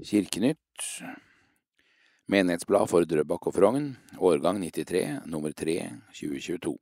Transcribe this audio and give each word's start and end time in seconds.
Kirkenytt 0.00 1.04
Menighetsblad 2.32 2.88
for 2.88 3.04
Drøbak 3.04 3.44
og 3.46 3.52
Frogn, 3.52 3.90
årgang 4.16 4.56
93, 4.62 5.20
nummer 5.28 5.52
3, 5.52 5.74
2022. 6.16 6.72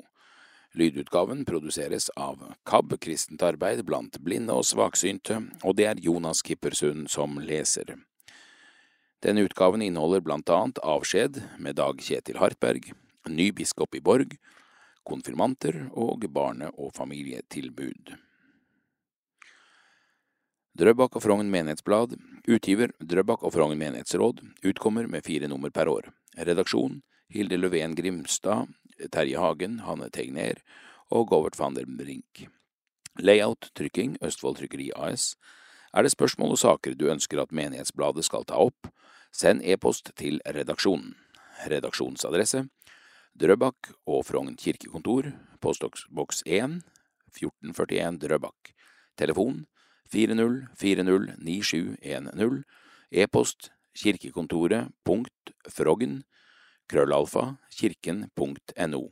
Lydutgaven 0.78 1.42
produseres 1.48 2.06
av 2.14 2.38
KAB 2.62 2.94
Kristent 3.02 3.42
Arbeid 3.42 3.82
blant 3.88 4.20
blinde 4.22 4.54
og 4.54 4.62
svaksynte, 4.68 5.40
og 5.66 5.74
det 5.80 5.88
er 5.90 6.04
Jonas 6.06 6.44
Kippersund 6.46 7.10
som 7.10 7.34
leser. 7.42 7.96
Denne 9.20 9.42
utgaven 9.42 9.82
inneholder 9.82 10.22
blant 10.22 10.54
annet 10.54 10.78
avskjed 10.78 11.42
med 11.58 11.80
Dag 11.82 11.98
Kjetil 11.98 12.38
Hartberg, 12.38 12.92
ny 13.26 13.50
biskop 13.50 13.98
i 13.98 14.04
Borg, 14.06 14.38
konfirmanter 15.02 15.88
og 15.98 16.30
barne- 16.30 16.70
og 16.78 16.94
familietilbud. 16.94 18.14
Drøbak 20.78 21.16
og 21.18 21.24
Frogn 21.24 21.48
menighetsblad, 21.50 22.14
utgiver 22.46 22.92
Drøbak 23.02 23.42
og 23.42 23.52
Frogn 23.56 23.78
menighetsråd, 23.78 24.38
utkommer 24.62 25.08
med 25.10 25.26
fire 25.26 25.48
nummer 25.50 25.70
per 25.74 25.90
år. 25.90 26.12
Redaksjon 26.38 27.00
Hilde 27.30 27.58
Løven 27.58 27.96
Grimstad, 27.98 28.70
Terje 29.10 29.38
Hagen, 29.38 29.80
Hanne 29.82 30.10
Tegner 30.14 30.62
og 31.10 31.28
Govert 31.30 31.58
van 31.58 31.74
der 31.74 31.86
Brink. 31.86 32.46
Layout, 33.18 33.72
trykking, 33.74 34.16
Østfold 34.22 34.60
Trykkeri 34.60 34.92
AS. 34.94 35.34
Er 35.92 36.06
det 36.06 36.14
spørsmål 36.14 36.54
og 36.54 36.62
saker 36.62 36.94
du 36.94 37.08
ønsker 37.10 37.42
at 37.42 37.52
menighetsbladet 37.52 38.24
skal 38.24 38.46
ta 38.46 38.62
opp, 38.62 38.86
send 39.34 39.64
e-post 39.66 40.12
til 40.16 40.38
redaksjonen. 40.46 41.16
Redaksjonsadresse 41.66 42.68
Drøbak 43.34 43.90
og 44.06 44.24
Frogn 44.26 44.54
kirkekontor, 44.56 45.32
postboks 45.60 46.42
1, 46.46 46.80
1441 47.34 48.22
Drøbak. 48.22 48.72
Telefon 49.18 49.64
40409710, 50.12 52.62
e-post 53.10 53.70
kirkekontoret.frogn, 53.94 56.22
krøllalfa, 56.90 57.56
kirken.no. 57.78 59.02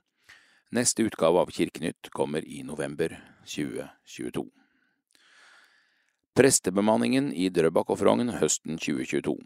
Neste 0.71 1.03
utgave 1.09 1.41
av 1.41 1.51
Kirkenytt 1.55 2.11
kommer 2.13 2.45
i 2.45 2.63
november 2.63 3.15
2022. 3.49 4.45
Prestebemanningen 6.37 7.33
i 7.33 7.49
Drøbak 7.49 7.89
og 7.91 7.99
Frogn 8.03 8.29
høsten 8.37 8.77
2022. 8.77 9.39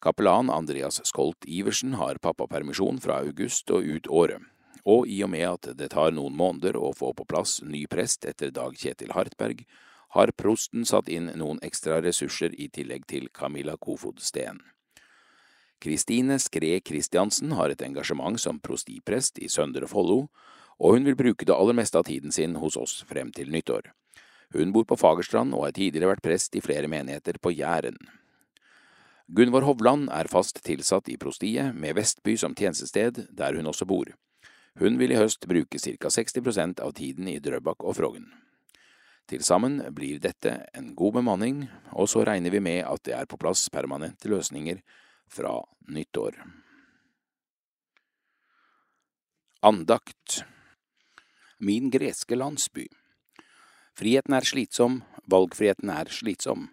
Kapellan 0.00 0.52
Andreas 0.52 1.00
Skolt 1.08 1.44
Iversen 1.48 1.96
har 1.96 2.20
pappapermisjon 2.20 3.00
fra 3.00 3.22
august 3.24 3.72
og 3.72 3.84
ut 3.84 4.12
året, 4.12 4.44
og 4.84 5.08
i 5.08 5.22
og 5.24 5.32
med 5.32 5.46
at 5.48 5.72
det 5.76 5.90
tar 5.96 6.12
noen 6.12 6.36
måneder 6.36 6.76
å 6.76 6.92
få 6.96 7.14
på 7.16 7.26
plass 7.28 7.60
ny 7.64 7.86
prest 7.90 8.28
etter 8.28 8.52
Dag 8.52 8.76
Kjetil 8.76 9.16
Hartberg, 9.16 9.64
har 10.16 10.32
prosten 10.36 10.86
satt 10.86 11.08
inn 11.08 11.30
noen 11.38 11.60
ekstra 11.62 12.00
ressurser 12.02 12.54
i 12.58 12.68
tillegg 12.68 13.06
til 13.10 13.28
Camilla 13.34 13.76
Kofod 13.78 14.20
Steen. 14.22 14.58
Kristine 15.80 16.36
Skre 16.42 16.80
Kristiansen 16.84 17.54
har 17.56 17.72
et 17.72 17.82
engasjement 17.86 18.36
som 18.40 18.58
prostiprest 18.60 19.38
i 19.40 19.48
Søndre 19.48 19.88
Follo, 19.88 20.26
og 20.80 20.96
hun 20.96 21.06
vil 21.06 21.16
bruke 21.16 21.46
det 21.46 21.56
aller 21.56 21.76
meste 21.76 21.96
av 22.00 22.08
tiden 22.08 22.34
sin 22.34 22.58
hos 22.60 22.76
oss 22.76 23.00
frem 23.08 23.30
til 23.32 23.52
nyttår. 23.52 23.92
Hun 24.52 24.72
bor 24.74 24.84
på 24.84 24.98
Fagerstrand 24.98 25.54
og 25.54 25.68
har 25.68 25.76
tidligere 25.76 26.10
vært 26.10 26.24
prest 26.24 26.56
i 26.58 26.64
flere 26.64 26.90
menigheter 26.90 27.38
på 27.38 27.52
Jæren. 27.54 27.96
Gunvor 29.30 29.62
Hovland 29.62 30.08
er 30.10 30.26
fast 30.26 30.58
tilsatt 30.66 31.08
i 31.08 31.16
prostiet, 31.16 31.70
med 31.74 31.94
Vestby 31.94 32.34
som 32.36 32.56
tjenestested, 32.58 33.28
der 33.30 33.54
hun 33.54 33.70
også 33.70 33.86
bor. 33.86 34.10
Hun 34.80 34.98
vil 34.98 35.14
i 35.14 35.18
høst 35.20 35.46
bruke 35.46 35.78
ca 35.78 36.10
60% 36.10 36.82
av 36.82 36.96
tiden 36.98 37.28
i 37.30 37.38
Drøbak 37.38 37.84
og 37.86 37.94
Frogn. 38.00 38.26
Til 39.30 39.44
sammen 39.46 39.78
blir 39.94 40.18
dette 40.18 40.56
en 40.74 40.88
god 40.98 41.20
bemanning, 41.20 41.62
og 41.94 42.08
så 42.10 42.24
regner 42.26 42.50
vi 42.50 42.58
med 42.58 42.80
at 42.82 43.04
det 43.06 43.14
er 43.14 43.28
på 43.30 43.38
plass 43.38 43.68
permanente 43.70 44.26
løsninger 44.26 44.80
fra 45.30 45.52
nyttår. 45.86 46.40
Andakt 49.62 50.40
Min 51.60 51.92
greske 51.94 52.34
landsby 52.34 52.88
Friheten 53.94 54.34
er 54.34 54.46
slitsom, 54.48 55.02
valgfriheten 55.30 55.92
er 55.94 56.10
slitsom. 56.10 56.64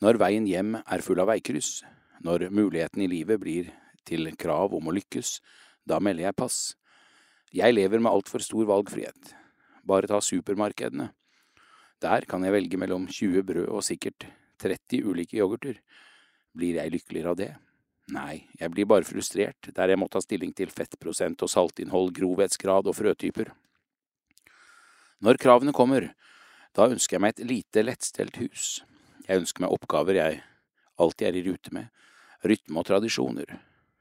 Når 0.00 0.20
veien 0.22 0.46
hjem 0.48 0.76
er 0.78 1.04
full 1.04 1.20
av 1.20 1.28
veikryss, 1.32 1.82
når 2.24 2.46
muligheten 2.48 3.02
i 3.04 3.10
livet 3.10 3.42
blir 3.42 3.68
til 4.08 4.30
krav 4.40 4.72
om 4.78 4.88
å 4.88 4.94
lykkes, 4.94 5.40
da 5.84 5.98
melder 6.00 6.30
jeg 6.30 6.38
pass. 6.38 6.58
Jeg 7.52 7.76
lever 7.76 8.00
med 8.00 8.12
altfor 8.12 8.40
stor 8.40 8.64
valgfrihet. 8.70 9.34
Bare 9.84 10.08
ta 10.08 10.22
supermarkedene. 10.24 11.10
Der 12.04 12.26
kan 12.28 12.44
jeg 12.44 12.52
velge 12.52 12.76
mellom 12.76 13.06
20 13.08 13.46
brød 13.48 13.68
og 13.72 13.84
sikkert 13.84 14.26
30 14.60 15.06
ulike 15.08 15.38
yoghurter. 15.38 15.78
Blir 16.52 16.76
jeg 16.76 16.92
lykkeligere 16.92 17.32
av 17.32 17.38
det? 17.38 17.52
Nei, 18.12 18.44
jeg 18.60 18.72
blir 18.74 18.84
bare 18.84 19.08
frustrert 19.08 19.70
der 19.72 19.94
jeg 19.94 20.00
må 20.00 20.10
ta 20.12 20.20
stilling 20.20 20.52
til 20.52 20.68
fettprosent 20.68 21.40
og 21.40 21.48
saltinnhold, 21.48 22.12
grovhetsgrad 22.12 22.90
og 22.90 22.98
frøtyper. 22.98 23.54
Når 25.24 25.40
kravene 25.40 25.72
kommer, 25.72 26.10
da 26.76 26.90
ønsker 26.92 27.16
jeg 27.16 27.24
meg 27.24 27.38
et 27.38 27.46
lite, 27.48 27.86
lettstelt 27.86 28.36
hus. 28.42 28.82
Jeg 29.24 29.40
ønsker 29.40 29.64
meg 29.64 29.72
oppgaver 29.72 30.20
jeg 30.20 30.42
alltid 31.00 31.30
er 31.30 31.38
i 31.40 31.44
rute 31.48 31.72
med, 31.72 31.88
rytme 32.44 32.82
og 32.82 32.90
tradisjoner. 32.90 33.54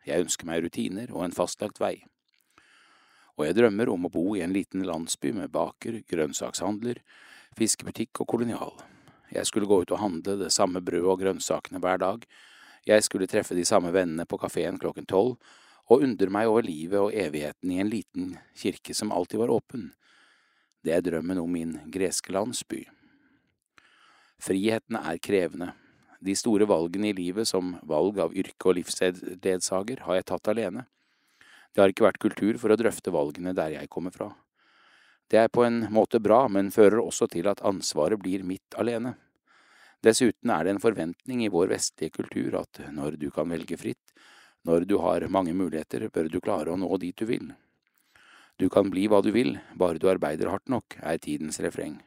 Jeg 0.03 0.25
ønsker 0.25 0.49
meg 0.49 0.65
rutiner 0.65 1.13
og 1.15 1.23
en 1.23 1.35
fastlagt 1.35 1.79
vei. 1.79 2.01
Og 3.39 3.47
jeg 3.47 3.55
drømmer 3.55 3.89
om 3.93 4.09
å 4.09 4.11
bo 4.11 4.33
i 4.35 4.43
en 4.43 4.51
liten 4.51 4.83
landsby 4.83 5.31
med 5.37 5.53
baker, 5.55 6.01
grønnsakshandler, 6.11 6.99
fiskebutikk 7.57 8.23
og 8.23 8.29
kolonial. 8.35 8.73
Jeg 9.33 9.49
skulle 9.49 9.69
gå 9.69 9.81
ut 9.81 9.93
og 9.93 10.01
handle 10.01 10.37
det 10.43 10.51
samme 10.53 10.81
brødet 10.81 11.09
og 11.09 11.21
grønnsakene 11.21 11.81
hver 11.81 12.01
dag, 12.01 12.25
jeg 12.83 13.03
skulle 13.05 13.29
treffe 13.31 13.55
de 13.55 13.63
samme 13.63 13.93
vennene 13.95 14.25
på 14.27 14.37
kafeen 14.41 14.75
klokken 14.79 15.07
tolv, 15.07 15.37
og 15.91 16.03
undre 16.03 16.31
meg 16.31 16.49
over 16.51 16.65
livet 16.67 16.99
og 16.99 17.15
evigheten 17.15 17.71
i 17.71 17.79
en 17.79 17.91
liten 17.91 18.33
kirke 18.59 18.95
som 18.95 19.11
alltid 19.11 19.39
var 19.39 19.51
åpen. 19.51 19.91
Det 20.83 20.91
er 20.91 21.03
drømmen 21.03 21.39
om 21.39 21.51
min 21.51 21.77
greske 21.91 22.33
landsby. 22.35 22.83
Friheten 24.43 24.99
er 24.99 25.19
krevende. 25.23 25.71
De 26.23 26.35
store 26.35 26.67
valgene 26.67 27.11
i 27.11 27.15
livet, 27.15 27.47
som 27.47 27.77
valg 27.87 28.19
av 28.19 28.35
yrke 28.35 28.71
og 28.71 28.77
livsledsager, 28.79 30.03
har 30.03 30.19
jeg 30.19 30.27
tatt 30.27 30.51
alene. 30.51 30.85
Det 31.71 31.83
har 31.83 31.91
ikke 31.91 32.07
vært 32.07 32.23
kultur 32.23 32.59
for 32.59 32.71
å 32.71 32.79
drøfte 32.79 33.11
valgene 33.11 33.55
der 33.55 33.77
jeg 33.77 33.91
kommer 33.91 34.11
fra. 34.15 34.31
Det 35.31 35.39
er 35.39 35.51
på 35.51 35.63
en 35.66 35.85
måte 35.94 36.19
bra, 36.22 36.45
men 36.47 36.72
fører 36.72 37.01
også 37.01 37.28
til 37.31 37.47
at 37.50 37.63
ansvaret 37.66 38.19
blir 38.22 38.44
mitt 38.45 38.78
alene. 38.78 39.16
Dessuten 40.03 40.51
er 40.51 40.66
det 40.66 40.75
en 40.75 40.84
forventning 40.84 41.45
i 41.45 41.51
vår 41.51 41.72
vestlige 41.72 42.11
kultur 42.17 42.57
at 42.59 42.81
når 42.91 43.16
du 43.22 43.29
kan 43.31 43.50
velge 43.50 43.78
fritt, 43.79 44.13
når 44.67 44.85
du 44.88 44.97
har 45.03 45.25
mange 45.31 45.56
muligheter, 45.56 46.09
bør 46.12 46.29
du 46.31 46.39
klare 46.44 46.72
å 46.72 46.79
nå 46.79 46.89
dit 47.00 47.16
du 47.16 47.25
vil. 47.28 47.53
Du 48.59 48.69
kan 48.69 48.91
bli 48.91 49.07
hva 49.09 49.22
du 49.23 49.31
vil, 49.35 49.57
bare 49.79 50.00
du 50.00 50.09
arbeider 50.12 50.51
hardt 50.51 50.69
nok, 50.72 51.00
er 51.01 51.17
tidens 51.23 51.59
refreng. 51.63 51.97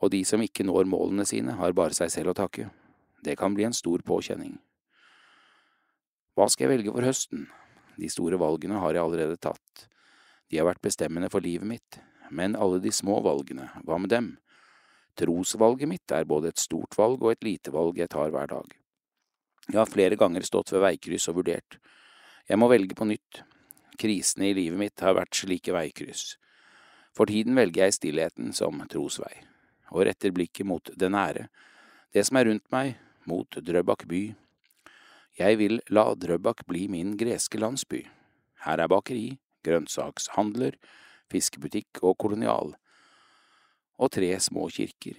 Og 0.00 0.12
de 0.12 0.22
som 0.28 0.42
ikke 0.44 0.66
når 0.66 0.88
målene 0.88 1.26
sine, 1.28 1.56
har 1.58 1.76
bare 1.76 1.96
seg 1.96 2.12
selv 2.12 2.32
å 2.32 2.38
takke. 2.38 2.68
Det 3.24 3.36
kan 3.40 3.56
bli 3.56 3.66
en 3.66 3.76
stor 3.76 4.04
påkjenning. 4.04 4.58
Hva 6.36 6.48
skal 6.50 6.66
jeg 6.66 6.76
velge 6.76 6.94
for 6.94 7.08
høsten? 7.08 7.46
De 7.96 8.08
store 8.10 8.38
valgene 8.40 8.80
har 8.82 8.96
jeg 8.96 9.04
allerede 9.04 9.40
tatt. 9.40 9.86
De 10.50 10.58
har 10.58 10.68
vært 10.68 10.82
bestemmende 10.84 11.30
for 11.32 11.44
livet 11.44 11.68
mitt, 11.68 12.00
men 12.30 12.56
alle 12.56 12.80
de 12.80 12.92
små 12.92 13.20
valgene, 13.24 13.68
hva 13.84 13.98
med 14.00 14.12
dem? 14.12 14.30
Trosvalget 15.18 15.88
mitt 15.88 16.12
er 16.14 16.26
både 16.26 16.50
et 16.50 16.62
stort 16.62 16.96
valg 16.98 17.22
og 17.22 17.32
et 17.32 17.44
lite 17.46 17.72
valg 17.74 17.98
jeg 17.98 18.10
tar 18.10 18.32
hver 18.34 18.50
dag. 18.50 18.70
Jeg 19.70 19.78
har 19.78 19.90
flere 19.90 20.18
ganger 20.20 20.44
stått 20.44 20.74
ved 20.74 20.82
veikryss 20.84 21.28
og 21.30 21.38
vurdert. 21.40 21.78
Jeg 22.48 22.60
må 22.60 22.68
velge 22.68 22.96
på 22.98 23.06
nytt. 23.08 23.44
Krisene 24.00 24.50
i 24.50 24.56
livet 24.56 24.78
mitt 24.80 25.00
har 25.00 25.14
vært 25.16 25.38
slike 25.38 25.72
veikryss. 25.72 26.34
For 27.14 27.30
tiden 27.30 27.54
velger 27.56 27.86
jeg 27.86 27.96
stillheten 27.96 28.50
som 28.56 28.82
trosvei, 28.90 29.32
og 29.94 30.04
retter 30.08 30.34
blikket 30.34 30.66
mot 30.66 30.90
det 30.98 31.10
nære, 31.14 31.46
det 32.12 32.24
som 32.26 32.40
er 32.40 32.48
rundt 32.50 32.66
meg, 32.74 32.96
mot 33.24 33.56
Drøbak 33.56 34.04
by. 34.10 34.24
Jeg 35.38 35.58
vil 35.58 35.80
la 35.94 36.10
Drøbak 36.18 36.66
bli 36.68 36.88
min 36.90 37.14
greske 37.18 37.58
landsby. 37.58 38.02
Her 38.66 38.82
er 38.82 38.90
bakeri, 38.90 39.38
grønnsakshandler, 39.64 40.76
fiskebutikk 41.32 42.02
og 42.02 42.16
kolonial, 42.20 42.74
og 43.98 44.10
tre 44.12 44.32
små 44.40 44.68
kirker. 44.72 45.16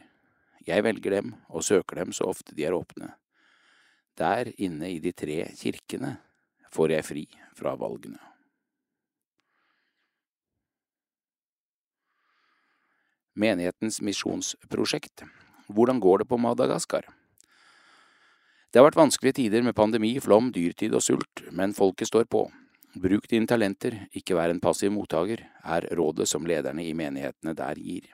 Jeg 0.66 0.84
velger 0.84 1.20
dem 1.20 1.34
og 1.50 1.64
søker 1.64 2.02
dem 2.02 2.14
så 2.16 2.30
ofte 2.32 2.56
de 2.56 2.66
er 2.66 2.76
åpne. 2.76 3.14
Der 4.18 4.52
inne 4.58 4.90
i 4.94 5.00
de 5.00 5.12
tre 5.12 5.44
kirkene 5.60 6.16
får 6.74 6.96
jeg 6.96 7.06
fri 7.06 7.26
fra 7.56 7.76
valgene. 7.80 8.20
Menighetens 13.36 14.00
misjonsprosjekt 14.02 15.26
Hvordan 15.68 16.00
går 16.00 16.24
det 16.24 16.28
på 16.30 16.38
Madagaskar? 16.38 17.10
Det 18.72 18.80
har 18.80 18.86
vært 18.86 19.00
vanskelige 19.00 19.40
tider 19.40 19.64
med 19.64 19.76
pandemi, 19.76 20.14
flom, 20.20 20.52
dyrtid 20.56 20.94
og 20.96 21.04
sult, 21.04 21.44
men 21.52 21.74
folket 21.76 22.08
står 22.10 22.28
på. 22.32 22.46
Bruk 22.96 23.26
dine 23.28 23.44
talenter, 23.44 23.98
ikke 24.16 24.38
vær 24.38 24.54
en 24.54 24.62
passiv 24.64 24.94
mottaker, 24.96 25.42
er 25.68 25.86
rådet 26.00 26.30
som 26.32 26.46
lederne 26.48 26.86
i 26.88 26.94
menighetene 26.96 27.52
der 27.58 27.76
gir. 27.76 28.06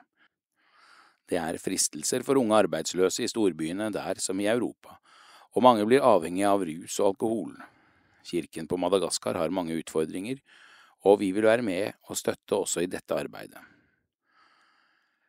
Det 1.30 1.38
er 1.38 1.58
fristelser 1.62 2.24
for 2.26 2.40
unge 2.40 2.56
arbeidsløse 2.64 3.22
i 3.22 3.28
storbyene 3.30 3.92
der 3.94 4.18
som 4.18 4.40
i 4.42 4.48
Europa, 4.50 4.96
og 5.54 5.62
mange 5.62 5.86
blir 5.86 6.02
avhengige 6.02 6.50
av 6.50 6.64
rus 6.66 6.96
og 6.98 7.12
alkohol. 7.12 7.52
Kirken 8.26 8.66
på 8.66 8.78
Madagaskar 8.82 9.38
har 9.38 9.54
mange 9.54 9.76
utfordringer, 9.78 10.42
og 11.06 11.20
vi 11.22 11.30
vil 11.30 11.46
være 11.46 11.62
med 11.62 11.94
og 12.08 12.18
støtte 12.18 12.58
også 12.58 12.82
i 12.82 12.90
dette 12.90 13.14
arbeidet. 13.14 13.62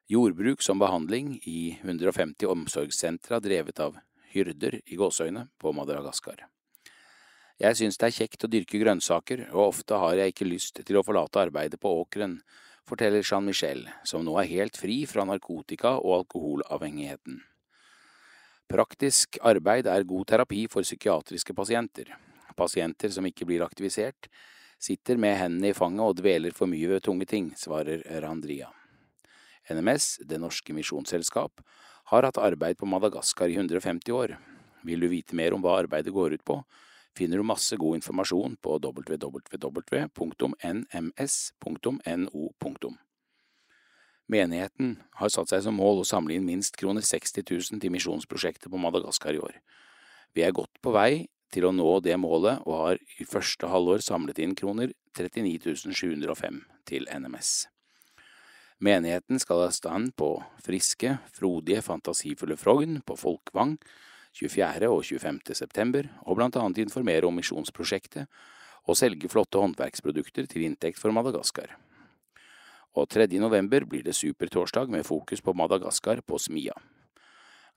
Jordbruk 0.09 0.65
som 0.65 0.81
behandling 0.81 1.37
i 1.45 1.75
150 1.77 2.49
omsorgssentra 2.49 3.37
drevet 3.41 3.85
av 3.85 4.01
hyrder 4.33 4.81
i 4.81 4.97
gåseøyne 4.97 5.45
på 5.61 5.77
Madagaskar. 5.77 6.41
Jeg 7.61 7.77
synes 7.77 7.99
det 8.01 8.07
er 8.07 8.15
kjekt 8.17 8.45
å 8.45 8.49
dyrke 8.49 8.79
grønnsaker, 8.81 9.47
og 9.53 9.69
ofte 9.69 9.97
har 10.01 10.17
jeg 10.17 10.33
ikke 10.33 10.49
lyst 10.49 10.81
til 10.81 10.97
å 10.97 11.03
forlate 11.05 11.43
arbeidet 11.43 11.79
på 11.81 11.91
åkeren, 12.01 12.39
forteller 12.89 13.23
Jean-Michel, 13.23 13.85
som 14.03 14.25
nå 14.25 14.35
er 14.41 14.49
helt 14.49 14.77
fri 14.79 15.03
fra 15.07 15.25
narkotika 15.27 15.95
og 15.99 16.23
alkoholavhengigheten. 16.23 17.39
Praktisk 18.73 19.37
arbeid 19.45 19.87
er 19.91 20.07
god 20.07 20.27
terapi 20.31 20.65
for 20.71 20.85
psykiatriske 20.85 21.53
pasienter. 21.53 22.09
Pasienter 22.57 23.11
som 23.13 23.25
ikke 23.29 23.45
blir 23.45 23.63
aktivisert, 23.65 24.29
sitter 24.81 25.19
med 25.21 25.37
hendene 25.37 25.71
i 25.71 25.77
fanget 25.77 26.03
og 26.03 26.17
dveler 26.19 26.55
for 26.55 26.69
mye 26.69 26.89
ved 26.89 27.03
tunge 27.05 27.27
ting, 27.29 27.51
svarer 27.57 28.01
Randria. 28.23 28.71
NMS, 29.69 30.25
Det 30.27 30.39
norske 30.41 30.73
misjonsselskap, 30.73 31.61
har 32.11 32.23
hatt 32.23 32.37
arbeid 32.37 32.77
på 32.77 32.89
Madagaskar 32.89 33.47
i 33.47 33.55
150 33.55 34.11
år. 34.11 34.37
Vil 34.83 34.99
du 34.99 35.07
vite 35.07 35.35
mer 35.35 35.53
om 35.53 35.61
hva 35.63 35.77
arbeidet 35.79 36.11
går 36.11 36.33
ut 36.33 36.43
på, 36.43 36.57
finner 37.17 37.37
du 37.37 37.43
masse 37.45 37.77
god 37.77 37.95
informasjon 37.99 38.55
på 38.61 38.77
www.nms.no. 38.81 39.33
Menigheten 44.33 44.95
har 45.19 45.29
satt 45.29 45.49
seg 45.51 45.61
som 45.65 45.75
mål 45.77 46.01
å 46.01 46.07
samle 46.07 46.33
inn 46.37 46.47
minst 46.47 46.77
kroner 46.79 47.03
60 47.05 47.43
000 47.43 47.81
til 47.83 47.91
misjonsprosjektet 47.93 48.71
på 48.71 48.81
Madagaskar 48.81 49.33
i 49.35 49.43
år. 49.43 49.55
Vi 50.33 50.41
er 50.45 50.55
godt 50.55 50.79
på 50.81 50.93
vei 50.95 51.27
til 51.53 51.67
å 51.67 51.75
nå 51.75 51.99
det 52.01 52.15
målet 52.17 52.63
og 52.65 52.79
har 52.79 53.01
i 53.19 53.27
første 53.29 53.69
halvår 53.69 54.01
samlet 54.05 54.39
inn 54.41 54.55
kroner 54.57 54.95
39 55.13 55.93
705 55.93 56.63
til 56.89 57.05
NMS. 57.11 57.67
Menigheten 58.83 59.39
skal 59.39 59.61
ha 59.63 59.69
stand 59.71 60.15
på 60.19 60.43
friske, 60.63 61.19
frodige, 61.35 61.83
fantasifulle 61.85 62.57
Frogn 62.59 63.01
på 63.05 63.15
Folkvang 63.19 63.77
24. 64.33 64.89
og 64.89 65.03
25. 65.05 65.53
september, 65.53 66.09
og 66.25 66.37
blant 66.39 66.57
annet 66.57 66.81
informere 66.81 67.27
om 67.27 67.35
misjonsprosjektet 67.37 68.25
og 68.83 68.97
selge 68.97 69.29
flotte 69.29 69.61
håndverksprodukter 69.61 70.47
til 70.49 70.65
inntekt 70.65 70.99
for 70.99 71.13
Madagaskar. 71.13 71.75
Og 72.93 73.09
3. 73.09 73.27
november 73.41 73.85
blir 73.89 74.03
det 74.05 74.15
supertorsdag 74.15 74.89
med 74.89 75.05
fokus 75.05 75.41
på 75.41 75.53
Madagaskar 75.53 76.21
på 76.25 76.37
Smia. 76.37 76.73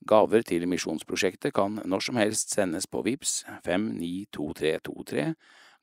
Gaver 0.06 0.42
til 0.44 0.66
misjonsprosjektet 0.68 1.54
kan 1.56 1.80
når 1.84 2.04
som 2.04 2.18
helst 2.20 2.52
sendes 2.52 2.86
på 2.86 3.00
VIPS 3.04 3.44
592323, 3.64 5.34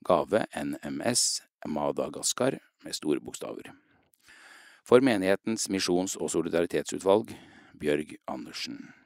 gave 0.05 0.45
NMS 0.53 1.41
Madagaskar 1.65 2.59
med 2.83 2.93
store 2.93 3.21
bokstaver. 3.23 3.71
For 4.85 4.99
menighetens 4.99 5.69
misjons- 5.69 6.17
og 6.19 6.29
solidaritetsutvalg 6.29 7.33
Bjørg 7.79 8.17
Andersen. 8.27 9.02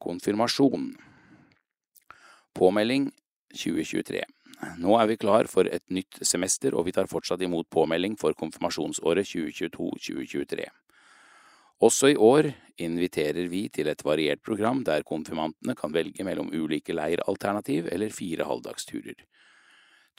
Konfirmasjon 0.00 0.94
Påmelding 2.56 3.10
2023 3.52 4.22
Nå 4.80 4.96
er 4.96 5.08
vi 5.08 5.16
klar 5.20 5.48
for 5.48 5.68
et 5.68 5.84
nytt 5.92 6.20
semester, 6.26 6.74
og 6.76 6.86
vi 6.88 6.92
tar 6.96 7.08
fortsatt 7.08 7.40
imot 7.44 7.68
påmelding 7.72 8.18
for 8.20 8.36
konfirmasjonsåret 8.36 9.28
2022–2023. 9.30 10.66
Også 11.80 12.10
i 12.12 12.16
år 12.20 12.50
inviterer 12.76 13.48
vi 13.48 13.62
til 13.72 13.88
et 13.88 14.04
variert 14.04 14.42
program 14.44 14.82
der 14.84 15.04
konfirmantene 15.08 15.76
kan 15.76 15.94
velge 15.96 16.24
mellom 16.28 16.52
ulike 16.52 16.92
leiralternativ 16.92 17.88
eller 17.92 18.12
fire 18.12 18.44
halvdagsturer. 18.44 19.16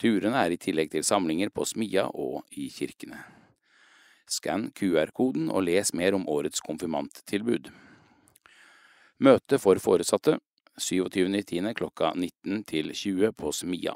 Turene 0.02 0.42
er 0.42 0.56
i 0.56 0.58
tillegg 0.58 0.90
til 0.90 1.06
samlinger 1.06 1.54
på 1.54 1.68
Smia 1.70 2.08
og 2.10 2.42
i 2.58 2.66
kirkene. 2.74 3.22
Skann 4.26 4.72
QR-koden 4.74 5.52
og 5.54 5.68
les 5.68 5.94
mer 5.94 6.18
om 6.18 6.26
årets 6.26 6.64
konfirmanttilbud. 6.66 7.70
Møte 9.22 9.60
for 9.62 9.78
foresatte 9.78 10.40
27.10. 10.82 11.68
klokka 11.78 12.16
19 12.16 12.64
til 12.66 12.90
20 12.90 13.36
på 13.38 13.52
Smia. 13.54 13.94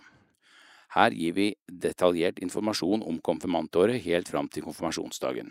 Her 0.94 1.16
gir 1.18 1.34
vi 1.34 1.48
detaljert 1.66 2.38
informasjon 2.46 3.02
om 3.02 3.18
konfirmantåret 3.26 4.04
helt 4.06 4.30
fram 4.30 4.48
til 4.54 4.68
konfirmasjonsdagen. 4.68 5.50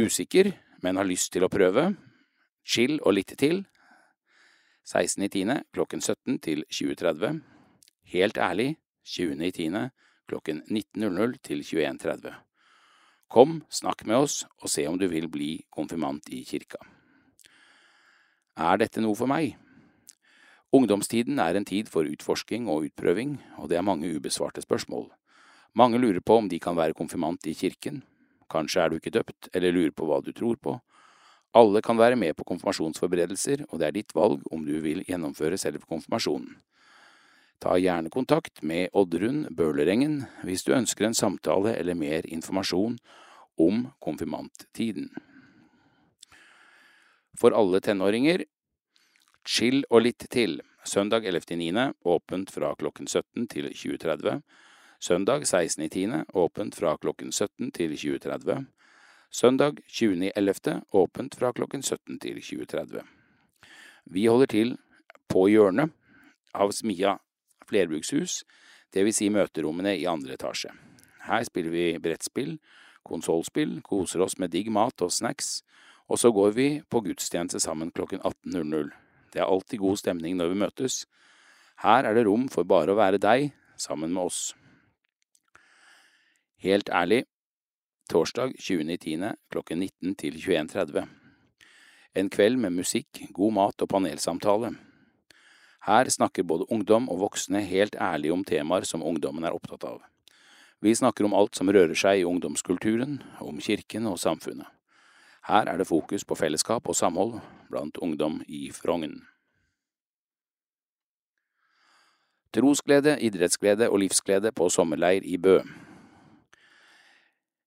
Usikker, 0.00 0.54
men 0.82 0.96
har 0.96 1.04
lyst 1.04 1.30
til 1.34 1.44
å 1.44 1.52
prøve? 1.52 1.90
Chill 2.64 2.96
og 3.02 3.18
litt 3.18 3.36
til. 3.36 3.66
16.10. 4.88 5.68
klokken 5.76 6.00
17 6.00 6.40
til 6.40 6.64
20.30. 6.72 7.44
Helt 8.16 8.40
ærlig 8.40 8.70
20.10. 9.04 9.78
klokken 10.26 10.64
19.00 10.72 11.38
til 11.44 11.60
21.30. 11.60 12.32
Kom, 13.28 13.60
snakk 13.68 14.08
med 14.08 14.24
oss 14.24 14.42
og 14.62 14.72
se 14.72 14.88
om 14.88 14.96
du 14.96 15.04
vil 15.12 15.28
bli 15.28 15.58
konfirmant 15.68 16.32
i 16.32 16.46
kirka. 16.48 16.80
Er 18.54 18.78
dette 18.78 19.02
noe 19.02 19.16
for 19.18 19.26
meg? 19.26 19.56
Ungdomstiden 20.74 21.40
er 21.42 21.56
en 21.58 21.66
tid 21.66 21.88
for 21.90 22.06
utforsking 22.06 22.68
og 22.70 22.86
utprøving, 22.86 23.36
og 23.58 23.70
det 23.70 23.78
er 23.78 23.86
mange 23.86 24.10
ubesvarte 24.14 24.62
spørsmål. 24.62 25.08
Mange 25.74 25.98
lurer 25.98 26.22
på 26.22 26.36
om 26.38 26.48
de 26.48 26.60
kan 26.62 26.76
være 26.78 26.94
konfirmant 26.94 27.46
i 27.50 27.54
kirken. 27.58 28.04
Kanskje 28.50 28.84
er 28.84 28.90
du 28.90 29.00
ikke 29.00 29.10
døpt, 29.14 29.48
eller 29.54 29.74
lurer 29.74 29.90
på 29.90 30.06
hva 30.06 30.20
du 30.22 30.30
tror 30.30 30.54
på. 30.62 30.76
Alle 31.54 31.82
kan 31.82 31.98
være 31.98 32.18
med 32.18 32.36
på 32.38 32.46
konfirmasjonsforberedelser, 32.46 33.66
og 33.70 33.78
det 33.78 33.88
er 33.88 33.98
ditt 33.98 34.14
valg 34.14 34.46
om 34.54 34.62
du 34.66 34.78
vil 34.82 35.02
gjennomføre 35.02 35.58
selve 35.58 35.82
konfirmasjonen. 35.90 36.54
Ta 37.58 37.74
gjerne 37.78 38.10
kontakt 38.10 38.62
med 38.62 38.90
Oddrun 38.94 39.48
Bøhlerengen 39.50 40.24
hvis 40.46 40.66
du 40.66 40.74
ønsker 40.74 41.06
en 41.08 41.14
samtale 41.14 41.74
eller 41.78 41.98
mer 41.98 42.26
informasjon 42.26 42.98
om 43.58 43.86
konfirmanttiden. 44.02 45.10
For 47.38 47.54
alle 47.56 47.80
tenåringer 47.80 48.44
Chill 49.44 49.82
og 49.90 50.06
litt 50.06 50.24
til. 50.32 50.60
Søndag 50.84 51.24
11.9. 51.24 51.92
åpent 52.04 52.50
fra 52.52 52.74
klokken 52.76 53.06
17 53.08 53.48
til 53.48 53.68
20.30. 53.72 54.40
Søndag 55.00 55.44
16.10. 55.44 56.24
åpent 56.32 56.76
fra 56.76 56.96
klokken 56.96 57.32
17 57.32 57.72
til 57.72 57.92
20.30. 57.92 58.64
Søndag 59.30 59.80
20.11. 59.88 60.80
åpent 60.92 61.34
fra 61.34 61.52
klokken 61.52 61.82
17 61.82 62.18
til 62.20 62.40
20.30. 62.40 63.02
Vi 64.04 64.26
holder 64.26 64.46
til 64.46 64.76
på 65.28 65.48
hjørnet 65.48 65.92
av 66.54 66.72
Smia 66.72 67.16
flerbrukshus, 67.68 68.44
vil 68.94 69.12
si 69.12 69.28
møterommene 69.32 69.96
i 69.98 70.06
andre 70.06 70.36
etasje. 70.36 70.70
Her 71.26 71.44
spiller 71.48 71.72
vi 71.72 71.86
brettspill, 71.98 72.58
konsollspill, 73.04 73.80
koser 73.82 74.22
oss 74.22 74.38
med 74.38 74.52
digg 74.52 74.70
mat 74.72 75.02
og 75.02 75.12
snacks, 75.12 75.64
og 76.14 76.20
så 76.20 76.30
går 76.30 76.52
vi 76.54 76.68
på 76.86 77.00
gudstjeneste 77.02 77.58
sammen 77.58 77.90
klokken 77.90 78.20
18.00. 78.22 78.92
Det 79.34 79.40
er 79.42 79.50
alltid 79.50 79.80
god 79.82 79.98
stemning 79.98 80.36
når 80.38 80.52
vi 80.52 80.60
møtes. 80.62 80.98
Her 81.82 82.06
er 82.06 82.14
det 82.14 82.22
rom 82.28 82.46
for 82.52 82.62
bare 82.62 82.94
å 82.94 82.98
være 83.00 83.18
deg, 83.18 83.48
sammen 83.74 84.12
med 84.14 84.28
oss. 84.28 84.52
Helt 86.62 86.88
ærlig, 86.94 87.24
torsdag 88.06 88.54
20.10. 88.62 89.32
klokken 89.50 89.82
19 89.82 90.14
til 90.22 90.38
21.30. 90.38 91.08
En 92.14 92.30
kveld 92.30 92.62
med 92.62 92.76
musikk, 92.78 93.24
god 93.34 93.56
mat 93.58 93.82
og 93.82 93.90
panelsamtale. 93.90 94.70
Her 95.88 96.08
snakker 96.14 96.46
både 96.46 96.70
ungdom 96.70 97.10
og 97.10 97.24
voksne 97.24 97.64
helt 97.66 97.98
ærlig 97.98 98.30
om 98.32 98.46
temaer 98.46 98.86
som 98.86 99.02
ungdommen 99.02 99.44
er 99.44 99.58
opptatt 99.58 99.82
av. 99.90 99.98
Vi 100.78 100.94
snakker 100.94 101.26
om 101.26 101.34
alt 101.34 101.58
som 101.58 101.74
rører 101.74 101.98
seg 101.98 102.22
i 102.22 102.28
ungdomskulturen, 102.28 103.18
om 103.42 103.58
kirken 103.58 104.06
og 104.06 104.22
samfunnet. 104.22 104.73
Her 105.44 105.68
er 105.68 105.76
det 105.76 105.88
fokus 105.88 106.24
på 106.24 106.36
fellesskap 106.40 106.88
og 106.88 106.96
samhold 106.96 107.38
blant 107.68 107.98
ungdom 108.00 108.40
i 108.48 108.70
Frogn. 108.72 109.18
Trosglede, 112.54 113.18
idrettsglede 113.20 113.90
og 113.90 113.98
livsglede 114.04 114.52
på 114.54 114.68
sommerleir 114.70 115.26
i 115.26 115.36
Bø. 115.36 115.58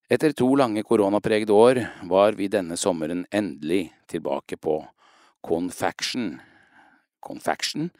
Etter 0.09 0.31
to 0.31 0.47
lange 0.55 0.83
koronapregede 0.87 1.53
år 1.53 1.81
var 2.07 2.37
vi 2.39 2.47
denne 2.47 2.77
sommeren 2.79 3.25
endelig 3.35 3.91
tilbake 4.07 4.55
på 4.57 4.79
Confaction 5.43 6.39
Confaction 7.21 7.91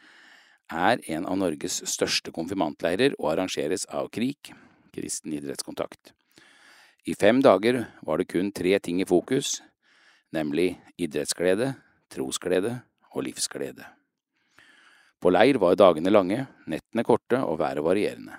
er 0.72 1.00
en 1.12 1.26
av 1.28 1.36
Norges 1.40 1.82
største 1.88 2.32
konfirmantleirer 2.32 3.14
og 3.18 3.34
arrangeres 3.34 3.86
av 3.92 4.08
KRIK, 4.12 4.52
Kristen 4.92 5.36
idrettskontakt. 5.36 6.14
I 7.08 7.14
fem 7.16 7.40
dager 7.44 7.84
var 8.04 8.20
det 8.20 8.28
kun 8.32 8.50
tre 8.52 8.74
ting 8.84 9.00
i 9.00 9.08
fokus, 9.08 9.60
nemlig 10.34 10.76
idrettsglede, 10.98 11.74
trosglede 12.12 12.78
og 13.12 13.24
livsglede. 13.26 13.86
På 15.18 15.32
leir 15.34 15.58
var 15.58 15.76
dagene 15.78 16.12
lange, 16.12 16.44
nettene 16.70 17.04
korte 17.04 17.40
og 17.42 17.58
været 17.58 17.82
varierende. 17.82 18.36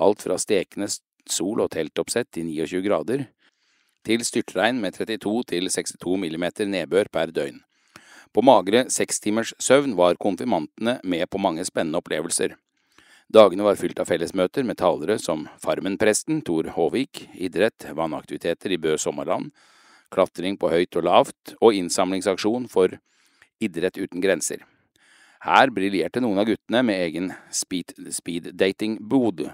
Alt 0.00 0.22
fra 0.24 0.38
stekende 0.38 0.88
sol 1.30 1.60
og 1.62 1.70
teltoppsett 1.70 2.40
i 2.40 2.44
29 2.46 2.82
grader, 2.82 3.26
til 4.04 4.24
styrtregn 4.24 4.80
med 4.80 4.96
32 4.96 5.44
til 5.52 5.68
62 5.68 6.16
millimeter 6.18 6.66
nedbør 6.66 7.10
per 7.12 7.30
døgn 7.36 7.60
På 8.32 8.40
magre 8.40 8.86
seks 8.88 9.20
timers 9.20 9.52
søvn 9.58 9.96
var 9.98 10.16
konfirmantene 10.16 11.00
med 11.04 11.26
på 11.28 11.38
mange 11.38 11.64
spennende 11.64 11.98
opplevelser. 11.98 12.54
Dagene 13.30 13.66
var 13.66 13.76
fylt 13.78 13.98
av 14.00 14.06
fellesmøter 14.06 14.64
med 14.66 14.78
talere 14.78 15.18
som 15.18 15.48
Farmen-presten 15.62 16.40
Tor 16.46 16.70
Håvik, 16.74 17.28
idrett, 17.34 17.90
vannaktiviteter 17.94 18.72
i 18.72 18.78
Bø 18.78 18.96
sommerland, 18.98 19.50
klatring 20.12 20.58
på 20.60 20.70
høyt 20.72 20.96
og 20.98 21.06
lavt 21.06 21.54
og 21.60 21.76
innsamlingsaksjon 21.76 22.68
for 22.70 22.98
Idrett 23.60 23.98
uten 24.00 24.22
grenser. 24.24 24.62
Her 25.44 25.70
briljerte 25.72 26.20
noen 26.20 26.40
av 26.40 26.46
guttene 26.48 26.82
med 26.84 27.00
egen 27.00 27.32
speed-dating-bod. 27.52 29.46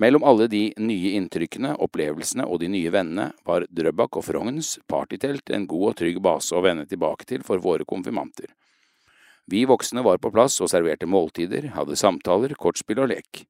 Mellom 0.00 0.24
alle 0.26 0.48
de 0.50 0.62
nye 0.80 1.12
inntrykkene, 1.18 1.74
opplevelsene 1.84 2.46
og 2.48 2.60
de 2.62 2.68
nye 2.72 2.90
vennene 2.90 3.28
var 3.46 3.66
Drøbak 3.70 4.18
og 4.18 4.24
Frogns 4.26 4.78
partytelt 4.90 5.52
en 5.54 5.68
god 5.70 5.92
og 5.92 5.98
trygg 6.00 6.20
base 6.24 6.56
å 6.56 6.62
vende 6.64 6.88
tilbake 6.90 7.28
til 7.28 7.44
for 7.46 7.62
våre 7.62 7.86
konfirmanter. 7.86 8.48
Vi 9.46 9.66
voksne 9.68 10.02
var 10.02 10.18
på 10.18 10.32
plass 10.32 10.56
og 10.64 10.70
serverte 10.72 11.06
måltider, 11.06 11.68
hadde 11.76 12.00
samtaler, 12.00 12.56
kortspill 12.56 13.04
og 13.04 13.12
lek. 13.12 13.44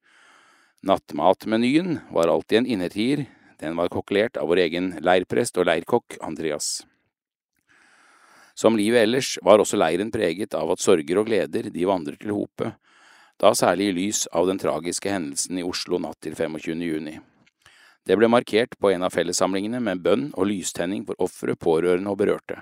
Nattmatmenyen 0.85 2.00
var 2.12 2.28
alltid 2.28 2.61
en 2.61 2.71
innertier, 2.76 3.25
den 3.61 3.76
var 3.76 3.92
kokkelert 3.92 4.38
av 4.40 4.49
vår 4.50 4.64
egen 4.66 4.90
leirprest 5.04 5.58
og 5.61 5.68
leirkokk 5.68 6.18
Andreas. 6.25 6.82
Som 8.54 8.78
livet 8.78 9.02
ellers 9.02 9.34
var 9.42 9.58
også 9.58 9.78
leiren 9.78 10.12
preget 10.14 10.54
av 10.54 10.70
at 10.70 10.82
sorger 10.82 11.18
og 11.18 11.26
gleder 11.26 11.70
de 11.75 11.87
vandrer 11.88 12.18
til 12.20 12.34
hope, 12.37 12.70
da 13.40 13.50
særlig 13.54 13.90
i 13.90 13.94
lys 13.96 14.26
av 14.30 14.46
den 14.46 14.61
tragiske 14.62 15.11
hendelsen 15.11 15.58
i 15.58 15.66
Oslo 15.66 15.99
natt 15.99 16.20
til 16.23 16.37
25. 16.38 16.84
juni. 16.87 17.16
Det 18.04 18.18
ble 18.20 18.28
markert 18.28 18.76
på 18.78 18.92
en 18.92 19.02
av 19.06 19.14
fellessamlingene 19.14 19.80
med 19.82 20.02
bønn 20.04 20.28
og 20.37 20.50
lystenning 20.50 21.06
for 21.08 21.18
ofre, 21.25 21.56
pårørende 21.56 22.12
og 22.12 22.20
berørte. 22.20 22.61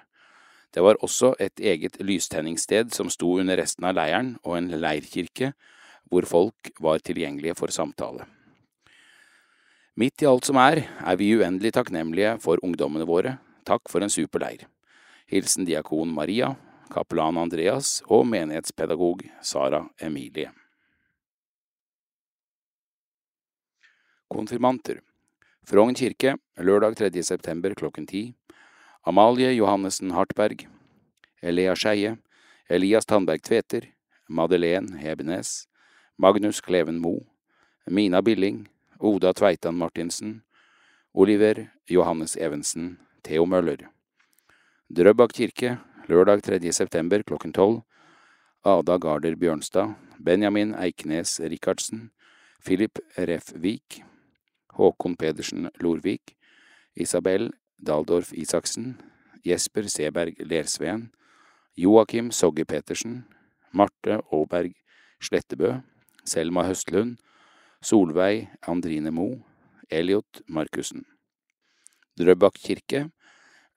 Det 0.72 0.80
var 0.80 1.00
også 1.04 1.34
et 1.42 1.60
eget 1.60 1.98
lystenningssted 2.00 2.94
som 2.94 3.10
sto 3.12 3.34
under 3.42 3.58
resten 3.60 3.84
av 3.84 3.98
leiren, 3.98 4.36
og 4.46 4.56
en 4.56 4.70
leirkirke 4.72 5.52
hvor 6.08 6.24
folk 6.28 6.70
var 6.80 7.02
tilgjengelige 7.04 7.58
for 7.58 7.74
samtale. 7.74 8.24
Midt 9.94 10.22
i 10.22 10.26
alt 10.26 10.46
som 10.48 10.56
er, 10.56 10.86
er 11.04 11.16
vi 11.20 11.34
uendelig 11.36 11.74
takknemlige 11.76 12.38
for 12.40 12.60
ungdommene 12.64 13.04
våre. 13.04 13.34
Takk 13.68 13.90
for 13.92 14.00
en 14.00 14.12
super 14.12 14.40
leir. 14.40 14.64
Hilsen 15.28 15.68
diakon 15.68 16.08
Maria, 16.16 16.54
kapellan 16.92 17.36
Andreas 17.36 18.00
og 18.08 18.24
menighetspedagog 18.30 19.26
Sara 19.44 19.84
Emilie. 20.00 20.48
Konfirmanter 24.32 25.02
Frogn 25.68 25.94
kirke, 25.94 26.38
lørdag 26.56 26.96
3. 26.96 27.22
september 27.22 27.76
klokken 27.76 28.08
10. 28.08 28.32
Amalie 29.04 29.52
Johannessen 29.52 30.16
Hartberg. 30.16 30.66
Elea 31.42 31.76
Skeie. 31.76 32.16
Elias 32.68 33.06
Tandberg 33.06 33.44
Tveter. 33.44 33.92
Madeleine 34.28 34.98
Hebenes. 34.98 35.68
Magnus 36.16 36.60
Kleven 36.60 36.98
Moe. 36.98 37.26
Mina 37.86 38.22
Billing. 38.22 38.71
Oda 39.02 39.32
Tveitan 39.32 39.74
Martinsen. 39.74 40.42
Oliver 41.12 41.72
Johannes 41.90 42.36
Evensen. 42.36 42.98
Theo 43.24 43.44
Møller. 43.46 43.88
Drøbak 44.86 45.32
kirke, 45.34 45.78
lørdag 46.06 46.42
3. 46.46 46.72
september 46.72 47.24
klokken 47.26 47.52
tolv. 47.52 47.80
Ada 48.64 48.98
Garder 49.02 49.34
Bjørnstad, 49.34 49.96
Benjamin 50.22 50.74
Eiknes 50.78 51.40
Rikardsen, 51.40 52.12
Philip 52.64 53.00
Refvik, 53.18 54.04
Håkon 54.78 55.16
Pedersen 55.16 55.70
Lorvik, 55.80 56.36
Isabel 56.94 57.50
Daldorf 57.86 58.32
Isaksen, 58.32 59.00
Jesper 59.44 59.90
Seberg 59.90 60.38
Lersveen, 60.46 61.10
Joakim 61.76 62.30
Sogge 62.30 62.64
Petersen, 62.64 63.24
Marte 63.72 64.20
Aaberg 64.30 64.78
Slettebø, 65.18 65.80
Selma 66.24 66.68
Høstlund, 66.70 67.18
Solveig 67.82 68.46
Andrine 68.70 69.10
Moe, 69.10 69.40
Elliot 69.90 70.40
Markussen. 70.46 71.02
Drøbak 72.14 72.54
kirke, 72.62 73.08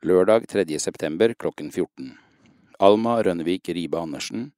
lørdag 0.05 0.43
3. 0.45 0.77
september 0.77 1.31
klokken 1.33 1.71
14. 1.73 2.11
Alma 2.85 3.15
Rønnevik 3.25 3.71
Ribe 3.73 3.97
Andersen, 3.97 4.51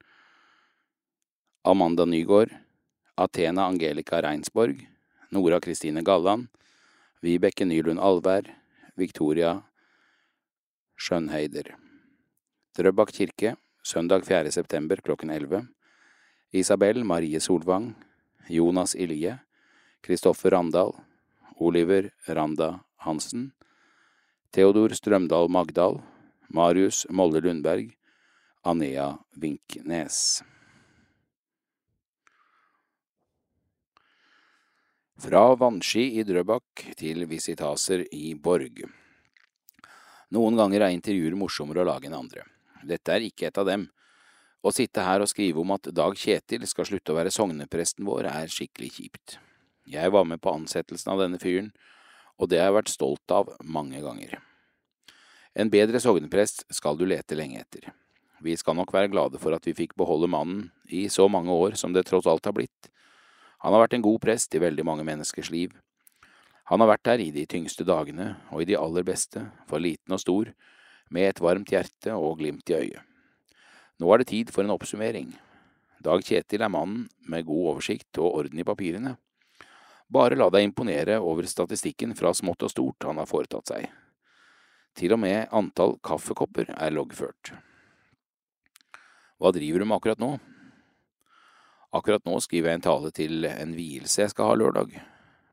Amanda 1.63 2.03
Nygaard, 2.03 2.51
Athena 3.15 3.69
Angelica 3.71 4.19
Reinsborg, 4.19 4.81
Nora 5.31 5.61
Kristine 5.63 6.03
Galland, 6.03 6.49
Vibeke 7.23 7.63
Nylund 7.63 8.03
Alvær, 8.03 8.51
Victoria 8.99 9.61
Skjønheider. 10.99 11.71
Drøbak 12.75 13.15
kirke, 13.15 13.55
søndag 13.79 14.27
4. 14.27 14.51
september 14.51 14.99
klokken 14.99 15.31
11. 15.31 15.63
Isabel 16.51 17.05
Marie 17.05 17.39
Solvang, 17.39 17.93
Jonas 18.47 18.95
Ilje, 18.95 19.37
Kristoffer 20.01 20.51
Randal, 20.51 20.93
Oliver 21.59 22.11
Randa 22.27 22.79
Hansen, 23.03 23.51
Theodor 24.51 24.89
Strømdal 24.95 25.49
Magdal, 25.49 26.01
Marius 26.49 27.05
Molle 27.09 27.41
Lundberg, 27.41 27.91
Anea 28.63 29.17
Vinknes. 29.35 30.43
Fra 35.17 35.55
vannski 35.55 36.19
i 36.19 36.23
Drøbak 36.23 36.83
til 36.97 37.25
visitaser 37.25 38.03
i 38.13 38.35
Borg. 38.35 38.83
Noen 40.29 40.59
ganger 40.59 40.85
er 40.85 40.93
intervjuer 40.93 41.35
morsommere 41.39 41.81
å 41.81 41.87
lage 41.87 42.05
enn 42.09 42.17
andre. 42.17 42.43
Dette 42.85 43.15
er 43.15 43.25
ikke 43.25 43.47
et 43.49 43.57
av 43.57 43.65
dem. 43.65 43.87
Å 44.67 44.71
sitte 44.75 44.99
her 44.99 45.23
og 45.23 45.29
skrive 45.31 45.61
om 45.61 45.69
at 45.71 45.87
Dag 45.95 46.17
Kjetil 46.19 46.65
skal 46.67 46.87
slutte 46.89 47.13
å 47.13 47.15
være 47.15 47.31
sognepresten 47.31 48.03
vår, 48.03 48.27
er 48.27 48.51
skikkelig 48.51 48.89
kjipt. 48.97 49.37
Jeg 49.87 50.11
var 50.11 50.25
med 50.27 50.41
på 50.43 50.51
ansettelsen 50.51 51.13
av 51.13 51.21
denne 51.21 51.39
fyren, 51.39 51.69
og 52.35 52.51
det 52.51 52.59
har 52.59 52.67
jeg 52.67 52.75
vært 52.81 52.91
stolt 52.91 53.31
av 53.31 53.53
mange 53.63 54.01
ganger. 54.03 54.35
En 55.55 55.71
bedre 55.71 56.01
sogneprest 56.03 56.65
skal 56.75 56.99
du 56.99 57.05
lete 57.07 57.37
lenge 57.39 57.61
etter. 57.63 57.87
Vi 58.43 58.57
skal 58.59 58.75
nok 58.75 58.91
være 58.93 59.13
glade 59.13 59.39
for 59.39 59.55
at 59.55 59.63
vi 59.65 59.77
fikk 59.77 59.95
beholde 59.97 60.27
mannen 60.29 60.67
i 60.91 61.07
så 61.09 61.29
mange 61.31 61.53
år 61.55 61.79
som 61.79 61.95
det 61.95 62.03
tross 62.09 62.27
alt 62.27 62.45
har 62.45 62.57
blitt. 62.59 62.91
Han 63.63 63.71
har 63.71 63.87
vært 63.87 63.95
en 63.97 64.05
god 64.05 64.19
prest 64.27 64.53
i 64.53 64.61
veldig 64.61 64.83
mange 64.85 65.07
menneskers 65.07 65.49
liv. 65.53 65.71
Han 66.67 66.83
har 66.83 66.91
vært 66.91 67.07
der 67.07 67.23
i 67.23 67.31
de 67.31 67.47
tyngste 67.47 67.87
dagene 67.87 68.33
og 68.51 68.61
i 68.61 68.67
de 68.67 68.75
aller 68.75 69.07
beste, 69.07 69.47
for 69.71 69.79
liten 69.79 70.11
og 70.11 70.21
stor, 70.21 70.51
med 71.07 71.31
et 71.31 71.41
varmt 71.41 71.71
hjerte 71.71 72.19
og 72.19 72.41
glimt 72.43 72.67
i 72.67 72.81
øyet. 72.83 73.06
Nå 73.97 74.09
er 74.13 74.21
det 74.21 74.29
tid 74.29 74.51
for 74.53 74.61
en 74.63 74.75
oppsummering. 74.75 75.31
Dag 76.05 76.21
Kjetil 76.25 76.61
er 76.61 76.69
mannen 76.69 77.07
med 77.25 77.47
god 77.47 77.71
oversikt 77.73 78.19
og 78.21 78.43
orden 78.43 78.59
i 78.61 78.65
papirene. 78.67 79.15
Bare 80.13 80.37
la 80.37 80.47
deg 80.53 80.67
imponere 80.67 81.17
over 81.19 81.47
statistikken 81.49 82.13
fra 82.15 82.31
smått 82.37 82.63
og 82.63 82.71
stort 82.71 83.07
han 83.09 83.17
har 83.19 83.27
foretatt 83.27 83.73
seg. 83.73 83.87
Til 84.97 85.13
og 85.17 85.21
med 85.21 85.49
antall 85.53 85.97
kaffekopper 86.05 86.69
er 86.77 86.93
loggført. 86.93 87.51
Hva 89.37 89.51
driver 89.53 89.81
du 89.81 89.89
med 89.89 89.97
akkurat 89.97 90.21
nå? 90.21 90.31
Akkurat 91.97 92.25
nå 92.25 92.37
skriver 92.43 92.71
jeg 92.71 92.79
en 92.79 92.87
tale 92.87 93.11
til 93.15 93.45
en 93.49 93.73
vielse 93.77 94.21
jeg 94.21 94.33
skal 94.33 94.51
ha 94.51 94.57
lørdag. 94.61 94.93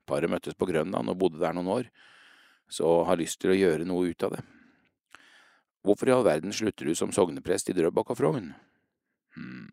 Paret 0.05 0.31
møttes 0.31 0.57
på 0.57 0.69
Grønland 0.69 1.09
og 1.09 1.19
bodde 1.21 1.41
der 1.41 1.57
noen 1.57 1.73
år, 1.73 1.89
så 2.69 3.01
har 3.09 3.21
lyst 3.21 3.41
til 3.41 3.53
å 3.55 3.59
gjøre 3.59 3.89
noe 3.89 4.13
ut 4.13 4.27
av 4.27 4.37
det. 4.37 4.45
Hvorfor 5.85 6.09
i 6.09 6.15
all 6.15 6.25
verden 6.25 6.53
slutter 6.53 6.89
du 6.89 6.95
som 6.97 7.13
sogneprest 7.13 7.69
i 7.69 7.75
Drøbak 7.77 8.15
og 8.15 8.17
Frogn? 8.17 8.55
Hm, 9.37 9.69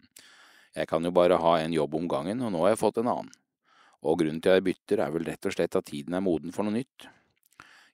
jeg 0.75 0.87
kan 0.89 1.05
jo 1.07 1.11
bare 1.15 1.37
ha 1.39 1.53
en 1.61 1.71
jobb 1.71 1.95
om 1.95 2.09
gangen, 2.11 2.41
og 2.43 2.51
nå 2.51 2.65
har 2.65 2.73
jeg 2.73 2.81
fått 2.81 2.99
en 2.99 3.11
annen. 3.11 3.31
Og 4.01 4.17
grunnen 4.19 4.41
til 4.43 4.51
at 4.51 4.59
jeg 4.59 4.65
bytter 4.65 5.03
er 5.05 5.13
vel 5.13 5.27
rett 5.29 5.47
og 5.47 5.55
slett 5.55 5.77
at 5.77 5.87
tiden 5.87 6.17
er 6.17 6.23
moden 6.25 6.51
for 6.51 6.67
noe 6.67 6.75
nytt. 6.75 7.07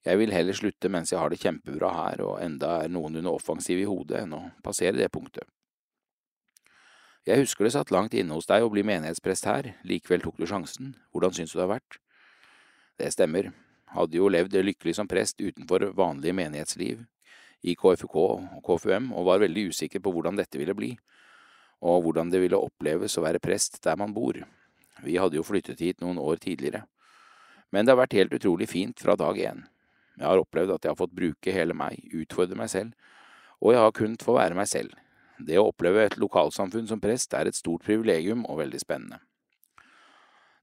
Jeg 0.08 0.18
vil 0.22 0.32
heller 0.32 0.56
slutte 0.56 0.90
mens 0.90 1.12
jeg 1.12 1.20
har 1.20 1.30
det 1.30 1.42
kjempebra 1.42 1.92
her 1.94 2.24
og 2.24 2.40
enda 2.42 2.78
er 2.86 2.90
noenlunde 2.90 3.34
offensiv 3.34 3.82
i 3.82 3.86
hodet, 3.86 4.24
enn 4.24 4.34
å 4.34 4.42
passere 4.66 4.96
det 4.98 5.12
punktet. 5.14 5.46
Jeg 7.28 7.44
husker 7.44 7.68
det 7.68 7.74
satt 7.76 7.92
langt 7.92 8.16
inne 8.16 8.34
hos 8.34 8.48
deg 8.48 8.64
å 8.64 8.72
bli 8.72 8.86
menighetsprest 8.88 9.50
her, 9.50 9.74
likevel 9.84 10.24
tok 10.24 10.40
du 10.40 10.48
sjansen, 10.48 10.94
hvordan 11.12 11.36
syns 11.36 11.52
du 11.52 11.60
det 11.60 11.66
har 11.66 11.74
vært? 11.76 12.00
Det 12.98 13.12
stemmer, 13.14 13.52
hadde 13.92 14.18
jo 14.18 14.32
levd 14.32 14.56
lykkelig 14.64 14.96
som 14.96 15.12
prest 15.12 15.44
utenfor 15.44 15.90
vanlig 15.98 16.32
menighetsliv, 16.40 17.04
i 17.64 17.76
KFUK 17.76 18.18
og 18.22 18.44
KFUM, 18.66 19.12
og 19.18 19.26
var 19.30 19.42
veldig 19.42 19.70
usikker 19.72 20.04
på 20.04 20.14
hvordan 20.14 20.38
dette 20.38 20.60
ville 20.60 20.76
bli, 20.78 20.92
og 21.82 22.04
hvordan 22.06 22.30
det 22.34 22.42
ville 22.42 22.60
oppleves 22.60 23.18
å 23.18 23.24
være 23.26 23.42
prest 23.44 23.82
der 23.86 23.98
man 24.00 24.14
bor. 24.14 24.40
Vi 25.06 25.18
hadde 25.18 25.38
jo 25.38 25.46
flyttet 25.46 25.82
hit 25.82 26.02
noen 26.02 26.20
år 26.22 26.42
tidligere. 26.42 26.86
Men 27.74 27.86
det 27.86 27.94
har 27.94 28.02
vært 28.02 28.16
helt 28.18 28.34
utrolig 28.34 28.70
fint 28.72 29.02
fra 29.04 29.18
dag 29.20 29.38
én. 29.38 29.66
Jeg 30.18 30.26
har 30.26 30.42
opplevd 30.42 30.74
at 30.74 30.86
jeg 30.86 30.94
har 30.94 31.00
fått 31.00 31.14
bruke 31.14 31.54
hele 31.54 31.76
meg, 31.78 32.00
utfordre 32.16 32.58
meg 32.58 32.72
selv, 32.74 32.96
og 33.62 33.74
jeg 33.74 33.84
har 33.84 33.94
kunnet 33.98 34.26
få 34.26 34.38
være 34.38 34.58
meg 34.58 34.70
selv. 34.70 34.96
Det 35.38 35.60
å 35.60 35.68
oppleve 35.70 36.08
et 36.08 36.18
lokalsamfunn 36.18 36.88
som 36.90 37.02
prest 37.02 37.34
er 37.38 37.50
et 37.50 37.58
stort 37.58 37.86
privilegium 37.86 38.46
og 38.50 38.64
veldig 38.64 38.82
spennende. 38.82 39.20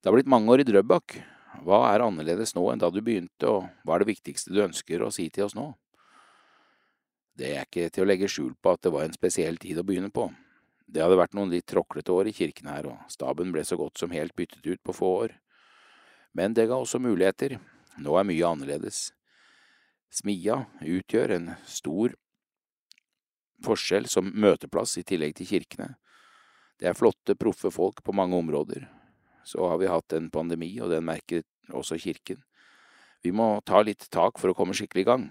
Det 0.02 0.10
har 0.10 0.16
blitt 0.16 0.30
mange 0.30 0.50
år 0.50 0.64
i 0.64 0.66
Drøbak. 0.66 1.20
Hva 1.64 1.84
er 1.92 2.02
annerledes 2.02 2.56
nå 2.56 2.66
enn 2.72 2.82
da 2.82 2.90
du 2.90 2.98
begynte, 3.04 3.46
og 3.46 3.70
hva 3.86 3.94
er 3.94 4.02
det 4.02 4.10
viktigste 4.10 4.50
du 4.50 4.64
ønsker 4.64 5.04
å 5.04 5.12
si 5.14 5.28
til 5.30 5.46
oss 5.46 5.54
nå? 5.54 5.70
Det 7.34 7.50
er 7.50 7.66
ikke 7.66 7.88
til 7.90 8.04
å 8.04 8.08
legge 8.08 8.30
skjul 8.30 8.52
på 8.62 8.74
at 8.74 8.84
det 8.86 8.92
var 8.94 9.06
en 9.06 9.16
spesiell 9.16 9.58
tid 9.58 9.80
å 9.80 9.86
begynne 9.86 10.12
på. 10.14 10.28
Det 10.86 11.02
hadde 11.02 11.18
vært 11.18 11.34
noen 11.34 11.50
litt 11.50 11.66
tråklete 11.66 12.12
år 12.14 12.30
i 12.30 12.34
kirken 12.36 12.68
her, 12.70 12.86
og 12.86 13.10
staben 13.10 13.50
ble 13.54 13.64
så 13.66 13.78
godt 13.80 13.98
som 13.98 14.14
helt 14.14 14.36
byttet 14.38 14.66
ut 14.66 14.82
på 14.84 14.94
få 14.94 15.10
år. 15.24 15.34
Men 16.34 16.54
det 16.54 16.68
ga 16.70 16.78
også 16.78 17.00
muligheter. 17.02 17.56
Nå 17.98 18.14
er 18.18 18.26
mye 18.28 18.46
annerledes. 18.46 19.08
Smia 20.14 20.64
utgjør 20.78 21.34
en 21.34 21.52
stor 21.66 22.14
forskjell 23.64 24.06
som 24.10 24.30
møteplass 24.30 24.98
i 25.00 25.06
tillegg 25.06 25.34
til 25.38 25.50
kirkene. 25.50 25.94
Det 26.78 26.90
er 26.90 26.98
flotte, 26.98 27.34
proffe 27.38 27.70
folk 27.74 28.02
på 28.04 28.14
mange 28.14 28.38
områder. 28.38 28.86
Så 29.46 29.66
har 29.66 29.78
vi 29.78 29.90
hatt 29.90 30.14
en 30.14 30.30
pandemi, 30.30 30.70
og 30.82 30.90
den 30.90 31.06
merker 31.06 31.42
også 31.70 31.98
kirken. 31.98 32.42
Vi 33.24 33.32
må 33.32 33.56
ta 33.66 33.80
litt 33.82 34.06
tak 34.12 34.38
for 34.38 34.52
å 34.52 34.56
komme 34.58 34.76
skikkelig 34.76 35.02
i 35.02 35.08
gang. 35.08 35.26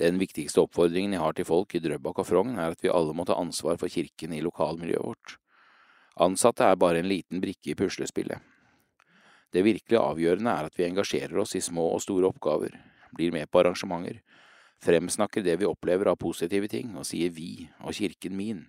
Den 0.00 0.16
viktigste 0.16 0.62
oppfordringen 0.62 1.12
jeg 1.12 1.20
har 1.20 1.34
til 1.36 1.44
folk 1.44 1.74
i 1.76 1.80
Drøbak 1.84 2.22
og 2.22 2.24
Frogn, 2.24 2.54
er 2.56 2.72
at 2.72 2.80
vi 2.80 2.88
alle 2.88 3.12
må 3.12 3.26
ta 3.28 3.36
ansvar 3.36 3.76
for 3.76 3.92
kirken 3.92 4.32
i 4.32 4.40
lokalmiljøet 4.40 5.04
vårt. 5.04 5.34
Ansatte 6.24 6.64
er 6.64 6.80
bare 6.80 7.02
en 7.02 7.10
liten 7.10 7.42
brikke 7.42 7.74
i 7.74 7.76
puslespillet. 7.76 8.40
Det 9.52 9.64
virkelig 9.66 9.98
avgjørende 10.00 10.54
er 10.56 10.70
at 10.70 10.78
vi 10.78 10.86
engasjerer 10.86 11.36
oss 11.42 11.52
i 11.58 11.64
små 11.64 11.90
og 11.92 12.00
store 12.00 12.30
oppgaver, 12.30 12.78
blir 13.12 13.34
med 13.34 13.50
på 13.50 13.60
arrangementer, 13.60 14.22
fremsnakker 14.80 15.44
det 15.44 15.58
vi 15.60 15.68
opplever 15.68 16.08
av 16.08 16.20
positive 16.22 16.70
ting, 16.70 16.94
og 16.96 17.04
sier 17.04 17.32
vi 17.36 17.68
og 17.84 17.92
kirken 17.92 18.38
min. 18.38 18.68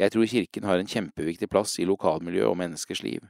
Jeg 0.00 0.10
tror 0.10 0.26
kirken 0.26 0.66
har 0.66 0.80
en 0.80 0.90
kjempeviktig 0.90 1.46
plass 1.52 1.78
i 1.78 1.86
lokalmiljø 1.86 2.48
og 2.48 2.58
menneskers 2.58 3.04
liv, 3.06 3.22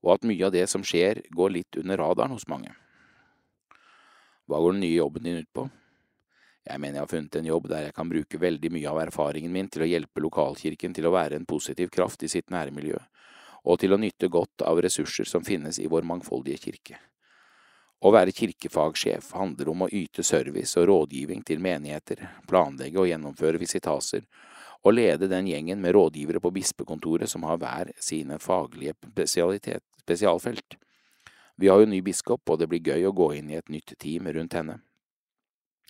og 0.00 0.14
at 0.16 0.28
mye 0.28 0.46
av 0.46 0.54
det 0.56 0.68
som 0.72 0.84
skjer, 0.86 1.26
går 1.36 1.52
litt 1.52 1.76
under 1.82 2.00
radaren 2.00 2.32
hos 2.32 2.48
mange. 2.48 2.72
Hva 4.46 4.62
går 4.62 4.76
den 4.76 4.86
nye 4.86 5.02
jobben 5.02 5.26
din 5.26 5.42
ut 5.42 5.52
på? 5.52 5.66
Jeg 6.66 6.80
mener 6.82 6.98
jeg 6.98 7.04
har 7.04 7.10
funnet 7.10 7.36
en 7.38 7.46
jobb 7.46 7.68
der 7.70 7.84
jeg 7.86 7.94
kan 7.94 8.08
bruke 8.10 8.40
veldig 8.42 8.70
mye 8.74 8.90
av 8.90 9.00
erfaringen 9.04 9.52
min 9.54 9.68
til 9.70 9.84
å 9.84 9.90
hjelpe 9.90 10.22
lokalkirken 10.24 10.94
til 10.96 11.06
å 11.06 11.12
være 11.14 11.38
en 11.38 11.46
positiv 11.46 11.92
kraft 11.94 12.24
i 12.26 12.30
sitt 12.32 12.50
nærmiljø, 12.50 12.98
og 13.66 13.78
til 13.82 13.94
å 13.94 14.00
nytte 14.02 14.30
godt 14.32 14.64
av 14.66 14.80
ressurser 14.82 15.28
som 15.30 15.46
finnes 15.46 15.78
i 15.78 15.86
vår 15.90 16.06
mangfoldige 16.08 16.64
kirke. 16.64 16.98
Å 18.02 18.10
være 18.12 18.34
kirkefagsjef 18.34 19.30
handler 19.38 19.70
om 19.72 19.86
å 19.86 19.88
yte 19.88 20.24
service 20.26 20.76
og 20.76 20.88
rådgivning 20.90 21.44
til 21.46 21.62
menigheter, 21.64 22.20
planlegge 22.50 23.00
og 23.00 23.08
gjennomføre 23.08 23.62
visitaser, 23.62 24.26
og 24.82 24.94
lede 24.94 25.30
den 25.30 25.48
gjengen 25.48 25.80
med 25.80 25.94
rådgivere 25.96 26.42
på 26.42 26.52
bispekontoret 26.54 27.30
som 27.30 27.46
har 27.48 27.58
hver 27.62 27.94
sine 27.98 28.38
faglige 28.42 28.94
spesialfelt. 29.16 30.76
Vi 31.56 31.70
har 31.72 31.80
jo 31.80 31.88
ny 31.88 32.02
biskop, 32.04 32.42
og 32.50 32.60
det 32.60 32.68
blir 32.68 32.84
gøy 32.84 33.08
å 33.08 33.14
gå 33.16 33.32
inn 33.38 33.50
i 33.50 33.56
et 33.56 33.72
nytt 33.72 33.96
team 33.98 34.28
rundt 34.28 34.54
henne. 34.54 34.76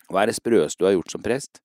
Hva 0.07 0.23
er 0.23 0.31
det 0.31 0.37
sprøeste 0.37 0.81
du 0.81 0.87
har 0.87 0.95
gjort 0.95 1.15
som 1.15 1.23
prest? 1.23 1.61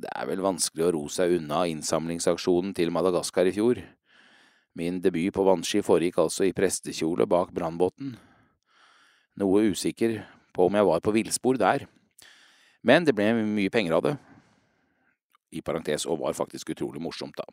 Det 0.00 0.10
er 0.10 0.26
vel 0.26 0.42
vanskelig 0.42 0.88
å 0.88 0.92
ro 0.94 1.06
seg 1.10 1.36
unna 1.38 1.64
innsamlingsaksjonen 1.70 2.74
til 2.74 2.90
Madagaskar 2.94 3.46
i 3.46 3.54
fjor. 3.54 3.80
Min 4.74 5.00
debut 5.02 5.34
på 5.34 5.46
vannski 5.46 5.82
foregikk 5.86 6.18
altså 6.24 6.48
i 6.48 6.54
prestekjole 6.54 7.28
bak 7.30 7.52
brannbåten 7.54 8.16
noe 9.40 9.66
usikker 9.72 10.20
på 10.54 10.68
om 10.68 10.78
jeg 10.78 10.86
var 10.86 11.02
på 11.02 11.14
villspor 11.14 11.58
der. 11.58 11.86
Men 12.84 13.06
det 13.06 13.14
ble 13.16 13.32
mye 13.34 13.72
penger 13.72 13.96
av 13.96 14.04
det. 14.06 14.14
I 15.54 15.62
parentes, 15.62 16.06
og 16.06 16.20
var 16.22 16.34
faktisk 16.36 16.74
utrolig 16.74 17.02
morsomt, 17.02 17.38
da. 17.38 17.46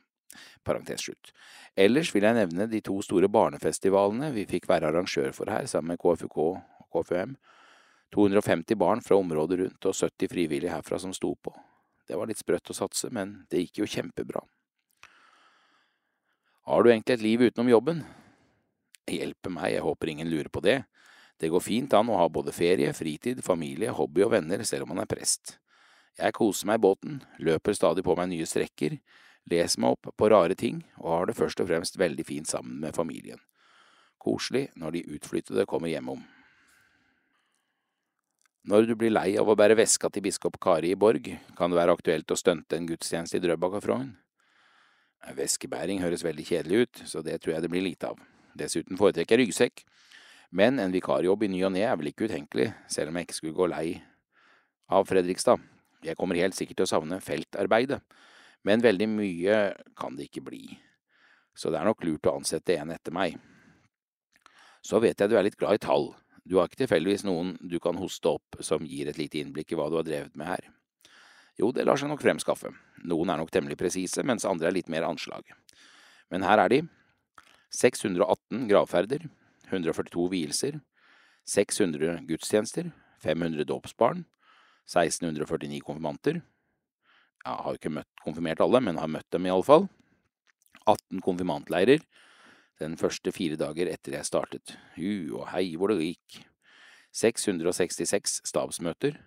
Parentes 0.66 1.04
slutt. 1.06 1.32
Ellers 1.78 2.12
vil 2.14 2.26
jeg 2.26 2.38
nevne 2.38 2.68
de 2.70 2.82
to 2.84 2.98
store 3.06 3.30
barnefestivalene 3.32 4.32
vi 4.36 4.48
fikk 4.50 4.68
være 4.70 4.90
arrangør 4.90 5.34
for 5.36 5.52
her, 5.52 5.68
sammen 5.70 5.94
med 5.94 6.02
KFUK 6.02 6.38
og 6.42 6.62
KFUM. 6.94 7.36
250 8.16 8.76
barn 8.76 9.02
fra 9.02 9.18
området 9.20 9.60
rundt 9.60 9.88
og 9.88 9.96
70 9.96 10.32
frivillige 10.32 10.74
herfra 10.74 11.00
som 11.00 11.14
sto 11.16 11.34
på. 11.36 11.54
Det 12.08 12.18
var 12.20 12.28
litt 12.28 12.42
sprøtt 12.42 12.74
å 12.74 12.76
satse, 12.76 13.08
men 13.14 13.46
det 13.50 13.64
gikk 13.64 13.84
jo 13.84 13.88
kjempebra. 13.88 14.42
Har 16.68 16.84
du 16.84 16.92
egentlig 16.92 17.16
et 17.16 17.24
liv 17.24 17.42
utenom 17.48 17.72
jobben? 17.72 18.04
Hjelpe 19.08 19.50
meg, 19.50 19.74
jeg 19.74 19.86
håper 19.86 20.12
ingen 20.12 20.30
lurer 20.30 20.52
på 20.52 20.62
det. 20.64 20.82
Det 21.42 21.50
går 21.50 21.64
fint 21.64 21.94
an 21.98 22.12
å 22.12 22.20
ha 22.20 22.28
både 22.30 22.54
ferie, 22.54 22.92
fritid, 22.94 23.40
familie, 23.44 23.94
hobby 23.96 24.26
og 24.28 24.36
venner 24.36 24.62
selv 24.68 24.86
om 24.86 24.94
man 24.94 25.02
er 25.02 25.10
prest. 25.10 25.56
Jeg 26.20 26.36
koser 26.38 26.68
meg 26.70 26.78
i 26.78 26.84
båten, 26.84 27.22
løper 27.40 27.74
stadig 27.74 28.04
på 28.06 28.14
meg 28.20 28.30
nye 28.30 28.46
strekker, 28.46 29.00
leser 29.50 29.82
meg 29.82 29.96
opp 29.96 30.12
på 30.20 30.30
rare 30.30 30.58
ting 30.60 30.84
og 31.00 31.10
har 31.16 31.32
det 31.32 31.38
først 31.40 31.64
og 31.64 31.72
fremst 31.72 31.98
veldig 31.98 32.28
fint 32.28 32.52
sammen 32.52 32.78
med 32.84 32.96
familien. 32.96 33.40
Koselig 34.22 34.68
når 34.78 35.00
de 35.00 35.08
utflyttede 35.16 35.66
kommer 35.66 35.90
hjemom. 35.90 36.22
Når 38.62 38.86
du 38.86 38.92
blir 38.94 39.10
lei 39.10 39.32
av 39.42 39.48
å 39.50 39.56
bære 39.58 39.74
veska 39.74 40.12
til 40.14 40.22
biskop 40.22 40.60
Kari 40.62 40.92
i 40.94 40.98
Borg, 41.00 41.26
kan 41.58 41.72
det 41.72 41.80
være 41.80 41.96
aktuelt 41.98 42.30
å 42.30 42.36
stunte 42.38 42.78
en 42.78 42.86
gudstjeneste 42.86 43.40
i 43.40 43.42
Drøbak 43.42 43.80
og 43.80 43.82
Frogn. 43.82 44.12
Veskebæring 45.34 46.04
høres 46.04 46.22
veldig 46.22 46.46
kjedelig 46.46 46.84
ut, 46.84 47.02
så 47.10 47.24
det 47.26 47.40
tror 47.42 47.56
jeg 47.56 47.66
det 47.66 47.72
blir 47.74 47.86
lite 47.88 48.12
av. 48.14 48.22
Dessuten 48.54 49.02
foretrekker 49.02 49.42
jeg 49.42 49.48
ryggsekk, 49.48 49.84
men 50.54 50.78
en 50.78 50.94
vikarjobb 50.94 51.48
i 51.48 51.50
ny 51.56 51.64
og 51.66 51.74
ne 51.74 51.88
er 51.88 51.98
vel 51.98 52.12
ikke 52.12 52.30
utenkelig, 52.30 52.70
selv 52.86 53.10
om 53.10 53.18
jeg 53.18 53.32
ikke 53.32 53.40
skulle 53.40 53.58
gå 53.58 53.70
lei 53.74 53.88
av 54.94 55.10
Fredrikstad. 55.10 55.58
Jeg 56.06 56.22
kommer 56.22 56.38
helt 56.38 56.54
sikkert 56.54 56.84
til 56.84 56.90
å 56.90 56.94
savne 56.94 57.22
feltarbeidet, 57.24 58.04
men 58.62 58.86
veldig 58.86 59.10
mye 59.10 59.62
kan 59.98 60.14
det 60.22 60.30
ikke 60.30 60.46
bli, 60.54 60.68
så 61.58 61.74
det 61.74 61.82
er 61.82 61.90
nok 61.90 62.06
lurt 62.06 62.30
å 62.30 62.38
ansette 62.38 62.78
en 62.78 62.94
etter 62.94 63.16
meg. 63.16 63.42
Så 64.86 65.02
vet 65.02 65.18
jeg 65.18 65.34
du 65.34 65.40
er 65.40 65.50
litt 65.50 65.58
glad 65.58 65.82
i 65.82 65.82
tall, 65.82 66.12
du 66.52 66.58
har 66.60 66.68
ikke 66.68 66.82
tilfeldigvis 66.82 67.24
noen 67.24 67.54
du 67.64 67.78
kan 67.80 67.96
hoste 67.96 68.28
opp 68.28 68.58
som 68.60 68.84
gir 68.84 69.08
et 69.08 69.16
lite 69.16 69.40
innblikk 69.40 69.72
i 69.72 69.78
hva 69.80 69.86
du 69.88 69.96
har 69.96 70.04
drevet 70.04 70.36
med 70.36 70.50
her? 70.50 70.66
Jo, 71.56 71.70
det 71.72 71.86
lar 71.88 72.00
seg 72.00 72.12
nok 72.12 72.24
fremskaffe, 72.24 72.74
noen 73.08 73.32
er 73.32 73.40
nok 73.40 73.54
temmelig 73.56 73.78
presise, 73.80 74.24
mens 74.28 74.44
andre 74.48 74.68
er 74.68 74.76
litt 74.76 74.92
mer 74.92 75.08
anslag. 75.08 75.48
Men 76.32 76.44
her 76.44 76.60
er 76.60 76.74
de. 76.74 76.82
618 77.72 78.66
gravferder, 78.68 79.24
142 79.70 80.26
vielser, 80.34 80.82
600 81.48 82.26
gudstjenester, 82.28 82.92
500 83.24 83.64
dåpsbarn, 83.70 84.26
1649 84.92 85.80
konfirmanter. 85.88 86.42
Jeg 87.46 87.64
har 87.64 87.80
ikke 87.80 87.94
møtt, 87.96 88.12
konfirmert 88.26 88.60
alle, 88.60 88.84
men 88.84 89.00
har 89.00 89.08
møtt 89.08 89.30
dem 89.32 89.48
iallfall. 89.48 89.88
18 90.84 91.24
konfirmantleirer. 91.24 92.04
Den 92.82 92.96
første 92.98 93.30
fire 93.36 93.60
dager 93.62 93.92
etter 93.92 94.16
jeg 94.18 94.26
startet. 94.26 94.74
Hu 94.96 95.38
og 95.38 95.52
hei 95.54 95.76
hvor 95.78 95.94
det 95.94 96.02
gikk. 96.02 96.40
666 97.14 98.40
stabsmøter. 98.48 99.20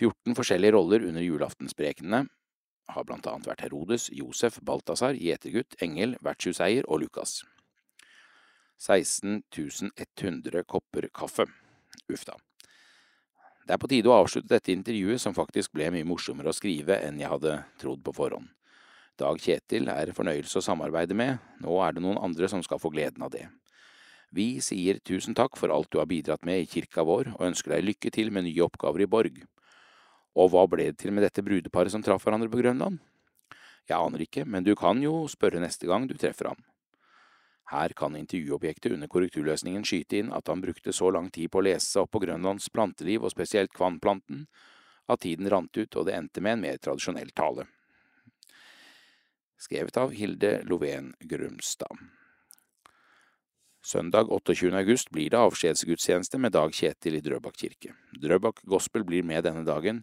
14 0.00 0.34
forskjellige 0.38 0.74
roller 0.74 1.04
under 1.06 1.22
julaftensprekene 1.22 2.24
har 2.94 3.06
blant 3.08 3.26
annet 3.30 3.48
vært 3.48 3.64
Herodes, 3.64 4.08
Josef, 4.12 4.58
Balthazar, 4.64 5.16
gjetergutt, 5.16 5.76
engel, 5.84 6.16
vertshuseier 6.24 6.88
og 6.88 7.04
Lukas. 7.04 7.42
16.100 8.80 10.64
kopper 10.68 11.08
kaffe. 11.14 11.46
Uff 12.10 12.26
da. 12.28 12.36
Det 13.64 13.76
er 13.76 13.80
på 13.80 13.88
tide 13.88 14.10
å 14.10 14.18
avslutte 14.18 14.52
dette 14.52 14.74
intervjuet, 14.74 15.20
som 15.20 15.36
faktisk 15.36 15.72
ble 15.76 15.88
mye 15.94 16.08
morsommere 16.08 16.52
å 16.52 16.56
skrive 16.56 16.98
enn 17.04 17.20
jeg 17.20 17.32
hadde 17.32 17.62
trodd 17.80 18.02
på 18.04 18.12
forhånd. 18.16 18.50
Dag 19.14 19.38
Kjetil 19.38 19.86
er 19.92 20.10
fornøyelse 20.10 20.58
å 20.58 20.64
samarbeide 20.64 21.14
med, 21.14 21.38
nå 21.62 21.76
er 21.86 21.94
det 21.94 22.02
noen 22.02 22.18
andre 22.18 22.48
som 22.50 22.62
skal 22.66 22.80
få 22.82 22.90
gleden 22.90 23.22
av 23.22 23.30
det. 23.30 23.44
Vi 24.34 24.58
sier 24.58 24.98
tusen 25.06 25.36
takk 25.38 25.54
for 25.54 25.70
alt 25.70 25.92
du 25.94 26.00
har 26.00 26.08
bidratt 26.10 26.42
med 26.42 26.64
i 26.64 26.66
kirka 26.66 27.04
vår, 27.06 27.30
og 27.36 27.44
ønsker 27.46 27.76
deg 27.76 27.86
lykke 27.86 28.10
til 28.10 28.32
med 28.34 28.48
nye 28.48 28.64
oppgaver 28.66 29.04
i 29.04 29.10
Borg. 29.10 29.36
Og 30.34 30.50
hva 30.50 30.64
ble 30.66 30.88
det 30.88 30.98
til 31.04 31.14
med 31.14 31.22
dette 31.22 31.44
brudeparet 31.46 31.94
som 31.94 32.02
traff 32.02 32.26
hverandre 32.26 32.50
på 32.50 32.58
Grønland? 32.58 32.98
Jeg 33.86 34.00
aner 34.00 34.24
ikke, 34.24 34.42
men 34.48 34.66
du 34.66 34.72
kan 34.74 34.98
jo 34.98 35.28
spørre 35.30 35.62
neste 35.62 35.86
gang 35.86 36.08
du 36.10 36.16
treffer 36.18 36.50
ham. 36.50 36.64
Her 37.70 37.94
kan 37.96 38.18
intervjuobjektet 38.18 38.96
under 38.96 39.08
korrekturløsningen 39.12 39.86
skyte 39.86 40.18
inn 40.18 40.34
at 40.34 40.50
han 40.50 40.64
brukte 40.64 40.92
så 40.92 41.12
lang 41.14 41.30
tid 41.30 41.52
på 41.52 41.62
å 41.62 41.66
lese 41.68 41.86
seg 41.86 42.02
opp 42.02 42.16
på 42.16 42.24
Grønlands 42.26 42.66
planteliv 42.74 43.22
og 43.22 43.32
spesielt 43.32 43.72
kvannplanten, 43.76 44.48
at 45.06 45.22
tiden 45.22 45.46
rant 45.52 45.78
ut 45.78 45.96
og 46.00 46.08
det 46.08 46.18
endte 46.18 46.42
med 46.42 46.58
en 46.58 46.66
mer 46.66 46.82
tradisjonell 46.82 47.30
tale. 47.36 47.68
Skrevet 49.64 49.96
av 49.96 50.10
Hilde 50.10 50.62
Lovén 50.62 51.14
Grumstad. 51.20 51.96
Søndag 53.84 54.28
28. 54.28 54.76
august 54.76 55.10
blir 55.10 55.30
det 55.30 55.38
avskjedsgudstjeneste 55.40 56.36
med 56.38 56.52
Dag 56.52 56.74
Kjetil 56.76 57.16
i 57.16 57.22
Drøbak 57.24 57.56
kirke. 57.56 57.94
Drøbak 58.20 58.60
Gospel 58.68 59.06
blir 59.08 59.24
med 59.24 59.40
denne 59.46 59.62
dagen. 59.64 60.02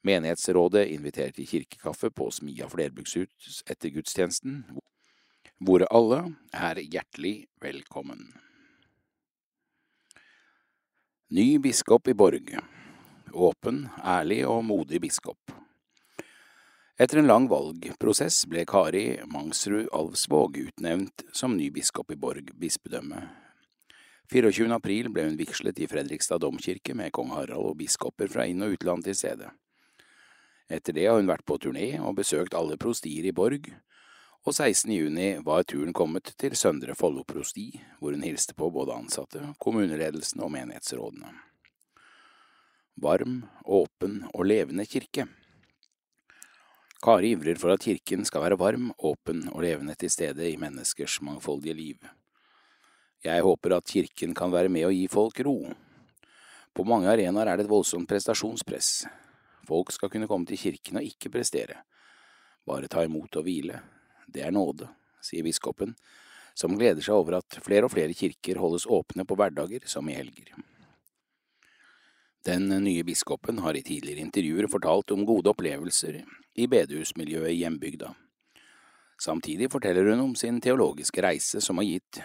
Menighetsrådet 0.00 0.86
inviterer 0.94 1.34
til 1.36 1.50
kirkekaffe 1.50 2.08
på 2.08 2.30
Smia 2.32 2.70
flerbrukshus 2.72 3.60
etter 3.68 3.92
gudstjenesten, 3.92 4.62
hvor 5.60 5.84
alle 5.90 6.22
er 6.56 6.80
hjertelig 6.80 7.50
velkommen. 7.60 8.30
Ny 11.36 11.58
biskop 11.60 12.08
i 12.08 12.16
Borg. 12.16 12.56
Åpen, 13.32 13.84
ærlig 14.00 14.46
og 14.48 14.64
modig 14.64 15.04
biskop. 15.04 15.52
Etter 17.00 17.18
en 17.18 17.26
lang 17.26 17.46
valgprosess 17.48 18.42
ble 18.52 18.66
Kari 18.68 19.22
Mangsrud 19.24 19.86
Alvsvåg 19.96 20.58
utnevnt 20.60 21.24
som 21.32 21.54
ny 21.56 21.70
biskop 21.72 22.12
i 22.12 22.18
Borg 22.20 22.50
bispedømme. 22.60 23.22
24. 24.28 24.68
april 24.76 25.08
ble 25.08 25.24
hun 25.24 25.38
vigslet 25.40 25.80
i 25.80 25.88
Fredrikstad 25.88 26.44
domkirke 26.44 26.92
med 26.92 27.14
kong 27.16 27.32
Harald 27.32 27.70
og 27.70 27.78
biskoper 27.80 28.28
fra 28.28 28.44
inn- 28.44 28.60
og 28.60 28.76
utland 28.76 29.08
til 29.08 29.16
stedet. 29.16 29.48
Etter 30.68 30.92
det 30.92 31.08
har 31.08 31.16
hun 31.16 31.32
vært 31.32 31.48
på 31.48 31.56
turné 31.64 31.96
og 31.96 32.18
besøkt 32.20 32.52
alle 32.56 32.76
prostier 32.76 33.24
i 33.24 33.32
Borg, 33.32 33.72
og 34.44 34.52
16. 34.52 34.92
juni 34.92 35.28
var 35.40 35.64
turen 35.64 35.96
kommet 35.96 36.34
til 36.36 36.56
Søndre 36.60 36.92
Follo 36.98 37.24
prosti, 37.24 37.70
hvor 38.00 38.12
hun 38.12 38.24
hilste 38.26 38.52
på 38.52 38.68
både 38.68 39.00
ansatte, 39.00 39.54
kommuneledelsen 39.64 40.44
og 40.44 40.52
menighetsrådene. 40.52 41.32
Varm, 43.00 43.46
åpen 43.64 44.26
og 44.34 44.44
levende 44.44 44.84
kirke. 44.84 45.30
Kari 47.02 47.32
ivrer 47.34 47.58
for 47.58 47.72
at 47.74 47.82
kirken 47.82 48.22
skal 48.22 48.44
være 48.44 48.56
varm, 48.60 48.92
åpen 49.02 49.48
og 49.50 49.64
levende 49.64 49.96
til 49.98 50.10
stede 50.12 50.46
i 50.46 50.58
menneskers 50.60 51.16
mangfoldige 51.26 51.74
liv. 51.74 52.04
Jeg 53.26 53.42
håper 53.42 53.74
at 53.74 53.90
kirken 53.90 54.36
kan 54.38 54.52
være 54.54 54.70
med 54.70 54.86
å 54.86 54.92
gi 54.94 55.08
folk 55.10 55.40
ro. 55.42 55.56
På 56.70 56.86
mange 56.86 57.10
arenaer 57.10 57.50
er 57.50 57.58
det 57.58 57.66
et 57.66 57.72
voldsomt 57.72 58.06
prestasjonspress. 58.06 58.92
Folk 59.66 59.90
skal 59.90 60.14
kunne 60.14 60.30
komme 60.30 60.46
til 60.46 60.60
kirken 60.62 61.00
og 61.02 61.08
ikke 61.10 61.32
prestere, 61.34 61.82
bare 62.66 62.86
ta 62.86 63.02
imot 63.02 63.34
og 63.34 63.48
hvile. 63.50 63.82
Det 64.30 64.46
er 64.46 64.54
nåde, 64.54 64.86
sier 65.18 65.42
biskopen, 65.42 65.96
som 66.54 66.78
gleder 66.78 67.02
seg 67.02 67.18
over 67.18 67.40
at 67.40 67.62
flere 67.66 67.90
og 67.90 67.96
flere 67.96 68.14
kirker 68.14 68.62
holdes 68.62 68.86
åpne 68.86 69.26
på 69.26 69.38
hverdager 69.42 69.90
som 69.90 70.06
i 70.06 70.14
helger. 70.14 70.54
Den 72.42 72.68
nye 72.84 73.04
biskopen 73.06 73.58
har 73.62 73.76
i 73.78 73.84
tidligere 73.86 74.24
intervjuer 74.24 74.66
fortalt 74.66 75.12
om 75.14 75.26
gode 75.26 75.52
opplevelser 75.52 76.24
i 76.58 76.66
bedehusmiljøet 76.66 77.52
i 77.52 77.60
hjembygda. 77.60 78.08
Samtidig 79.22 79.68
forteller 79.70 80.10
hun 80.10 80.24
om 80.24 80.32
sin 80.34 80.58
teologiske 80.60 81.22
reise 81.22 81.60
som 81.62 81.78
har 81.78 81.86
gitt 81.86 82.18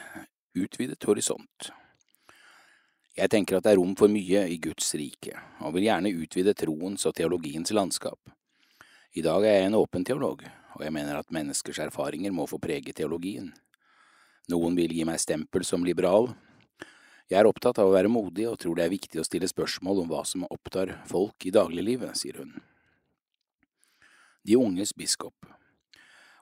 utvidet 0.57 1.05
horisont. 1.05 1.69
Jeg 3.17 3.29
tenker 3.29 3.57
at 3.57 3.67
det 3.67 3.75
er 3.75 3.77
rom 3.77 3.93
for 3.97 4.09
mye 4.09 4.43
i 4.49 4.57
Guds 4.61 4.89
rike, 4.97 5.37
og 5.61 5.75
vil 5.75 5.85
gjerne 5.85 6.13
utvide 6.17 6.53
troens 6.57 7.05
og 7.05 7.13
teologiens 7.17 7.73
landskap. 7.73 8.33
I 9.17 9.21
dag 9.25 9.45
er 9.45 9.59
jeg 9.59 9.69
en 9.69 9.77
åpen 9.77 10.05
teolog, 10.05 10.41
og 10.77 10.83
jeg 10.85 10.93
mener 10.93 11.17
at 11.17 11.33
menneskers 11.33 11.79
erfaringer 11.87 12.33
må 12.33 12.45
få 12.49 12.57
prege 12.61 12.93
teologien. 12.93 13.51
Noen 14.49 14.77
vil 14.77 14.93
gi 14.93 15.05
meg 15.05 15.21
stempel 15.21 15.65
som 15.65 15.85
liberal. 15.85 16.29
Jeg 17.27 17.41
er 17.41 17.49
opptatt 17.49 17.79
av 17.81 17.89
å 17.89 17.95
være 17.95 18.11
modig 18.11 18.45
og 18.47 18.55
tror 18.61 18.77
det 18.77 18.85
er 18.85 18.93
viktig 18.93 19.19
å 19.19 19.25
stille 19.27 19.49
spørsmål 19.51 20.05
om 20.05 20.11
hva 20.11 20.23
som 20.23 20.45
opptar 20.47 20.93
folk 21.09 21.43
i 21.43 21.51
dagliglivet, 21.51 22.15
sier 22.15 22.39
hun. 22.39 22.53
De 24.47 24.55
unges 24.55 24.93
biskop. 24.95 25.35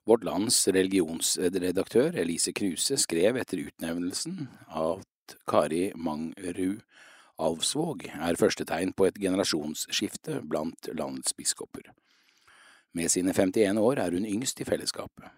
Vårt 0.05 0.27
lands 0.27 0.59
religionsredaktør 0.69 2.13
Elise 2.21 2.53
Kruse 2.53 2.99
skrev 3.01 3.39
etter 3.41 3.63
utnevnelsen 3.63 4.45
at 4.69 5.37
Kari 5.49 5.87
Mangrud 5.97 6.83
Alvsvåg 7.41 8.05
er 8.13 8.37
første 8.39 8.63
tegn 8.69 8.93
på 8.95 9.09
et 9.09 9.17
generasjonsskifte 9.19 10.37
blant 10.45 10.87
landets 10.93 11.33
biskoper. 11.35 11.89
Med 12.95 13.09
sine 13.11 13.33
51 13.33 13.81
år 13.81 13.99
er 14.05 14.13
hun 14.15 14.29
yngst 14.29 14.61
i 14.61 14.69
fellesskapet. 14.69 15.33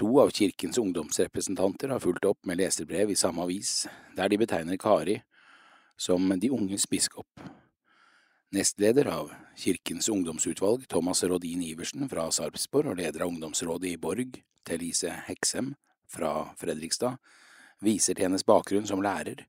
To 0.00 0.20
av 0.20 0.30
kirkens 0.30 0.78
ungdomsrepresentanter 0.78 1.88
har 1.92 2.00
fulgt 2.00 2.24
opp 2.24 2.46
med 2.48 2.56
leserbrev 2.62 3.10
i 3.12 3.16
samme 3.18 3.44
avis, 3.44 3.86
der 4.16 4.30
de 4.32 4.38
betegner 4.40 4.80
Kari 4.80 5.18
som 6.00 6.32
de 6.40 6.50
unges 6.50 6.86
biskop. 6.88 7.28
Nestleder 8.52 9.08
av 9.08 9.30
Kirkens 9.56 10.08
ungdomsutvalg, 10.08 10.88
Thomas 10.88 11.22
Rodin 11.24 11.62
Iversen 11.62 12.08
fra 12.08 12.26
Sarpsborg 12.32 12.92
og 12.92 12.98
leder 13.00 13.24
av 13.24 13.32
ungdomsrådet 13.32 13.92
i 13.92 14.00
Borg, 14.00 14.40
Thelise 14.64 15.12
Heksem 15.28 15.74
fra 16.08 16.50
Fredrikstad, 16.60 17.16
viser 17.80 18.16
til 18.16 18.28
hennes 18.28 18.44
bakgrunn 18.44 18.88
som 18.88 19.04
lærer 19.04 19.46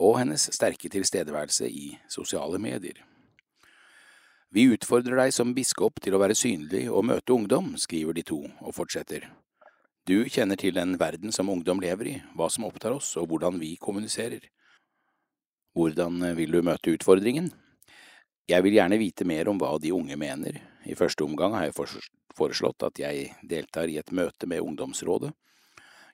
og 0.00 0.18
hennes 0.18 0.48
sterke 0.52 0.90
tilstedeværelse 0.92 1.68
i 1.68 1.94
sosiale 2.08 2.58
medier. 2.58 3.04
Vi 4.54 4.68
utfordrer 4.70 5.18
deg 5.18 5.32
som 5.34 5.54
biskop 5.54 6.00
til 6.02 6.14
å 6.14 6.20
være 6.22 6.36
synlig 6.38 6.86
og 6.90 7.08
møte 7.08 7.34
ungdom, 7.34 7.74
skriver 7.80 8.14
de 8.16 8.22
to, 8.26 8.44
og 8.60 8.76
fortsetter. 8.76 9.26
Du 10.04 10.26
kjenner 10.28 10.58
til 10.60 10.74
den 10.76 10.98
verden 11.00 11.32
som 11.32 11.48
ungdom 11.48 11.78
lever 11.80 12.08
i, 12.10 12.18
hva 12.36 12.50
som 12.52 12.66
opptar 12.66 12.92
oss 12.92 13.14
og 13.16 13.30
hvordan 13.30 13.56
vi 13.56 13.70
kommuniserer. 13.80 14.42
Hvordan 15.72 16.18
vil 16.36 16.52
du 16.52 16.60
møte 16.60 16.92
utfordringen? 16.92 17.48
Jeg 18.44 18.60
vil 18.66 18.76
gjerne 18.76 18.98
vite 19.00 19.24
mer 19.24 19.48
om 19.48 19.56
hva 19.56 19.70
de 19.80 19.94
unge 19.96 20.18
mener. 20.20 20.58
I 20.84 20.92
første 20.92 21.24
omgang 21.24 21.56
har 21.56 21.70
jeg 21.70 21.88
foreslått 22.36 22.84
at 22.84 23.00
jeg 23.00 23.30
deltar 23.48 23.88
i 23.88 23.96
et 23.96 24.12
møte 24.12 24.44
med 24.44 24.60
ungdomsrådet. 24.60 25.32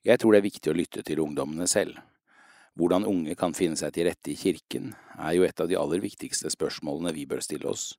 Jeg 0.07 0.23
tror 0.23 0.37
det 0.37 0.39
er 0.39 0.47
viktig 0.47 0.71
å 0.71 0.77
lytte 0.79 1.03
til 1.03 1.25
ungdommene 1.27 1.67
selv. 1.67 1.99
Hvordan 2.79 3.09
unge 3.11 3.35
kan 3.35 3.59
finne 3.59 3.75
seg 3.75 3.91
til 3.97 4.07
rette 4.07 4.31
i 4.31 4.39
kirken, 4.39 4.95
er 5.19 5.35
jo 5.35 5.43
et 5.43 5.59
av 5.59 5.67
de 5.67 5.75
aller 5.77 5.99
viktigste 5.99 6.55
spørsmålene 6.55 7.11
vi 7.19 7.27
bør 7.27 7.43
stille 7.43 7.67
oss. 7.75 7.91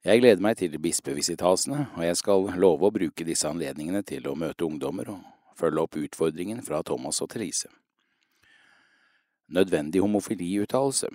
Jeg 0.00 0.22
gleder 0.22 0.40
meg 0.40 0.56
til 0.56 0.78
bispevisitasene, 0.80 1.82
og 1.92 2.04
jeg 2.06 2.16
skal 2.16 2.46
love 2.56 2.88
å 2.88 2.92
bruke 2.94 3.24
disse 3.28 3.44
anledningene 3.44 4.00
til 4.08 4.30
å 4.30 4.32
møte 4.32 4.64
ungdommer 4.64 5.10
og 5.12 5.26
følge 5.60 5.82
opp 5.82 5.98
utfordringen 6.00 6.62
fra 6.64 6.78
Thomas 6.80 7.18
og 7.20 7.28
Therese. 7.34 7.68
Nødvendig 9.52 10.00
homofiliuttalelse. 10.00 11.10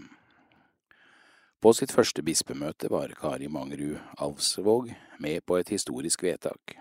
På 1.66 1.72
sitt 1.74 1.90
første 1.96 2.22
bispemøte 2.22 2.92
var 2.94 3.16
Kari 3.18 3.48
Mangerud 3.50 3.98
Alvsvåg 4.22 4.92
med 5.18 5.42
på 5.50 5.58
et 5.58 5.72
historisk 5.74 6.22
vedtak. 6.28 6.76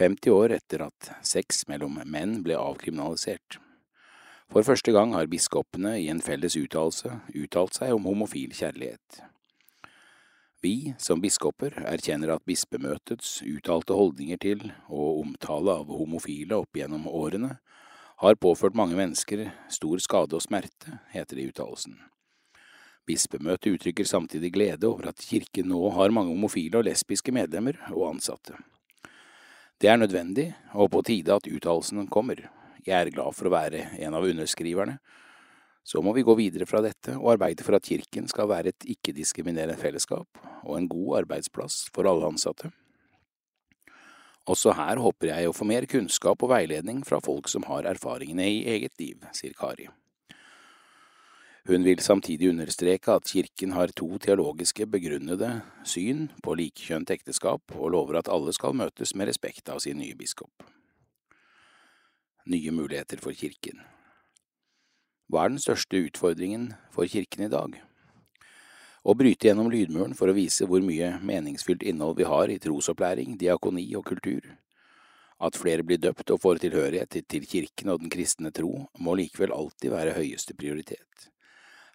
50 0.00 0.32
år 0.32 0.54
etter 0.56 0.86
at 0.86 1.10
sex 1.28 1.66
mellom 1.68 1.98
menn 2.08 2.38
ble 2.46 2.56
avkriminalisert. 2.56 3.58
For 4.48 4.64
første 4.64 4.96
gang 4.96 5.12
har 5.12 5.28
biskopene 5.28 5.98
i 6.00 6.08
en 6.08 6.24
felles 6.24 6.56
uttalelse 6.56 7.18
uttalt 7.36 7.76
seg 7.76 7.92
om 7.92 8.08
homofil 8.08 8.56
kjærlighet. 8.56 9.20
Vi, 10.62 10.94
som 10.98 11.18
biskoper, 11.18 11.74
erkjenner 11.90 12.36
at 12.36 12.44
bispemøtets 12.46 13.40
uttalte 13.42 13.96
holdninger 13.98 14.38
til 14.38 14.60
og 14.86 15.24
omtale 15.24 15.74
av 15.82 15.88
homofile 15.90 16.60
opp 16.62 16.78
gjennom 16.78 17.08
årene 17.10 17.56
har 18.22 18.38
påført 18.38 18.76
mange 18.78 18.94
mennesker 18.94 19.48
stor 19.74 19.98
skade 20.04 20.38
og 20.38 20.44
smerte, 20.44 21.00
heter 21.10 21.34
det 21.34 21.42
i 21.42 21.50
uttalelsen. 21.50 21.96
Bispemøtet 23.10 23.72
uttrykker 23.74 24.06
samtidig 24.06 24.52
glede 24.54 24.86
over 24.86 25.08
at 25.10 25.24
kirken 25.26 25.66
nå 25.72 25.80
har 25.96 26.14
mange 26.14 26.30
homofile 26.30 26.78
og 26.78 26.86
lesbiske 26.86 27.34
medlemmer 27.34 27.80
og 27.90 28.12
ansatte. 28.12 28.54
Det 29.82 29.90
er 29.90 29.98
nødvendig, 29.98 30.52
og 30.78 30.92
på 30.94 31.02
tide 31.02 31.34
at 31.34 31.50
uttalelsen 31.50 32.06
kommer. 32.06 32.44
Jeg 32.86 32.94
er 33.00 33.10
glad 33.10 33.34
for 33.34 33.50
å 33.50 33.56
være 33.56 33.88
en 33.98 34.14
av 34.14 34.30
underskriverne. 34.30 35.00
Så 35.82 36.02
må 36.02 36.12
vi 36.14 36.22
gå 36.22 36.34
videre 36.38 36.66
fra 36.68 36.82
dette 36.84 37.16
og 37.18 37.32
arbeide 37.34 37.64
for 37.66 37.74
at 37.76 37.86
kirken 37.86 38.28
skal 38.30 38.48
være 38.50 38.70
et 38.70 38.86
ikke-diskriminerende 38.94 39.78
fellesskap 39.80 40.38
og 40.62 40.76
en 40.78 40.86
god 40.90 41.22
arbeidsplass 41.24 41.88
for 41.94 42.06
alle 42.06 42.28
ansatte. 42.30 42.70
Også 44.50 44.74
her 44.74 44.98
håper 44.98 45.30
jeg 45.30 45.48
å 45.48 45.54
få 45.54 45.66
mer 45.66 45.86
kunnskap 45.90 46.42
og 46.42 46.50
veiledning 46.50 47.02
fra 47.06 47.20
folk 47.22 47.50
som 47.50 47.66
har 47.68 47.86
erfaringene 47.86 48.46
i 48.50 48.62
eget 48.74 48.94
liv, 48.98 49.26
sier 49.34 49.54
Kari. 49.58 49.88
Hun 51.70 51.84
vil 51.86 52.02
samtidig 52.02 52.48
understreke 52.50 53.14
at 53.14 53.28
kirken 53.30 53.74
har 53.76 53.92
to 53.94 54.08
teologiske 54.18 54.88
begrunnede 54.90 55.60
syn 55.86 56.26
på 56.42 56.56
likekjønt 56.58 57.12
ekteskap, 57.14 57.62
og 57.78 57.92
lover 57.94 58.18
at 58.18 58.30
alle 58.34 58.50
skal 58.54 58.74
møtes 58.74 59.14
med 59.14 59.30
respekt 59.30 59.70
av 59.70 59.78
sin 59.84 60.02
nye 60.02 60.18
biskop. 60.18 60.66
Nye 62.50 62.74
muligheter 62.74 63.22
for 63.22 63.30
kirken 63.38 63.78
Hva 65.32 65.46
er 65.46 65.54
den 65.54 65.62
største 65.62 65.96
utfordringen 65.96 66.74
for 66.92 67.08
kirken 67.08 67.46
i 67.46 67.48
dag? 67.48 67.78
Å 69.00 69.12
bryte 69.16 69.48
gjennom 69.48 69.70
lydmuren 69.72 70.12
for 70.12 70.28
å 70.28 70.34
vise 70.36 70.66
hvor 70.68 70.84
mye 70.84 71.14
meningsfylt 71.24 71.86
innhold 71.88 72.18
vi 72.18 72.26
har 72.28 72.52
i 72.52 72.58
trosopplæring, 72.60 73.38
diakoni 73.40 73.86
og 73.96 74.04
kultur. 74.10 74.44
At 75.40 75.56
flere 75.56 75.86
blir 75.88 76.02
døpt 76.04 76.34
og 76.36 76.42
får 76.44 76.60
tilhørighet 76.66 77.16
til 77.32 77.48
kirken 77.48 77.94
og 77.94 78.04
den 78.04 78.12
kristne 78.12 78.52
tro, 78.52 78.74
må 79.00 79.16
likevel 79.16 79.56
alltid 79.56 79.96
være 79.96 80.12
høyeste 80.20 80.52
prioritet. 80.52 81.26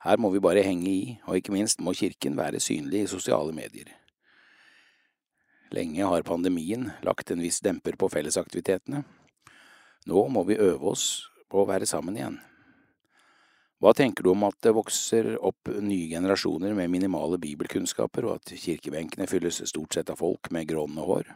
Her 0.01 0.17
må 0.17 0.33
vi 0.33 0.41
bare 0.41 0.65
henge 0.65 0.89
i, 0.89 1.05
og 1.29 1.37
ikke 1.37 1.53
minst 1.53 1.77
må 1.77 1.93
kirken 1.93 2.41
være 2.41 2.57
synlig 2.57 3.05
i 3.05 3.13
sosiale 3.13 3.53
medier. 3.53 3.93
Lenge 5.77 6.09
har 6.09 6.25
pandemien 6.25 6.89
lagt 7.05 7.29
en 7.29 7.45
viss 7.45 7.61
demper 7.61 8.01
på 8.01 8.09
fellesaktivitetene. 8.09 9.05
Nå 10.09 10.27
må 10.33 10.47
vi 10.49 10.57
øve 10.57 10.95
oss 10.97 11.27
på 11.45 11.61
å 11.61 11.69
være 11.69 11.85
sammen 11.85 12.17
igjen. 12.17 12.41
Hva 13.77 13.91
tenker 13.93 14.25
du 14.25 14.31
om 14.31 14.45
at 14.47 14.57
det 14.65 14.73
vokser 14.73 15.35
opp 15.45 15.69
nye 15.85 16.07
generasjoner 16.09 16.73
med 16.73 16.89
minimale 16.89 17.37
bibelkunnskaper, 17.37 18.25
og 18.25 18.39
at 18.39 18.55
kirkebenkene 18.57 19.27
fylles 19.29 19.61
stort 19.69 19.93
sett 19.93 20.09
av 20.09 20.17
folk 20.17 20.49
med 20.51 20.65
grånende 20.71 21.05
hår? 21.05 21.29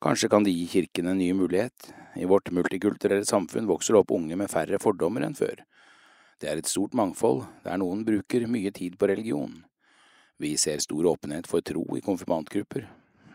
Kanskje 0.00 0.30
kan 0.32 0.44
det 0.44 0.54
gi 0.56 0.64
kirken 0.72 1.12
en 1.12 1.20
ny 1.20 1.30
mulighet. 1.36 1.92
I 2.16 2.24
vårt 2.24 2.48
multikulturelle 2.50 3.28
samfunn 3.28 3.68
vokser 3.68 3.92
det 3.92 4.00
opp 4.00 4.16
unge 4.16 4.40
med 4.40 4.52
færre 4.52 4.80
fordommer 4.80 5.24
enn 5.26 5.36
før. 5.36 5.60
Det 6.40 6.48
er 6.48 6.60
et 6.60 6.68
stort 6.68 6.96
mangfold, 6.96 7.44
der 7.64 7.80
noen 7.80 8.04
bruker 8.04 8.48
mye 8.48 8.72
tid 8.72 8.96
på 8.96 9.08
religion. 9.12 9.64
Vi 10.40 10.56
ser 10.60 10.80
stor 10.84 11.12
åpenhet 11.12 11.48
for 11.48 11.64
tro 11.64 11.84
i 11.96 12.04
konfirmantgrupper. 12.04 12.88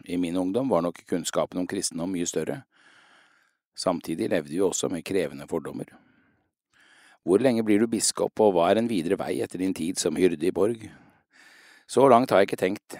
I 0.05 0.17
min 0.17 0.37
ungdom 0.37 0.69
var 0.69 0.81
nok 0.85 1.05
kunnskapen 1.09 1.61
om 1.61 1.69
kristendom 1.69 2.13
mye 2.13 2.29
større. 2.29 2.63
Samtidig 3.77 4.29
levde 4.29 4.53
vi 4.53 4.61
også 4.61 4.89
med 4.89 5.05
krevende 5.05 5.49
fordommer. 5.49 5.89
Hvor 7.21 7.41
lenge 7.41 7.63
blir 7.63 7.81
du 7.81 7.87
biskop, 7.89 8.33
og 8.41 8.55
hva 8.55 8.71
er 8.71 8.81
en 8.81 8.89
videre 8.89 9.19
vei 9.19 9.35
etter 9.45 9.61
din 9.61 9.75
tid 9.77 9.99
som 10.01 10.17
hyrde 10.17 10.47
i 10.47 10.53
borg? 10.55 10.87
Så 11.85 12.07
langt 12.09 12.31
har 12.33 12.41
jeg 12.41 12.49
ikke 12.49 12.61
tenkt. 12.63 12.97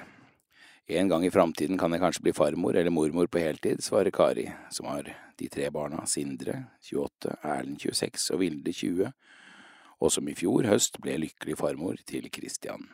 En 0.92 1.10
gang 1.10 1.24
i 1.26 1.32
framtiden 1.32 1.78
kan 1.80 1.94
jeg 1.94 2.02
kanskje 2.04 2.24
bli 2.26 2.34
farmor 2.36 2.76
eller 2.76 2.92
mormor 2.94 3.30
på 3.32 3.40
heltid, 3.40 3.82
svarer 3.82 4.12
Kari, 4.12 4.50
som 4.70 4.90
har 4.92 5.08
de 5.40 5.48
tre 5.50 5.70
barna 5.72 6.04
Sindre, 6.06 6.68
28, 6.84 7.38
Erlend, 7.48 7.80
26 7.80 8.28
og 8.36 8.42
Vilde, 8.42 8.74
20, 8.76 9.14
og 10.02 10.12
som 10.12 10.28
i 10.28 10.36
fjor 10.36 10.68
høst 10.68 11.00
ble 11.02 11.16
lykkelig 11.24 11.58
farmor 11.58 12.02
til 12.06 12.28
Christian. 12.34 12.90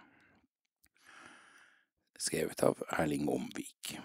Skrevet 2.18 2.63
av 2.66 2.80
Erling 2.98 3.28
Omvik. 3.30 3.98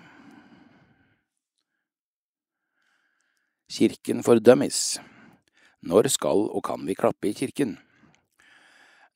Kirken 3.72 4.24
for 4.24 4.40
dummies. 4.40 4.98
Når 5.82 6.06
skal 6.14 6.44
og 6.46 6.62
kan 6.62 6.84
vi 6.86 6.94
klappe 6.94 7.26
i 7.30 7.34
kirken? 7.34 7.74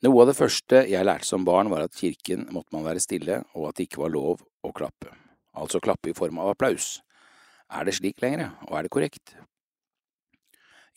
Noe 0.03 0.23
av 0.23 0.29
det 0.29 0.37
første 0.37 0.83
jeg 0.91 1.07
lærte 1.07 1.29
som 1.29 1.45
barn, 1.47 1.71
var 1.71 1.85
at 1.87 1.95
kirken 1.95 2.49
måtte 2.51 2.75
man 2.75 2.85
være 2.85 3.03
stille, 3.03 3.41
og 3.55 3.69
at 3.69 3.79
det 3.79 3.87
ikke 3.87 4.03
var 4.03 4.13
lov 4.13 4.43
å 4.67 4.73
klappe. 4.75 5.13
Altså 5.57 5.81
klappe 5.81 6.11
i 6.11 6.17
form 6.17 6.41
av 6.43 6.53
applaus. 6.53 7.01
Er 7.71 7.87
det 7.87 7.97
slik 7.97 8.21
lenger, 8.23 8.51
og 8.67 8.77
er 8.77 8.87
det 8.87 8.93
korrekt? 8.93 9.37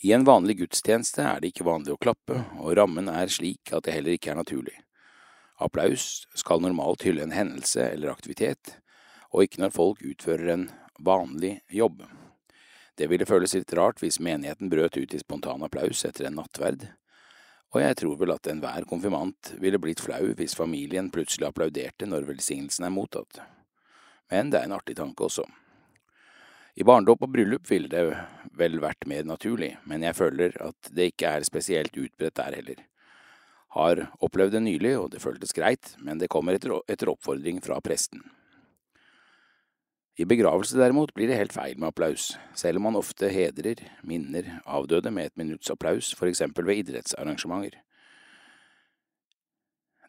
I 0.02 0.14
en 0.16 0.26
vanlig 0.26 0.58
gudstjeneste 0.62 1.24
er 1.26 1.40
det 1.40 1.54
ikke 1.54 1.68
vanlig 1.68 1.94
å 1.96 2.02
klappe, 2.02 2.42
og 2.58 2.76
rammen 2.80 3.10
er 3.12 3.32
slik 3.32 3.74
at 3.76 3.86
det 3.86 3.96
heller 3.96 4.18
ikke 4.18 4.34
er 4.34 4.40
naturlig. 4.42 4.78
Applaus 5.60 6.26
skal 6.40 6.64
normalt 6.64 7.04
hylle 7.06 7.26
en 7.26 7.36
hendelse 7.36 7.84
eller 7.92 8.14
aktivitet, 8.14 8.80
og 9.30 9.46
ikke 9.46 9.62
når 9.62 9.76
folk 9.76 10.02
utfører 10.02 10.54
en 10.56 10.70
vanlig 11.04 11.60
jobb. 11.70 12.02
Det 13.00 13.08
ville 13.08 13.24
føles 13.24 13.54
litt 13.56 13.72
rart 13.80 14.02
hvis 14.04 14.20
menigheten 14.20 14.68
brøt 14.72 14.98
ut 15.00 15.14
i 15.16 15.22
spontan 15.22 15.64
applaus 15.64 16.04
etter 16.04 16.28
en 16.28 16.36
nattverd, 16.36 16.90
og 17.70 17.80
jeg 17.80 17.96
tror 18.02 18.18
vel 18.20 18.34
at 18.34 18.50
enhver 18.52 18.84
konfirmant 18.90 19.54
ville 19.62 19.80
blitt 19.80 20.02
flau 20.04 20.34
hvis 20.36 20.58
familien 20.58 21.08
plutselig 21.14 21.48
applauderte 21.48 22.10
når 22.10 22.26
velsignelsen 22.28 22.88
er 22.88 22.92
mottatt. 22.92 23.40
Men 24.34 24.50
det 24.52 24.60
er 24.60 24.68
en 24.68 24.76
artig 24.76 24.98
tanke 24.98 25.28
også. 25.30 25.46
I 26.80 26.86
barndåp 26.86 27.24
og 27.24 27.32
bryllup 27.34 27.70
ville 27.70 27.90
det 27.92 28.04
vel 28.58 28.80
vært 28.84 29.08
mer 29.10 29.24
naturlig, 29.28 29.76
men 29.88 30.04
jeg 30.04 30.18
føler 30.18 30.58
at 30.64 30.92
det 30.96 31.12
ikke 31.14 31.36
er 31.38 31.48
spesielt 31.48 31.96
utbredt 31.96 32.38
der 32.40 32.58
heller. 32.58 32.84
Har 33.78 34.04
opplevd 34.20 34.58
det 34.58 34.64
nylig, 34.66 34.96
og 34.98 35.12
det 35.14 35.22
føltes 35.22 35.54
greit, 35.54 35.94
men 36.02 36.20
det 36.20 36.32
kommer 36.32 36.58
etter, 36.58 36.80
etter 36.90 37.12
oppfordring 37.14 37.62
fra 37.62 37.78
presten. 37.86 38.24
I 40.20 40.26
begravelse 40.28 40.76
derimot 40.76 41.14
blir 41.16 41.30
det 41.32 41.38
helt 41.40 41.54
feil 41.56 41.78
med 41.80 41.94
applaus, 41.94 42.34
selv 42.52 42.82
om 42.82 42.90
man 42.90 43.00
ofte 43.00 43.30
hedrer 43.32 43.86
minner 44.04 44.58
avdøde 44.68 45.14
med 45.16 45.30
et 45.30 45.38
minutts 45.40 45.72
applaus, 45.72 46.10
for 46.12 46.28
eksempel 46.28 46.68
ved 46.68 46.82
idrettsarrangementer. 46.82 47.78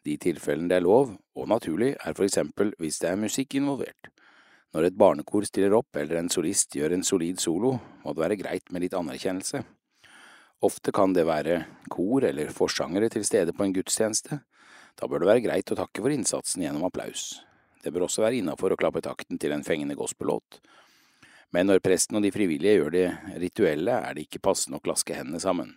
De 0.03 0.17
tilfellene 0.19 0.67
det 0.67 0.81
er 0.81 0.83
lov, 0.83 1.13
og 1.37 1.47
naturlig, 1.47 1.93
er 1.95 2.17
for 2.17 2.25
eksempel 2.25 2.73
hvis 2.81 2.99
det 2.99 3.07
er 3.07 3.21
musikk 3.21 3.55
involvert. 3.55 4.09
Når 4.75 4.89
et 4.89 4.97
barnekor 4.99 5.47
stiller 5.47 5.77
opp 5.77 5.95
eller 5.95 6.19
en 6.19 6.31
solist 6.33 6.75
gjør 6.75 6.97
en 6.97 7.07
solid 7.07 7.39
solo, 7.39 7.77
må 8.03 8.11
det 8.11 8.23
være 8.25 8.39
greit 8.41 8.71
med 8.71 8.83
litt 8.83 8.97
anerkjennelse. 8.97 9.61
Ofte 10.67 10.91
kan 10.91 11.15
det 11.15 11.23
være 11.29 11.61
kor 11.91 12.27
eller 12.27 12.51
forsangere 12.51 13.07
til 13.13 13.23
stede 13.27 13.55
på 13.55 13.63
en 13.63 13.77
gudstjeneste. 13.77 14.41
Da 14.99 15.07
bør 15.07 15.23
det 15.23 15.31
være 15.31 15.45
greit 15.47 15.71
å 15.71 15.79
takke 15.79 16.03
for 16.03 16.11
innsatsen 16.11 16.65
gjennom 16.65 16.83
applaus. 16.89 17.39
Det 17.81 17.93
bør 17.93 18.07
også 18.07 18.25
være 18.25 18.41
innafor 18.41 18.73
å 18.73 18.79
klappe 18.79 19.01
takten 19.03 19.39
til 19.41 19.53
en 19.55 19.65
fengende 19.65 19.97
gospellåt. 19.97 20.61
Men 21.51 21.67
når 21.67 21.81
presten 21.83 22.15
og 22.15 22.23
de 22.23 22.31
frivillige 22.31 22.77
gjør 22.77 22.93
det 22.93 23.07
rituelle, 23.41 23.97
er 23.97 24.15
det 24.15 24.27
ikke 24.27 24.43
passende 24.47 24.79
å 24.79 24.83
klaske 24.83 25.17
hendene 25.17 25.41
sammen. 25.43 25.73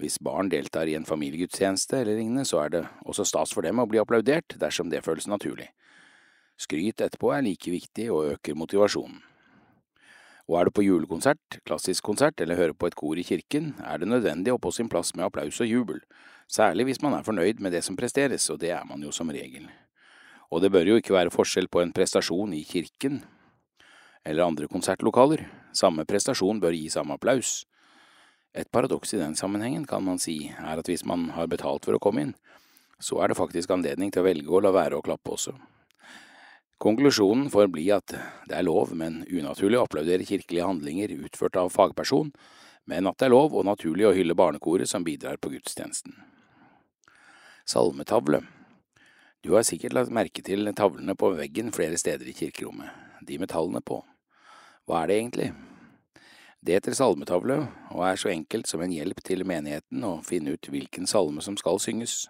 Hvis 0.00 0.16
barn 0.24 0.48
deltar 0.48 0.88
i 0.88 0.94
en 0.96 1.04
familiegudstjeneste 1.04 1.98
eller 1.98 2.16
lignende, 2.16 2.46
så 2.48 2.62
er 2.62 2.70
det 2.72 2.84
også 3.04 3.26
stas 3.28 3.52
for 3.52 3.66
dem 3.66 3.82
å 3.82 3.88
bli 3.90 4.00
applaudert 4.00 4.56
dersom 4.60 4.88
det 4.88 5.02
føles 5.04 5.28
naturlig. 5.28 5.68
Skryt 6.60 7.02
etterpå 7.04 7.34
er 7.36 7.44
like 7.44 7.72
viktig 7.72 8.06
og 8.12 8.32
øker 8.36 8.56
motivasjonen. 8.56 9.20
Og 10.48 10.56
er 10.58 10.66
du 10.66 10.74
på 10.74 10.82
julekonsert, 10.82 11.60
klassisk 11.68 12.02
konsert 12.08 12.40
eller 12.42 12.58
hører 12.58 12.74
på 12.74 12.88
et 12.88 12.96
kor 12.98 13.20
i 13.20 13.26
kirken, 13.26 13.74
er 13.86 14.00
det 14.00 14.08
nødvendig 14.08 14.54
å 14.54 14.58
på 14.58 14.72
sin 14.74 14.88
plass 14.90 15.12
med 15.14 15.28
applaus 15.28 15.60
og 15.62 15.68
jubel, 15.68 16.00
særlig 16.50 16.88
hvis 16.88 17.04
man 17.04 17.14
er 17.14 17.26
fornøyd 17.28 17.60
med 17.62 17.76
det 17.76 17.84
som 17.86 17.96
presteres, 17.96 18.48
og 18.50 18.58
det 18.64 18.72
er 18.74 18.88
man 18.88 19.04
jo 19.04 19.12
som 19.14 19.30
regel. 19.30 19.68
Og 20.50 20.62
det 20.62 20.72
bør 20.74 20.88
jo 20.88 20.98
ikke 20.98 21.14
være 21.14 21.32
forskjell 21.34 21.68
på 21.70 21.82
en 21.82 21.92
prestasjon 21.94 22.54
i 22.56 22.64
kirken 22.66 23.20
eller 24.26 24.44
andre 24.44 24.68
konsertlokaler. 24.68 25.44
Samme 25.72 26.04
prestasjon 26.08 26.60
bør 26.60 26.74
gi 26.74 26.88
samme 26.90 27.14
applaus. 27.14 27.64
Et 28.50 28.66
paradoks 28.66 29.14
i 29.14 29.20
den 29.20 29.36
sammenhengen 29.38 29.86
kan 29.86 30.02
man 30.02 30.18
si 30.18 30.50
er 30.50 30.80
at 30.80 30.88
hvis 30.90 31.06
man 31.06 31.28
har 31.36 31.46
betalt 31.50 31.86
for 31.86 31.94
å 31.94 32.02
komme 32.02 32.26
inn, 32.26 32.32
så 33.00 33.22
er 33.22 33.30
det 33.30 33.38
faktisk 33.38 33.70
anledning 33.70 34.10
til 34.10 34.24
å 34.24 34.26
velge 34.26 34.50
å 34.50 34.62
la 34.64 34.74
være 34.74 34.98
å 34.98 35.04
klappe 35.06 35.36
også. 35.36 35.54
Konklusjonen 36.80 37.46
får 37.52 37.70
bli 37.70 37.86
at 37.94 38.10
det 38.48 38.56
er 38.56 38.66
lov, 38.66 38.94
men 38.96 39.22
unaturlig 39.28 39.78
å 39.78 39.84
applaudere 39.86 40.26
kirkelige 40.26 40.66
handlinger 40.66 41.12
utført 41.20 41.58
av 41.60 41.70
fagperson, 41.72 42.32
men 42.90 43.06
at 43.06 43.20
det 43.20 43.28
er 43.28 43.36
lov 43.36 43.54
og 43.54 43.68
naturlig 43.68 44.08
å 44.08 44.14
hylle 44.16 44.34
barnekoret 44.34 44.88
som 44.88 45.04
bidrar 45.06 45.38
på 45.38 45.52
gudstjenesten. 45.52 46.16
Salmetavle 47.68 48.42
du 49.44 49.54
har 49.54 49.64
sikkert 49.64 49.94
lagt 49.96 50.12
merke 50.12 50.42
til 50.44 50.68
tavlene 50.76 51.14
på 51.16 51.32
veggen 51.38 51.72
flere 51.72 51.96
steder 51.96 52.28
i 52.28 52.36
kirkerommet, 52.36 52.90
de 53.24 53.38
med 53.40 53.48
tallene 53.48 53.80
på. 53.80 54.02
Hva 54.84 55.02
er 55.02 55.08
det 55.08 55.16
egentlig? 55.16 55.52
Det 56.60 56.76
heter 56.76 56.92
salmetavle, 56.92 57.56
og 57.94 58.02
er 58.04 58.18
så 58.20 58.28
enkelt 58.28 58.68
som 58.68 58.82
en 58.84 58.92
hjelp 58.92 59.22
til 59.24 59.46
menigheten 59.48 60.04
å 60.04 60.18
finne 60.26 60.52
ut 60.52 60.68
hvilken 60.68 61.08
salme 61.08 61.40
som 61.40 61.56
skal 61.56 61.80
synges. 61.80 62.26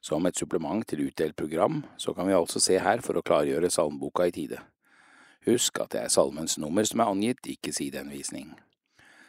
Som 0.00 0.24
et 0.24 0.36
supplement 0.40 0.86
til 0.88 1.04
utdelt 1.10 1.36
program, 1.36 1.82
så 2.00 2.14
kan 2.16 2.28
vi 2.28 2.36
altså 2.36 2.60
se 2.60 2.78
her 2.80 3.04
for 3.04 3.20
å 3.20 3.24
klargjøre 3.24 3.68
salmeboka 3.72 4.30
i 4.30 4.32
tide. 4.32 4.62
Husk 5.44 5.82
at 5.84 5.92
det 5.92 6.06
er 6.06 6.12
salmens 6.12 6.56
nummer 6.56 6.88
som 6.88 7.04
er 7.04 7.12
angitt, 7.12 7.44
ikke 7.44 7.72
sidehenvisning. 7.72 8.54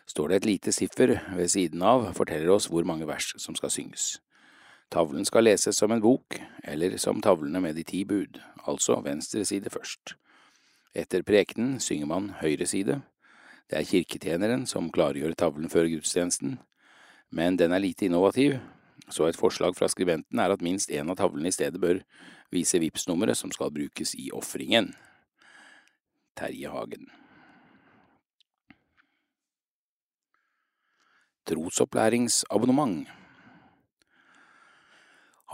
Står 0.08 0.32
det 0.32 0.38
et 0.38 0.48
lite 0.48 0.72
siffer 0.72 1.18
ved 1.36 1.52
siden 1.52 1.84
av, 1.84 2.08
forteller 2.16 2.56
oss 2.56 2.70
hvor 2.72 2.88
mange 2.88 3.08
vers 3.10 3.34
som 3.42 3.56
skal 3.60 3.74
synges. 3.74 4.14
Tavlen 4.92 5.26
skal 5.26 5.48
leses 5.48 5.78
som 5.78 5.92
en 5.92 6.02
bok, 6.02 6.38
eller 6.64 6.98
som 7.02 7.22
tavlene 7.22 7.62
med 7.62 7.76
de 7.76 7.84
ti 7.84 8.04
bud, 8.06 8.40
altså 8.68 9.00
venstre 9.06 9.46
side 9.46 9.70
først. 9.74 10.16
Etter 10.96 11.26
prekenen 11.28 11.80
synger 11.84 12.08
man 12.08 12.30
høyre 12.42 12.68
side. 12.70 13.02
Det 13.70 13.80
er 13.80 13.90
kirketjeneren 13.90 14.66
som 14.70 14.92
klargjør 14.94 15.34
tavlen 15.34 15.70
før 15.70 15.90
gudstjenesten, 15.90 16.60
men 17.32 17.58
den 17.58 17.74
er 17.74 17.82
lite 17.82 18.06
innovativ, 18.06 18.60
så 19.10 19.28
et 19.28 19.38
forslag 19.38 19.76
fra 19.76 19.90
skribenten 19.90 20.40
er 20.40 20.54
at 20.54 20.64
minst 20.66 20.90
én 20.90 21.10
av 21.12 21.18
tavlene 21.20 21.50
i 21.50 21.56
stedet 21.56 21.82
bør 21.82 22.00
vise 22.54 22.80
Vipps-nummeret 22.80 23.38
som 23.38 23.52
skal 23.52 23.74
brukes 23.74 24.16
i 24.16 24.30
ofringen. 24.34 24.94
Terje 26.38 26.70
Hagen. 26.70 27.10
Trosopplæringsabonnement 31.46 33.06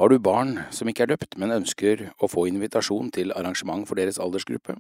har 0.02 0.10
du 0.10 0.18
barn 0.18 0.56
som 0.74 0.90
ikke 0.90 1.04
er 1.06 1.12
døpt, 1.12 1.36
men 1.38 1.54
ønsker 1.54 2.08
å 2.18 2.30
få 2.32 2.48
invitasjon 2.50 3.12
til 3.14 3.34
arrangement 3.38 3.86
for 3.86 4.00
deres 4.00 4.18
aldersgruppe? 4.18 4.74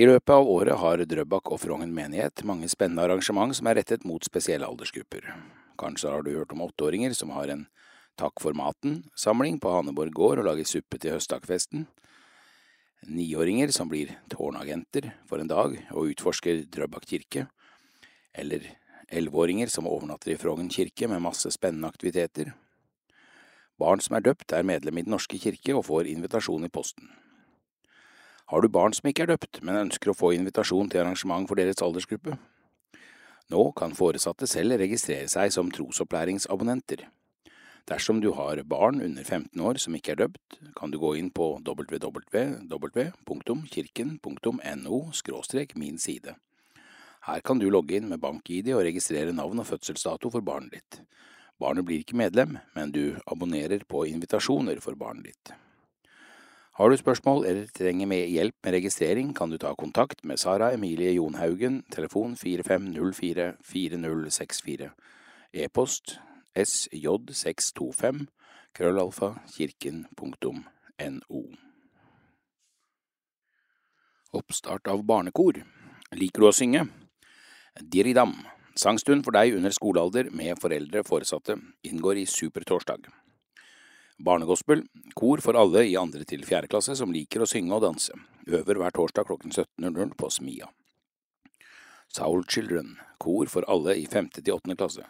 I 0.00 0.06
løpet 0.08 0.32
av 0.32 0.48
året 0.48 0.78
har 0.80 1.02
Drøbak 1.10 1.50
og 1.52 1.60
Frogn 1.60 1.90
menighet 1.92 2.40
mange 2.48 2.70
spennende 2.72 3.04
arrangement 3.04 3.52
som 3.52 3.68
er 3.68 3.76
rettet 3.76 4.06
mot 4.08 4.24
spesielle 4.24 4.64
aldersgrupper. 4.64 5.26
Kanskje 5.76 6.12
har 6.14 6.24
du 6.24 6.30
hørt 6.38 6.54
om 6.56 6.62
åtteåringer 6.64 7.12
som 7.18 7.34
har 7.36 7.52
en 7.52 7.66
Takk 8.18 8.40
for 8.42 8.56
maten-samling 8.56 9.60
på 9.62 9.70
Haneborg 9.70 10.10
gård 10.10 10.40
og 10.40 10.48
lager 10.48 10.66
suppe 10.66 10.98
til 10.98 11.12
høsttakfesten. 11.14 11.84
Niåringer 13.06 13.70
som 13.70 13.92
blir 13.92 14.10
tårnagenter 14.32 15.12
for 15.28 15.38
en 15.38 15.50
dag 15.52 15.76
og 15.92 16.14
utforsker 16.14 16.64
Drøbak 16.66 17.06
kirke. 17.06 17.44
Eller 18.34 18.64
elleveåringer 19.06 19.70
som 19.70 19.86
overnatter 19.86 20.32
i 20.32 20.38
Frogn 20.40 20.72
kirke 20.72 21.06
med 21.12 21.22
masse 21.28 21.52
spennende 21.54 21.92
aktiviteter. 21.92 22.50
Barn 23.78 24.00
som 24.02 24.16
er 24.18 24.24
døpt, 24.26 24.52
er 24.52 24.66
medlem 24.66 24.98
i 24.98 25.02
Den 25.06 25.14
norske 25.14 25.38
kirke 25.38 25.76
og 25.78 25.84
får 25.86 26.10
invitasjon 26.10 26.64
i 26.66 26.68
posten. 26.72 27.10
Har 28.48 28.60
du 28.60 28.68
barn 28.68 28.92
som 28.96 29.06
ikke 29.06 29.22
er 29.26 29.34
døpt, 29.34 29.60
men 29.62 29.76
ønsker 29.84 30.10
å 30.10 30.16
få 30.16 30.32
invitasjon 30.34 30.88
til 30.90 31.00
arrangement 31.02 31.48
for 31.48 31.54
deres 31.60 31.82
aldersgruppe? 31.84 32.38
Nå 33.52 33.62
kan 33.76 33.94
foresatte 33.96 34.46
selv 34.48 34.76
registrere 34.80 35.28
seg 35.28 35.52
som 35.52 35.70
trosopplæringsabonnenter. 35.72 37.06
Dersom 37.88 38.20
du 38.20 38.32
har 38.36 38.60
barn 38.68 39.00
under 39.00 39.24
15 39.24 39.60
år 39.64 39.78
som 39.80 39.94
ikke 39.96 40.12
er 40.12 40.20
døpt, 40.24 40.58
kan 40.76 40.90
du 40.92 40.98
gå 41.00 41.14
inn 41.16 41.30
på 41.32 41.56
www.kirken.no– 41.64 42.12
min 45.82 45.98
side. 45.98 46.34
Her 47.28 47.40
kan 47.40 47.58
du 47.58 47.70
logge 47.70 47.96
inn 47.96 48.08
med 48.08 48.20
bank-ID 48.20 48.74
og 48.74 48.84
registrere 48.84 49.32
navn 49.32 49.58
og 49.60 49.66
fødselsdato 49.70 50.30
for 50.32 50.40
barnet 50.44 50.72
ditt. 50.76 51.00
Barnet 51.58 51.86
blir 51.86 52.04
ikke 52.04 52.18
medlem, 52.18 52.58
men 52.74 52.92
du 52.94 53.18
abonnerer 53.26 53.82
på 53.88 54.04
invitasjoner 54.06 54.78
for 54.80 54.94
barnet 54.98 55.32
ditt. 55.32 55.54
Har 56.78 56.90
du 56.90 56.96
spørsmål 56.96 57.46
eller 57.46 57.66
trenger 57.74 58.06
med 58.06 58.28
hjelp 58.30 58.54
med 58.64 58.72
registrering, 58.72 59.34
kan 59.34 59.50
du 59.50 59.58
ta 59.58 59.74
kontakt 59.74 60.24
med 60.24 60.38
Sara 60.38 60.70
Emilie 60.72 61.16
Jonhaugen, 61.16 61.82
telefon 61.90 62.36
4504 62.36 63.52
4064, 63.66 64.90
e-post 65.52 66.20
sj625 66.54 68.26
krøllalfa 68.78 69.32
kirken.no. 69.56 71.42
Oppstart 74.32 74.86
av 74.86 75.02
barnekor. 75.02 75.58
Liker 76.14 76.44
du 76.44 76.46
å 76.46 76.54
synge? 76.54 76.84
Diridam. 77.80 78.36
Sangstund 78.78 79.24
for 79.26 79.34
deg 79.34 79.56
under 79.56 79.72
skolealder 79.74 80.28
med 80.30 80.58
foreldre 80.62 81.02
foresatte 81.02 81.56
inngår 81.82 82.20
i 82.20 82.26
Supertorsdag. 82.30 83.08
Barnegospel. 84.22 84.84
Kor 85.18 85.42
for 85.42 85.58
alle 85.58 85.82
i 85.88 85.96
andre 85.98 86.22
til 86.26 86.44
fjerde 86.46 86.70
klasse 86.70 86.94
som 86.98 87.10
liker 87.10 87.42
å 87.42 87.48
synge 87.50 87.74
og 87.74 87.82
danse. 87.82 88.14
Øver 88.46 88.78
hver 88.78 88.94
torsdag 88.94 89.26
klokken 89.26 89.50
17.00 89.50 90.14
på 90.18 90.30
Smia. 90.30 90.70
Soul 92.14 92.46
Children. 92.46 92.94
Kor 93.18 93.50
for 93.50 93.66
alle 93.66 93.96
i 93.98 94.06
femte 94.06 94.42
til 94.42 94.54
åttende 94.54 94.78
klasse. 94.78 95.08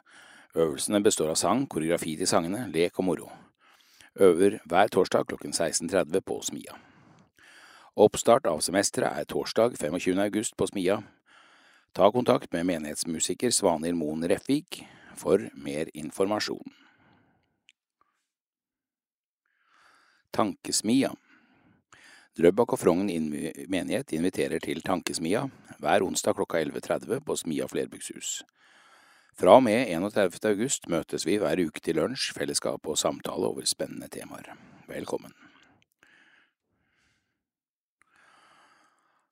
Øvelsene 0.56 1.02
består 1.04 1.34
av 1.34 1.36
sang, 1.36 1.66
koreografi 1.68 2.16
til 2.16 2.28
sangene, 2.30 2.64
lek 2.72 2.96
og 2.96 3.08
moro. 3.10 3.30
Øver 4.16 4.62
hver 4.64 4.88
torsdag 4.88 5.28
klokken 5.28 5.52
16.30 5.52 6.24
på 6.24 6.40
Smia. 6.42 6.80
Oppstart 8.00 8.48
av 8.48 8.64
semesteret 8.64 9.12
er 9.12 9.28
torsdag 9.28 9.76
25. 9.76 10.16
august 10.24 10.56
på 10.56 10.72
Smia. 10.72 11.02
Ta 11.92 12.10
kontakt 12.12 12.52
med 12.52 12.66
menighetsmusiker 12.66 13.50
Svanhild 13.50 13.98
Moen 13.98 14.28
Refvik 14.28 14.82
for 15.16 15.48
mer 15.54 15.90
informasjon. 15.94 16.74
Tankesmia 20.30 21.10
Drøbak 22.38 22.76
og 22.76 22.78
Frogn 22.78 23.08
menighet 23.66 24.12
inviterer 24.14 24.62
til 24.62 24.78
Tankesmia 24.86 25.48
hver 25.82 26.04
onsdag 26.06 26.36
klokka 26.38 26.60
11.30 26.62 27.24
på 27.26 27.36
Smia 27.40 27.66
flerbrukshus. 27.66 28.44
Fra 29.38 29.56
og 29.58 29.64
med 29.66 29.90
31. 29.90 30.38
august 30.50 30.86
møtes 30.90 31.26
vi 31.26 31.36
hver 31.38 31.58
uke 31.66 31.82
til 31.82 31.98
lunsj, 31.98 32.32
fellesskap 32.34 32.86
og 32.86 32.98
samtale 32.98 33.50
over 33.50 33.66
spennende 33.66 34.06
temaer. 34.10 34.54
Velkommen. 34.86 35.34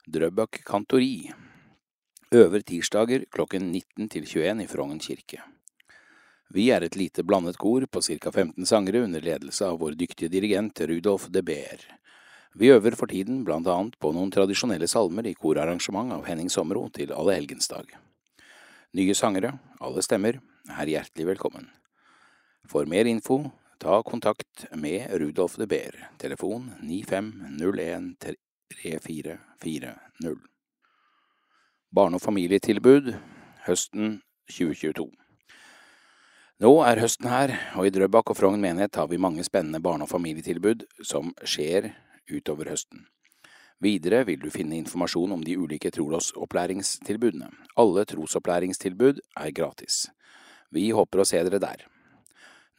Drøbak 0.06 0.60
kantori 0.66 1.30
øver 2.34 2.62
tirsdager 2.66 3.24
klokken 3.30 3.70
19 3.72 4.08
til 4.08 4.24
21 4.26 4.62
i 4.64 4.66
Frogn 4.66 4.98
kirke. 4.98 5.42
Vi 6.50 6.70
er 6.70 6.82
et 6.82 6.96
lite 6.96 7.22
blandet 7.22 7.58
kor 7.58 7.86
på 7.86 8.00
ca 8.02 8.30
15 8.30 8.66
sangere 8.66 9.02
under 9.04 9.20
ledelse 9.20 9.66
av 9.66 9.78
vår 9.80 9.94
dyktige 9.98 10.30
dirigent 10.30 10.80
Rudolf 10.80 11.28
de 11.30 11.42
Beer. 11.42 11.80
Vi 12.54 12.70
øver 12.72 12.96
for 12.96 13.06
tiden 13.06 13.44
blant 13.44 13.66
annet 13.66 13.98
på 13.98 14.12
noen 14.14 14.30
tradisjonelle 14.30 14.88
salmer 14.88 15.26
i 15.26 15.34
korarrangement 15.34 16.12
av 16.12 16.24
Henning 16.26 16.50
Sommero 16.50 16.88
til 16.88 17.12
Allehelgensdag. 17.12 17.90
Nye 18.96 19.14
sangere, 19.14 19.58
alle 19.80 20.02
stemmer, 20.02 20.40
er 20.70 20.86
hjertelig 20.86 21.26
velkommen. 21.34 21.68
For 22.66 22.86
mer 22.86 23.06
info, 23.06 23.52
ta 23.78 24.00
kontakt 24.02 24.66
med 24.74 25.10
Rudolf 25.20 25.58
de 25.60 25.66
Beer, 25.66 26.08
telefon 26.18 26.72
9501 26.80 28.14
3440. 28.72 30.55
Barne- 31.94 32.18
og 32.18 32.22
familietilbud 32.22 33.12
høsten 33.66 34.20
2022. 34.50 35.06
Nå 36.60 36.70
er 36.88 37.00
høsten 37.02 37.28
her, 37.28 37.52
og 37.76 37.86
i 37.86 37.92
Drøbak 37.92 38.30
og 38.32 38.38
Frogn 38.38 38.62
menighet 38.62 38.96
har 38.96 39.06
vi 39.06 39.20
mange 39.20 39.44
spennende 39.44 39.80
barne- 39.80 40.02
og 40.02 40.10
familietilbud 40.10 40.86
som 41.04 41.34
skjer 41.44 41.92
utover 42.32 42.72
høsten. 42.72 43.06
Videre 43.80 44.24
vil 44.24 44.40
du 44.40 44.50
finne 44.50 44.78
informasjon 44.80 45.32
om 45.36 45.42
de 45.44 45.58
ulike 45.60 45.90
trolåsopplæringstilbudene. 45.92 47.50
Alle 47.76 48.04
trosopplæringstilbud 48.08 49.20
er 49.36 49.52
gratis. 49.52 50.06
Vi 50.72 50.90
håper 50.90 51.20
å 51.20 51.28
se 51.28 51.44
dere 51.44 51.60
der. 51.60 51.86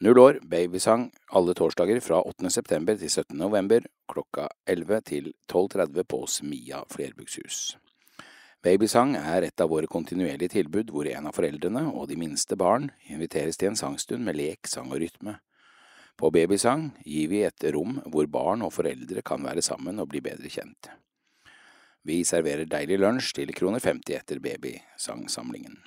Null 0.02 0.18
år 0.18 0.42
babysang 0.42 1.08
alle 1.34 1.54
torsdager 1.54 2.02
fra 2.02 2.20
8. 2.22 2.50
september 2.50 2.98
til 2.98 3.10
17. 3.10 3.36
november 3.38 3.86
klokka 4.10 4.48
11 4.66 5.00
til 5.06 5.32
12.30 5.50 6.02
på 6.02 6.26
Smia 6.26 6.84
flerbrukshus. 6.90 7.78
Babysang 8.58 9.12
er 9.14 9.44
et 9.46 9.62
av 9.62 9.70
våre 9.70 9.86
kontinuerlige 9.86 10.56
tilbud 10.56 10.88
hvor 10.90 11.06
en 11.06 11.28
av 11.30 11.36
foreldrene 11.36 11.84
og 11.92 12.08
de 12.10 12.16
minste 12.18 12.56
barn 12.58 12.88
inviteres 13.06 13.56
til 13.56 13.70
en 13.70 13.78
sangstund 13.78 14.24
med 14.26 14.34
lek, 14.34 14.66
sang 14.66 14.90
og 14.90 14.98
rytme. 14.98 15.36
På 16.18 16.32
Babysang 16.34 16.88
gir 17.06 17.28
vi 17.30 17.44
et 17.46 17.68
rom 17.70 18.00
hvor 18.10 18.26
barn 18.26 18.64
og 18.66 18.72
foreldre 18.74 19.22
kan 19.22 19.46
være 19.46 19.62
sammen 19.62 20.02
og 20.02 20.10
bli 20.10 20.22
bedre 20.24 20.50
kjent. 20.50 20.90
Vi 22.02 22.24
serverer 22.26 22.66
deilig 22.66 22.98
lunsj 22.98 23.30
til 23.38 23.54
kroner 23.54 23.84
50 23.84 24.16
etter 24.16 24.42
babysangsamlingen. 24.42 25.78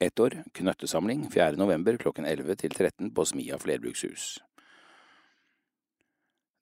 Ett 0.00 0.22
år 0.22 0.38
knøttesamling 0.54 1.26
4. 1.34 1.58
november 1.58 1.98
klokken 1.98 2.30
11 2.30 2.60
til 2.62 2.78
13 2.78 3.10
på 3.10 3.26
Smia 3.26 3.58
flerbrukshus. 3.58 4.38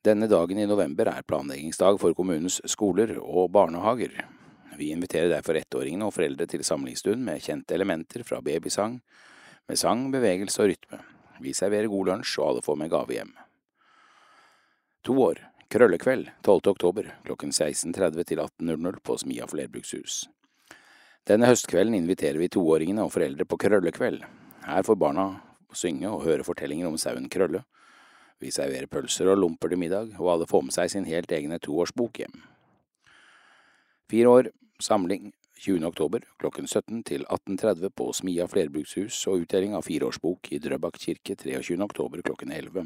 Denne 0.06 0.30
dagen 0.30 0.58
i 0.58 0.66
november 0.66 1.12
er 1.12 1.28
planleggingsdag 1.28 2.00
for 2.00 2.16
kommunens 2.16 2.62
skoler 2.64 3.18
og 3.20 3.52
barnehager. 3.52 4.16
Vi 4.78 4.92
inviterer 4.94 5.32
derfor 5.32 5.58
ettåringene 5.58 6.06
og 6.06 6.14
foreldre 6.14 6.46
til 6.46 6.62
samlingsstund 6.62 7.24
med 7.26 7.42
kjente 7.42 7.74
elementer 7.74 8.22
fra 8.26 8.38
babysang, 8.44 9.00
med 9.66 9.78
sang, 9.80 10.04
bevegelse 10.14 10.62
og 10.62 10.70
rytme. 10.70 11.00
Vi 11.42 11.54
serverer 11.54 11.90
god 11.90 12.10
lunsj, 12.12 12.36
og 12.38 12.52
alle 12.52 12.62
får 12.62 12.78
med 12.78 12.92
gave 12.92 13.16
hjem. 13.16 13.32
To 15.06 15.16
år, 15.24 15.40
krøllekveld, 15.74 16.30
12. 16.46 16.70
oktober, 16.72 17.10
klokken 17.26 17.50
16.30 17.50 18.22
til 18.28 18.42
18.00 18.44 19.00
på 19.02 19.16
Smia 19.18 19.48
flerbrukshus. 19.50 20.28
Denne 21.28 21.50
høstkvelden 21.50 21.98
inviterer 21.98 22.38
vi 22.40 22.48
toåringene 22.48 23.02
og 23.04 23.12
foreldre 23.12 23.44
på 23.44 23.58
krøllekveld. 23.60 24.22
Her 24.68 24.86
får 24.86 24.98
barna 25.00 25.26
synge 25.74 26.08
og 26.08 26.22
høre 26.24 26.46
fortellinger 26.46 26.88
om 26.88 26.96
sauen 27.00 27.26
Krølle. 27.28 27.64
Vi 28.38 28.52
serverer 28.54 28.86
pølser 28.86 29.32
og 29.32 29.42
lomper 29.42 29.72
til 29.72 29.82
middag, 29.82 30.14
og 30.20 30.30
alle 30.32 30.46
får 30.48 30.64
med 30.68 30.76
seg 30.76 30.94
sin 30.94 31.08
helt 31.10 31.32
egne 31.34 31.58
toårsbok 31.58 32.22
hjem. 32.22 32.38
Fire 34.08 34.32
år, 34.32 34.50
Samling 34.80 35.32
20. 35.58 35.84
oktober 35.84 36.22
klokken 36.38 36.66
17 36.66 37.02
til 37.02 37.24
18.30 37.26 37.90
på 37.98 38.12
Smia 38.14 38.44
flerbrukshus 38.46 39.16
og 39.26 39.42
utdeling 39.42 39.72
av 39.74 39.82
fireårsbok 39.82 40.52
i 40.54 40.60
Drøbak 40.62 41.00
kirke 41.02 41.34
23. 41.34 41.74
oktober 41.82 42.22
klokken 42.22 42.52
11. 42.54 42.84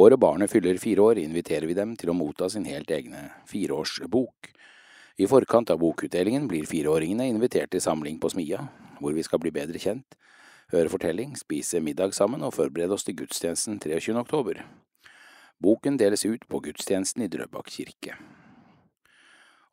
Året 0.00 0.22
barnet 0.22 0.48
fyller 0.48 0.80
fire 0.80 1.04
år, 1.04 1.20
inviterer 1.20 1.68
vi 1.68 1.76
dem 1.76 1.92
til 2.00 2.14
å 2.14 2.16
motta 2.16 2.48
sin 2.48 2.64
helt 2.64 2.88
egne 2.88 3.26
fireårsbok. 3.52 4.50
I 5.20 5.28
forkant 5.28 5.74
av 5.74 5.84
bokutdelingen 5.84 6.48
blir 6.48 6.64
fireåringene 6.64 7.28
invitert 7.28 7.74
til 7.74 7.84
samling 7.84 8.16
på 8.16 8.32
Smia, 8.32 8.64
hvor 8.96 9.12
vi 9.12 9.28
skal 9.28 9.44
bli 9.44 9.52
bedre 9.52 9.76
kjent, 9.76 10.16
høre 10.72 10.88
fortelling, 10.88 11.36
spise 11.36 11.84
middag 11.84 12.16
sammen 12.16 12.40
og 12.46 12.56
forberede 12.56 12.96
oss 12.96 13.04
til 13.04 13.20
gudstjenesten 13.20 13.76
23. 13.76 14.16
oktober. 14.24 14.64
Boken 15.60 16.00
deles 16.00 16.24
ut 16.24 16.48
på 16.48 16.64
gudstjenesten 16.64 17.28
i 17.28 17.28
Drøbak 17.28 17.68
kirke. 17.68 18.16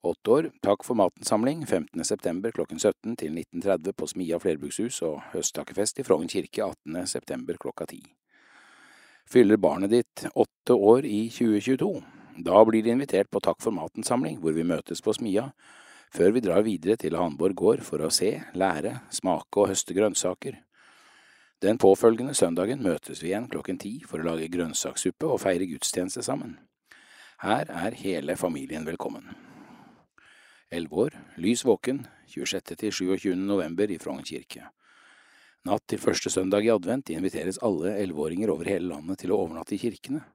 Åtte 0.07 0.31
år, 0.31 0.51
Takk 0.63 0.85
for 0.87 0.95
matensamling 0.95 1.65
15. 1.65 2.05
september 2.05 2.51
klokken 2.51 2.79
17 2.79 3.15
til 3.19 3.33
19.30 3.33 3.91
på 3.91 4.07
Smia 4.07 4.37
flerbrukshus 4.39 5.01
og 5.03 5.17
høsttakkefest 5.33 5.97
i 5.99 6.05
Frogn 6.07 6.29
kirke 6.31 6.63
18. 6.63 7.01
september 7.11 7.57
klokka 7.59 7.83
10. 7.89 8.05
Fyller 9.27 9.59
barnet 9.59 9.91
ditt 9.91 10.23
åtte 10.31 10.77
år 10.79 11.03
i 11.03 11.25
2022? 11.27 11.89
Da 12.45 12.61
blir 12.69 12.85
de 12.85 12.93
invitert 12.93 13.27
på 13.27 13.41
Takk 13.43 13.59
for 13.59 13.75
maten-samling, 13.75 14.37
hvor 14.39 14.55
vi 14.55 14.63
møtes 14.69 15.03
på 15.03 15.11
Smia, 15.17 15.49
før 16.15 16.31
vi 16.37 16.43
drar 16.45 16.63
videre 16.63 16.95
til 16.95 17.17
Hanborg 17.19 17.57
gård 17.59 17.83
for 17.83 17.99
å 17.99 18.11
se, 18.13 18.31
lære, 18.55 19.01
smake 19.11 19.59
og 19.59 19.73
høste 19.73 19.97
grønnsaker. 19.97 20.61
Den 21.59 21.81
påfølgende 21.83 22.37
søndagen 22.37 22.79
møtes 22.85 23.19
vi 23.25 23.33
igjen 23.33 23.51
klokken 23.51 23.83
ti 23.83 23.97
for 24.07 24.23
å 24.23 24.29
lage 24.29 24.47
grønnsakssuppe 24.55 25.27
og 25.27 25.43
feire 25.43 25.67
gudstjeneste 25.67 26.23
sammen. 26.23 26.55
Her 27.43 27.67
er 27.67 27.99
hele 28.05 28.39
familien 28.39 28.87
velkommen. 28.87 29.46
11 30.71 30.95
år, 30.99 31.13
lys 31.39 31.63
våken, 31.65 32.01
26. 32.27 32.75
til 32.75 32.91
27. 32.91 33.35
november 33.39 33.91
i 33.91 33.97
Frogn 34.01 34.23
kirke. 34.27 34.65
Natt 35.67 35.83
til 35.87 35.99
første 35.99 36.31
søndag 36.31 36.65
i 36.67 36.71
advent 36.73 37.09
inviteres 37.11 37.59
alle 37.63 37.93
elleveåringer 38.01 38.51
over 38.51 38.67
hele 38.67 38.89
landet 38.91 39.21
til 39.23 39.31
å 39.31 39.39
overnatte 39.45 39.75
i 39.75 39.79
kirkene. 39.79 40.25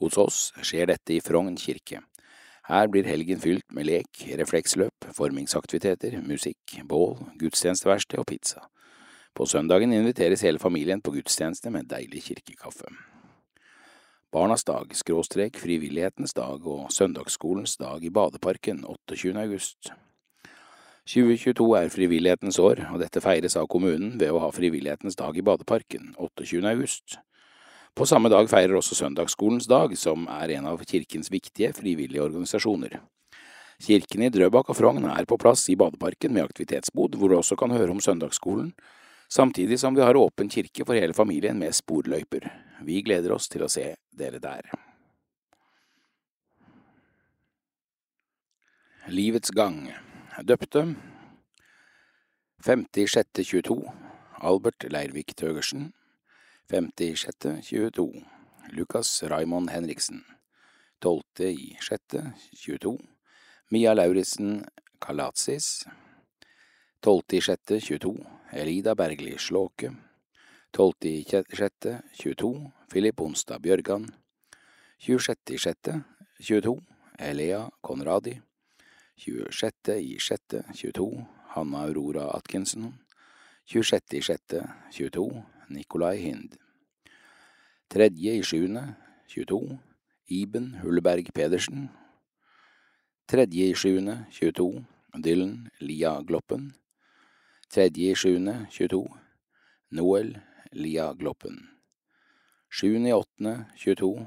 Hos 0.00 0.16
oss 0.20 0.38
skjer 0.64 0.88
dette 0.88 1.12
i 1.16 1.20
Frogn 1.24 1.56
kirke. 1.60 2.00
Her 2.66 2.88
blir 2.88 3.06
helgen 3.06 3.40
fylt 3.40 3.68
med 3.76 3.86
lek, 3.86 4.24
refleksløp, 4.40 5.10
formingsaktiviteter, 5.14 6.16
musikk, 6.24 6.80
bål, 6.88 7.20
gudstjenesteverksted 7.38 8.18
og 8.20 8.26
pizza. 8.32 8.64
På 9.36 9.44
søndagen 9.44 9.92
inviteres 9.92 10.42
hele 10.48 10.58
familien 10.58 11.04
på 11.04 11.12
gudstjeneste 11.12 11.70
med 11.70 11.92
deilig 11.92 12.24
kirkekaffe. 12.30 12.88
Barnas 14.32 14.64
dag, 14.64 14.90
skråstrek 14.90 15.54
frivillighetens 15.62 16.34
dag 16.34 16.64
og 16.66 16.88
søndagsskolens 16.90 17.76
dag 17.78 18.02
i 18.02 18.10
Badeparken 18.10 18.80
28. 18.82 19.30
august. 19.38 19.92
2022 21.06 21.66
er 21.78 21.92
frivillighetens 21.94 22.58
år, 22.58 22.82
og 22.90 22.98
dette 23.04 23.22
feires 23.22 23.54
av 23.54 23.68
kommunen 23.70 24.16
ved 24.18 24.34
å 24.34 24.40
ha 24.42 24.50
frivillighetens 24.50 25.14
dag 25.14 25.38
i 25.38 25.46
Badeparken 25.46 26.10
28. 26.18 26.58
august. 26.72 27.20
På 27.94 28.02
samme 28.02 28.26
dag 28.28 28.50
feirer 28.50 28.74
også 28.74 28.98
Søndagsskolens 28.98 29.70
dag, 29.70 29.94
som 29.94 30.26
er 30.40 30.56
en 30.58 30.66
av 30.74 30.82
kirkens 30.82 31.30
viktige 31.30 31.70
frivillige 31.78 32.26
organisasjoner. 32.26 32.98
Kirken 33.78 34.26
i 34.26 34.34
Drøbak 34.34 34.74
og 34.74 34.80
Frogn 34.82 35.06
er 35.06 35.30
på 35.30 35.38
plass 35.38 35.68
i 35.70 35.78
Badeparken 35.78 36.34
med 36.34 36.50
aktivitetsbod, 36.50 37.14
hvor 37.14 37.30
du 37.30 37.38
også 37.38 37.54
kan 37.54 37.70
høre 37.70 37.94
om 37.94 38.02
søndagsskolen, 38.02 38.74
samtidig 39.30 39.78
som 39.78 39.94
vi 39.94 40.02
har 40.02 40.18
åpen 40.18 40.50
kirke 40.50 40.82
for 40.82 40.98
hele 40.98 41.14
familien 41.14 41.62
med 41.62 41.78
sporløyper. 41.78 42.65
Vi 42.84 43.02
gleder 43.02 43.32
oss 43.32 43.48
til 43.48 43.64
å 43.64 43.70
se 43.72 43.94
dere 44.12 44.40
der. 44.42 44.68
Livets 49.08 49.50
gang. 49.54 49.92
Døpte. 50.42 50.82
50.6.22 52.66 53.76
Albert 54.42 54.84
Leirvik 54.90 55.36
Tøgersen 55.38 55.92
50.6.22 56.72 58.24
Lukas 58.74 59.22
Raymond 59.22 59.70
Henriksen. 59.70 60.24
12.6.22 61.04 62.96
Mia 63.70 63.94
Lauritzen 63.94 64.64
Kalatsis 64.98 65.86
12.6.22 67.06 68.26
Elida 68.52 68.94
Bergli 68.94 69.38
Slåke 69.38 69.92
12.6.22 70.76 72.68
Filip 72.92 73.20
Onstad 73.20 73.60
Bjørgan. 73.64 74.04
26.6.22 75.00 76.80
Elea 77.18 77.70
Konradi. 77.80 78.40
26.6.22 79.16 81.24
Hanna 81.54 81.78
Aurora 81.78 82.36
Atkinson. 82.36 82.94
26.6.22 83.72 85.42
Nikolai 85.70 86.16
Hind. 86.16 86.52
3.7.22 87.94 89.78
Iben 90.28 90.80
Hulleberg 90.82 91.32
Pedersen. 91.34 91.90
3.7.22 93.32 94.84
Dylan 95.24 95.70
Lia 95.80 96.20
Gloppen. 96.20 96.74
3.7.22 97.72 99.08
Noel 99.90 100.45
Lia 100.72 101.12
Gloppen 101.14 101.68
7.8.22 102.72 104.26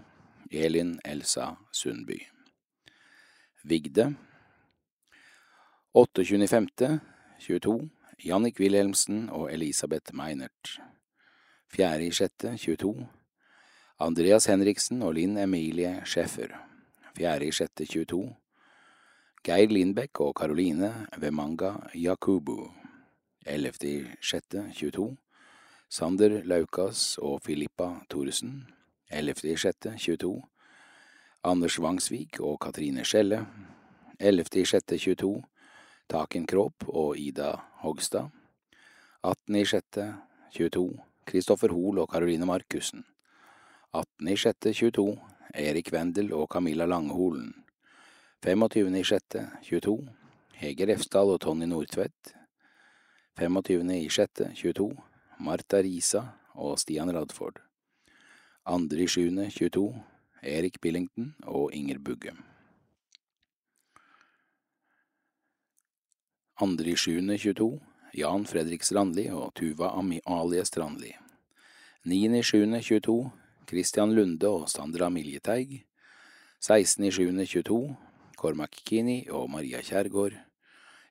Elin 0.52 1.00
Elsa 1.04 1.58
Sundby. 1.72 2.28
Vigde. 3.64 4.16
8.25.22 5.94 7.90
Jannik 8.26 8.60
Wilhelmsen 8.60 9.30
og 9.30 9.54
Elisabeth 9.54 10.16
Meinert. 10.16 10.80
4.6.22 11.78 13.06
Andreas 14.00 14.46
Henriksen 14.46 15.02
og 15.02 15.14
Linn 15.14 15.38
Emilie 15.38 16.02
Schäffer. 16.06 16.56
4.6.22 17.20 18.34
Geir 19.44 19.70
Lindbekk 19.70 20.20
og 20.20 20.36
Karoline 20.36 21.08
Vemanga 21.18 21.74
Yakubu 21.96 22.72
11.6.22 23.48 25.29
Sander 25.90 26.44
Laukas 26.46 27.18
og 27.18 27.40
Filippa 27.42 27.88
Thoresen 28.12 28.68
11.06.22, 29.10 30.36
Anders 31.50 31.80
Vangsvik 31.82 32.38
og 32.46 32.60
Katrine 32.62 33.02
Skjelle 33.02 33.40
11.06.22, 34.22 35.32
Taken 36.14 36.46
Kropp 36.46 36.86
og 36.94 37.18
Ida 37.18 37.56
Hogstad 37.82 38.30
18.06.22, 39.26 40.86
Kristoffer 41.26 41.74
Hoel 41.74 42.04
og 42.06 42.14
Karoline 42.14 42.46
Markussen 42.46 43.02
18.06.22, 43.98 45.10
Erik 45.58 45.90
Wendel 45.90 46.34
og 46.38 46.52
Camilla 46.54 46.86
Langholen 46.86 47.56
25.06.22, 48.46 50.00
Hege 50.54 50.94
Refsdal 50.94 51.34
og 51.34 51.42
Tonny 51.42 51.66
Nordtvedt 51.66 52.36
25.6.22 53.42 55.09
Marta 55.40 55.80
Risa 55.82 56.22
og 56.60 56.80
Stian 56.80 57.12
Radford. 57.16 57.62
2.7.22 58.68 59.96
Erik 60.44 60.82
Billington 60.82 61.36
og 61.48 61.74
Inger 61.74 62.00
Bugge. 62.00 62.32
2.7.22 66.62 67.80
Jan 68.20 68.46
Fredrik 68.46 68.84
Strandli 68.84 69.30
og 69.32 69.54
Tuva 69.56 69.94
Amalie 69.96 70.66
Strandli. 70.66 71.14
9.7.22 72.06 73.30
Christian 73.70 74.16
Lunde 74.16 74.48
og 74.48 74.70
Sandra 74.70 75.10
Miljeteig 75.10 75.86
16.7.22 76.60 77.96
Cormac 78.36 78.84
Kini 78.86 79.30
og 79.30 79.50
Maria 79.50 79.82
Kjærgaard. 79.82 80.34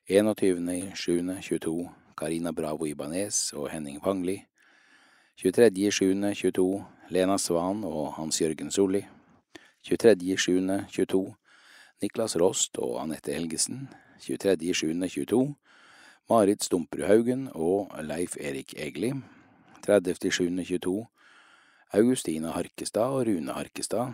21.7.22 0.09 1.89
Karina 2.19 2.51
Bravo 2.51 2.85
Ibanez 2.85 3.53
og 3.55 3.69
Henning 3.71 4.01
Pangli 4.03 4.41
23.7.22 5.39 6.83
Lena 7.15 7.37
Svan 7.39 7.85
og 7.87 8.13
Hans 8.17 8.41
Jørgen 8.41 8.71
Solli. 8.71 9.05
23.7.22 9.87 11.21
Niklas 12.03 12.35
Rost 12.35 12.77
og 12.77 12.97
Anette 13.01 13.31
Helgesen. 13.31 13.87
23.7.22 14.19 15.53
Marit 16.29 16.63
Stumperud 16.63 17.07
Haugen 17.07 17.47
og 17.55 17.95
Leif 18.03 18.35
Erik 18.35 18.73
Egli. 18.75 19.13
30.7.22 19.87 21.07
Augustina 21.95 22.51
Harkestad 22.51 23.15
og 23.15 23.27
Rune 23.27 23.55
Harkestad. 23.55 24.11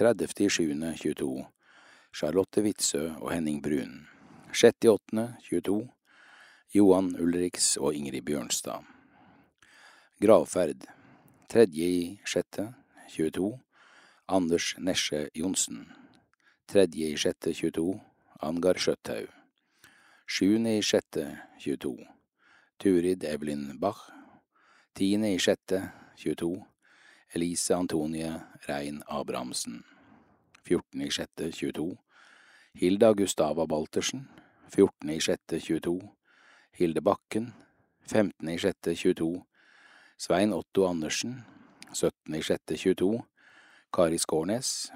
30.7.22 0.00 1.44
Charlotte 2.16 2.62
Witzøe 2.64 3.12
og 3.20 3.34
Henning 3.34 3.60
Brun. 3.62 4.06
6.8.22 4.56 6.01
Johan 6.72 7.10
Ulriks 7.20 7.76
og 7.76 7.92
Ingrid 7.94 8.22
Bjørnstad. 8.24 8.80
Gravferd. 10.20 10.86
3.6.22 11.52 13.58
Anders 14.28 14.74
Nesje 14.78 15.28
Johnsen. 15.36 15.92
3.6.22 16.72 18.00
Angar 18.40 18.78
Skjøtthaug. 18.80 19.28
7.6.22 20.24 22.06
Turid 22.80 23.24
Evelyn 23.28 23.78
Bach. 23.80 24.08
10.6.22 24.96 26.64
Elise 27.34 27.74
Antonie 27.74 28.40
Rein 28.68 29.02
Abrahamsen. 29.08 29.84
14.6.22 30.64 31.96
Hilda 32.80 33.12
Gustava 33.12 33.66
Baltersen. 33.66 34.28
14.6.22 34.72 36.21
Hilde 36.78 37.00
Bakken 37.00 37.54
15.06.22, 38.06 39.42
Svein 40.18 40.52
Otto 40.52 40.86
Andersen 40.86 41.44
17.06.22, 41.92 43.22
Kari 43.92 44.18
Skårnes 44.18 44.92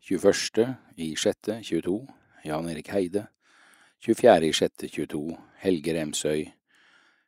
21.06.22, 0.00 2.12
Jan 2.44 2.68
Erik 2.68 2.88
Heide 2.88 3.26
24.06.22, 4.00 5.38
Helge 5.56 5.94
Remsøy 5.94 6.46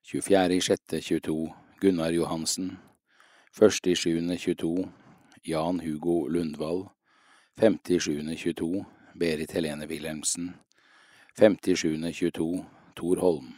24.06.22, 0.05 1.53
Gunnar 1.81 2.11
Johansen 2.11 2.79
1.07.22, 3.53 4.89
Jan 5.45 5.81
Hugo 5.81 6.29
Lundvall 6.29 6.85
5.7.22 7.61 8.85
Berit 9.19 9.53
Helene 9.53 9.87
Wilhelmsen 9.87 10.55
5.7.22 11.41 12.78
Tor 12.99 13.17
Holm 13.17 13.53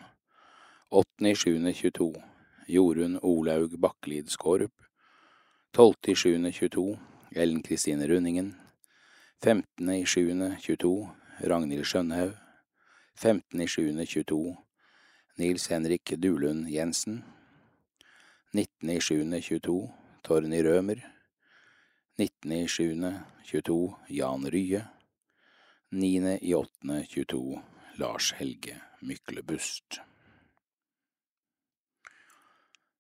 8.7.22 0.91 2.22
Jorunn 2.66 3.18
Olaug 3.22 3.78
Bakkelid 3.78 4.28
Skårup. 4.28 4.72
12.7.22 5.76 6.99
Ellen 7.30 7.62
Kristine 7.62 8.09
Rundingen 8.09 8.55
15.7.22 9.45 11.09
Ragnhild 11.41 11.86
Skjønhaug. 11.86 12.34
15.7.22 13.22 14.57
Nils 15.36 15.70
Henrik 15.70 16.12
Dulund 16.20 16.68
Jensen. 16.68 17.24
19.7.22 18.53 19.88
Torny 20.22 20.62
Rømer. 20.62 21.01
19.7.22 22.18 23.95
Jan 24.09 24.47
Rye. 24.53 24.84
9.8.22 25.91 27.61
Lars 27.97 28.32
Helge 28.32 28.89
Myklebust 29.01 30.01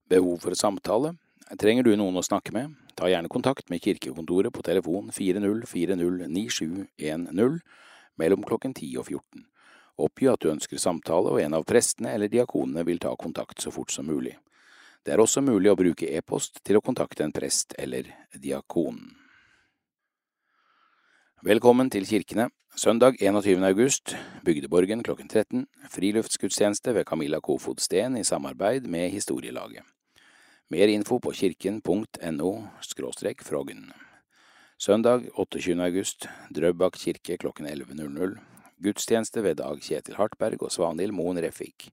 Behov 0.08 0.42
for 0.42 0.54
samtale? 0.54 1.14
Trenger 1.60 1.82
du 1.84 1.96
noen 1.96 2.16
å 2.16 2.22
snakke 2.24 2.52
med? 2.56 2.70
Ta 2.96 3.08
gjerne 3.10 3.28
kontakt 3.28 3.70
med 3.70 3.82
kirkekontoret 3.84 4.52
på 4.54 4.62
telefon 4.64 5.10
40409710 5.12 7.60
mellom 8.18 8.42
klokken 8.48 8.74
10 8.74 8.98
og 8.98 9.06
14. 9.06 9.44
Oppgi 10.00 10.28
at 10.32 10.40
du 10.40 10.50
ønsker 10.50 10.78
samtale, 10.80 11.30
og 11.30 11.40
en 11.42 11.54
av 11.58 11.64
prestene 11.68 12.14
eller 12.16 12.28
diakonene 12.32 12.84
vil 12.88 12.98
ta 13.02 13.10
kontakt 13.16 13.60
så 13.60 13.70
fort 13.74 13.92
som 13.92 14.06
mulig. 14.08 14.38
Det 15.04 15.12
er 15.12 15.20
også 15.20 15.40
mulig 15.44 15.70
å 15.70 15.76
bruke 15.76 16.08
e-post 16.08 16.64
til 16.64 16.76
å 16.80 16.84
kontakte 16.84 17.24
en 17.24 17.36
prest 17.36 17.74
eller 17.78 18.04
diakon. 18.34 19.19
Velkommen 21.40 21.88
til 21.88 22.04
kirkene. 22.04 22.50
Søndag 22.76 23.14
21. 23.16 23.62
august, 23.64 24.12
Bygdeborgen 24.44 25.00
klokken 25.00 25.28
13, 25.28 25.62
friluftsgudstjeneste 25.88 26.92
ved 26.92 27.06
Camilla 27.08 27.40
Kofod 27.40 27.80
Steen 27.80 28.18
i 28.20 28.24
samarbeid 28.28 28.84
med 28.84 29.08
Historielaget. 29.08 29.80
Mer 30.68 30.92
info 30.92 31.16
på 31.18 31.32
kirken.no 31.32 32.50
frogn. 33.40 33.92
Søndag 34.78 35.30
28. 35.32 35.80
august, 35.80 36.28
Drøbak 36.52 36.92
kirke 36.92 37.38
klokken 37.38 37.66
11.00. 37.66 38.36
Gudstjeneste 38.84 39.42
ved 39.42 39.54
Dag 39.54 39.80
Kjetil 39.80 40.20
Hartberg 40.20 40.62
og 40.62 40.72
Svanhild 40.72 41.12
Moen 41.12 41.40
Refik. 41.40 41.88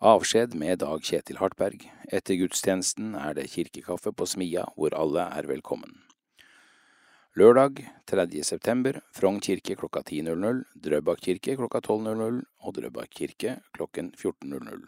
Avskjed 0.00 0.56
med 0.56 0.78
Dag 0.80 1.02
Kjetil 1.02 1.36
Hartberg. 1.36 1.84
Etter 2.08 2.40
gudstjenesten 2.40 3.14
er 3.14 3.36
det 3.36 3.50
kirkekaffe 3.50 4.12
på 4.12 4.24
Smia, 4.24 4.64
hvor 4.76 4.96
alle 4.96 5.28
er 5.36 5.46
velkommen. 5.52 6.09
Lørdag 7.40 7.78
3. 8.10 8.42
september, 8.44 8.98
Frogn 9.16 9.38
kirke 9.40 9.72
klokka 9.78 10.02
10.00, 10.04 10.58
Drøbak 10.84 11.22
kirke 11.24 11.54
klokka 11.56 11.78
12.00 11.86 12.42
og 12.66 12.74
Drøbak 12.76 13.08
kirke 13.16 13.54
klokken 13.72 14.10
14.00. 14.12 14.82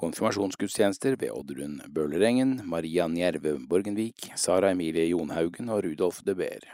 Konfirmasjonsgudstjenester 0.00 1.18
ved 1.20 1.34
Oddrun 1.34 1.74
Bøhlerengen, 1.92 2.54
Maria 2.64 3.04
Njerve 3.10 3.58
Borgenvik, 3.68 4.30
Sara 4.36 4.70
Emilie 4.72 5.10
Jonhaugen 5.10 5.68
og 5.68 5.82
Rudolf 5.84 6.22
de 6.24 6.38
Beer. 6.38 6.64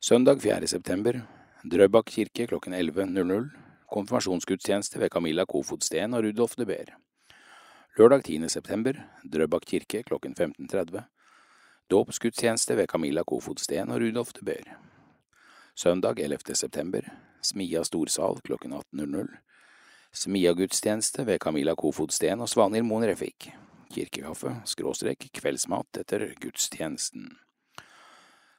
Søndag 0.00 0.40
4. 0.40 0.72
september, 0.78 1.20
Drøbak 1.60 2.08
kirke 2.08 2.48
klokken 2.48 2.78
11.00. 2.80 3.50
Konfirmasjonsgudstjeneste 3.92 5.04
ved 5.04 5.12
Camilla 5.12 5.44
Kofod 5.44 5.84
Steen 5.84 6.14
og 6.14 6.24
Rudolf 6.24 6.56
de 6.56 6.64
Beer. 6.64 6.96
Lørdag 7.98 8.24
10. 8.24 8.48
september, 8.48 9.04
Drøbak 9.26 9.68
kirke 9.68 10.06
klokken 10.06 10.38
15.30. 10.38 11.04
Dåpsgudstjeneste 11.90 12.76
ved 12.76 12.86
Camilla 12.86 13.24
Kofod 13.24 13.58
Steen 13.58 13.90
og 13.90 13.98
Rudolf 14.00 14.32
de 14.32 14.44
Beer. 14.44 14.76
Søndag 15.74 16.20
11. 16.20 16.54
september, 16.54 17.02
Smia 17.42 17.82
storsal 17.84 18.38
klokken 18.46 18.72
18.00. 18.72 19.26
Smia-gudstjeneste 20.12 21.26
ved 21.26 21.38
Camilla 21.42 21.74
Kofod 21.74 22.14
Steen 22.14 22.40
og 22.40 22.48
Svanhild 22.48 22.86
Moen 22.86 23.08
Refik. 23.10 23.50
Kirkekaffe, 23.90 24.54
skråstrek, 24.70 25.26
kveldsmat 25.34 25.98
etter 26.04 26.28
gudstjenesten. 26.38 27.26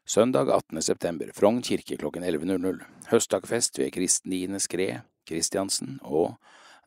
Søndag 0.05 0.51
18. 0.51 0.81
september, 0.81 1.31
Frogn 1.33 1.63
kirke 1.63 1.95
klokken 1.97 2.27
11.00. 2.27 2.83
Høstdagfest 3.13 3.79
ved 3.79 3.93
Kristin 3.95 4.59
Skred 4.59 5.07
Kristiansen 5.27 5.99
og 6.03 6.35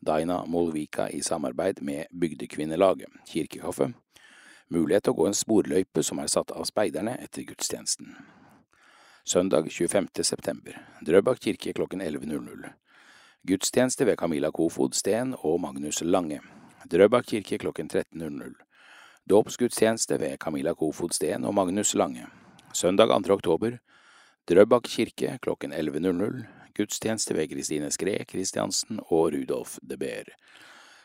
Daina 0.05 0.43
Molvika 0.45 1.09
i 1.09 1.25
samarbeid 1.25 1.81
med 1.81 2.05
Bygdekvinnelaget. 2.13 3.09
Kirkekaffe. 3.25 3.95
Mulighet 4.73 5.05
til 5.05 5.13
å 5.13 5.19
gå 5.19 5.27
en 5.29 5.37
sporløype 5.37 6.01
som 6.03 6.19
er 6.21 6.31
satt 6.31 6.49
av 6.55 6.65
speiderne 6.65 7.13
etter 7.21 7.45
gudstjenesten. 7.45 8.15
Søndag 9.25 9.69
25. 9.69 10.07
september, 10.21 10.77
Drøbak 11.05 11.39
kirke 11.41 11.73
klokken 11.73 12.01
11.00. 12.01 12.71
Gudstjeneste 13.45 14.05
ved 14.05 14.17
Camilla 14.17 14.49
Kofod 14.51 14.95
Steen 14.97 15.35
og 15.37 15.59
Magnus 15.61 16.01
Lange. 16.01 16.39
Drøbak 16.89 17.27
kirke 17.29 17.59
klokken 17.61 17.89
13.00. 17.89 18.55
Dåpsgudstjeneste 19.29 20.17
ved 20.21 20.39
Camilla 20.41 20.73
Kofod 20.73 21.13
Steen 21.13 21.45
og 21.45 21.53
Magnus 21.53 21.93
Lange. 21.93 22.25
Søndag 22.73 23.13
2. 23.13 23.33
oktober. 23.33 23.77
Drøbak 24.49 24.89
kirke 24.89 25.37
klokken 25.41 25.73
11.00. 25.73 26.41
Gudstjeneste 26.77 27.37
ved 27.37 27.49
Kristine 27.49 27.91
Skre 27.91 28.17
Kristiansen 28.25 28.99
og 29.09 29.33
Rudolf 29.33 29.77
de 29.81 29.97
Beer. 29.97 30.33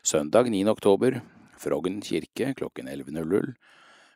Søndag 0.03 0.49
9. 0.51 0.65
oktober. 0.69 1.21
Frogn 1.61 2.01
kirke 2.01 2.55
klokken 2.55 2.89
11.00. 2.89 3.53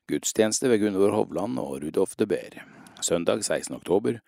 Gudstjeneste 0.09 0.69
ved 0.69 0.79
Gunvor 0.81 1.13
Hovland 1.13 1.59
og 1.61 1.83
Rudolf 1.83 2.17
de 2.17 2.27
Beer. 2.27 2.63
Søndag 3.05 3.45
16. 3.45 3.77
oktober. 3.77 4.21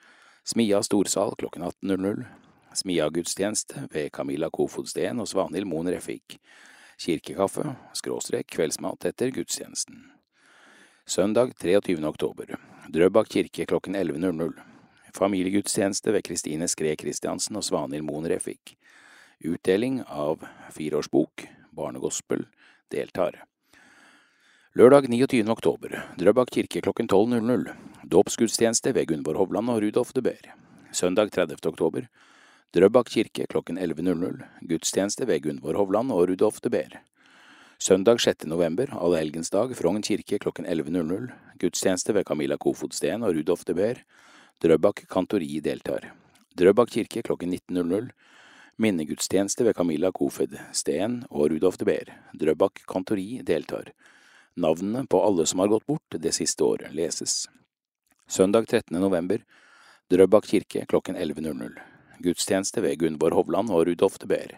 Smia 0.45 0.83
storsal 0.85 1.33
klokken 1.41 1.65
18.00. 1.65 2.27
Smia-gudstjeneste 2.77 3.87
ved 3.93 4.11
Camilla 4.13 4.51
Kofod 4.53 4.91
Steen 4.93 5.21
og 5.21 5.29
Svanhild 5.29 5.65
Moen 5.65 5.89
Refik. 5.89 6.37
Kirkekaffe, 7.01 7.65
skråstrek, 7.97 8.51
kveldsmat 8.53 9.09
etter 9.09 9.33
gudstjenesten. 9.33 10.11
Søndag 11.07 11.55
23. 11.57 11.97
oktober. 12.05 12.53
Drøbak 12.93 13.33
kirke 13.33 13.65
klokken 13.65 13.97
11.00. 13.97 14.61
Familiegudstjeneste 15.17 16.13
ved 16.13 16.29
Kristine 16.29 16.69
Skre 16.69 16.93
Kristiansen 17.01 17.57
og 17.57 17.65
Svanhild 17.65 18.05
Moen 18.05 18.29
Refik. 18.29 18.77
Utdeling 19.41 20.03
av 20.05 20.45
fireårsbok, 20.77 21.49
barnegospel, 21.73 22.45
deltar. 22.93 23.45
Lørdag 24.77 25.09
29. 25.09 25.49
oktober. 25.49 25.93
Drøbak 26.21 26.51
kirke 26.53 26.83
klokken 26.85 27.09
12.00. 27.09 27.71
Dåpsgudstjeneste 28.13 28.93
ved 28.93 29.09
Gunvor 29.09 29.39
Hovland 29.41 29.71
og 29.73 29.83
Rudolf 29.83 30.13
de 30.13 30.23
Beer. 30.23 30.51
Søndag 30.93 31.31
30. 31.33 31.57
oktober. 31.65 32.09
Drøbak 32.77 33.09
kirke 33.09 33.47
klokken 33.49 33.79
11.00. 33.79 34.43
Gudstjeneste 34.69 35.27
ved 35.27 35.43
Gunvor 35.47 35.79
Hovland 35.81 36.13
og 36.13 36.29
Rudolf 36.29 36.61
de 36.61 36.71
Beer. 36.71 36.99
Søndag 37.79 38.21
6. 38.21 38.47
november, 38.47 38.93
allehelgensdag, 39.01 39.75
Frogn 39.77 40.03
kirke 40.03 40.39
klokken 40.39 40.67
11.00. 40.67 41.33
Gudstjeneste 41.61 42.15
ved 42.15 42.25
Camilla 42.25 42.57
Kofod 42.57 42.93
Steen 42.93 43.23
og 43.23 43.35
Rudolf 43.37 43.65
de 43.65 43.75
Beer. 43.75 44.05
Drøbak 44.63 45.07
kantori 45.09 45.61
deltar. 45.61 46.13
Drøbak 46.57 46.93
kirke 46.93 47.23
klokken 47.23 47.53
19.00. 47.53 48.13
Minnegudstjeneste 48.79 49.65
ved 49.65 49.77
Camilla 49.77 50.11
Kofed 50.13 50.59
Steen 50.73 51.23
og 51.31 51.51
Rudolf 51.51 51.79
de 51.81 51.87
Beer. 51.89 52.11
Drøbak 52.37 52.83
kantori 52.85 53.41
deltar. 53.41 53.93
Navnene 54.57 55.07
på 55.09 55.21
alle 55.25 55.47
som 55.49 55.63
har 55.63 55.71
gått 55.73 55.87
bort 55.89 56.19
det 56.21 56.35
siste 56.37 56.65
året, 56.65 56.93
leses. 56.93 57.47
Søndag 58.29 58.69
13. 58.69 59.01
november. 59.01 59.41
Drøbak 60.13 60.45
kirke 60.51 60.85
klokken 60.91 61.17
11.00. 61.17 61.73
Gudstjeneste 62.21 62.85
ved 62.85 63.01
Gunvor 63.01 63.33
Hovland 63.33 63.73
og 63.73 63.87
Rudolf 63.89 64.21
de 64.21 64.29
Beer. 64.29 64.55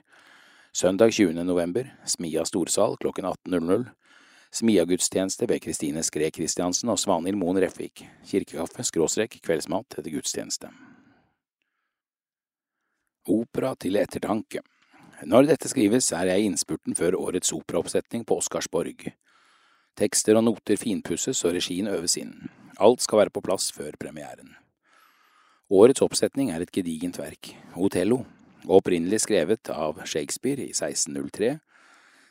Søndag 0.74 1.14
20. 1.14 1.38
november, 1.46 1.86
Smia 2.06 2.44
storsal 2.44 2.98
klokken 2.98 3.24
18.00. 3.24 3.86
Smia-gudstjeneste 4.50 5.46
ved 5.46 5.62
Kristine 5.62 6.02
Skre 6.02 6.30
Kristiansen 6.34 6.90
og 6.90 6.98
Svanhild 6.98 7.38
Moen 7.38 7.62
Refvik. 7.62 8.02
Kirkekaffe, 8.26 8.82
skråstrek, 8.82 9.38
kveldsmat 9.46 9.98
etter 9.98 10.10
gudstjeneste. 10.10 10.74
Opera 13.28 13.74
til 13.76 13.98
ettertanke. 14.00 14.62
Når 15.28 15.50
dette 15.50 15.68
skrives, 15.68 16.12
er 16.16 16.30
jeg 16.30 16.40
i 16.40 16.46
innspurten 16.48 16.96
før 16.96 17.18
årets 17.18 17.52
operaoppsetning 17.52 18.24
på 18.24 18.38
Oscarsborg. 18.40 19.04
Tekster 19.98 20.38
og 20.38 20.46
noter 20.46 20.78
finpusses 20.80 21.42
og 21.44 21.56
regien 21.58 21.90
øves 21.90 22.16
inn. 22.20 22.32
Alt 22.78 23.02
skal 23.02 23.24
være 23.24 23.34
på 23.34 23.42
plass 23.44 23.72
før 23.74 23.98
premieren. 24.00 24.54
Årets 25.68 26.00
oppsetning 26.00 26.52
er 26.54 26.64
et 26.64 26.72
gedigent 26.72 27.18
verk, 27.20 27.52
Otello, 27.76 28.22
opprinnelig 28.64 29.26
skrevet 29.26 29.68
av 29.74 30.00
Shakespeare 30.08 30.64
i 30.64 30.72
1603, 30.72 31.58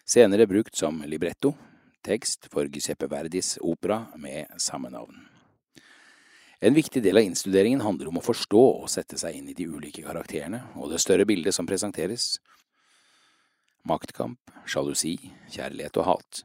senere 0.07 0.49
brukt 0.49 0.79
som 0.79 1.03
libretto, 1.05 1.53
tekst 2.07 2.49
for 2.49 2.65
Giuseppe 2.71 3.11
Verdis 3.11 3.57
opera 3.61 4.07
med 4.17 4.57
samme 4.57 4.89
navn. 4.89 5.36
En 6.59 6.73
viktig 6.73 7.03
del 7.03 7.17
av 7.17 7.23
innstuderingen 7.23 7.81
handler 7.85 8.09
om 8.09 8.17
å 8.17 8.25
forstå 8.25 8.61
og 8.81 8.89
sette 8.89 9.17
seg 9.21 9.35
inn 9.37 9.49
i 9.51 9.53
de 9.57 9.67
ulike 9.69 10.01
karakterene 10.01 10.63
og 10.73 10.89
det 10.89 11.01
større 11.03 11.27
bildet 11.29 11.53
som 11.53 11.67
presenteres. 11.69 12.39
Maktkamp, 13.85 14.39
sjalusi, 14.65 15.19
kjærlighet 15.53 15.99
og 16.01 16.07
hat. 16.07 16.41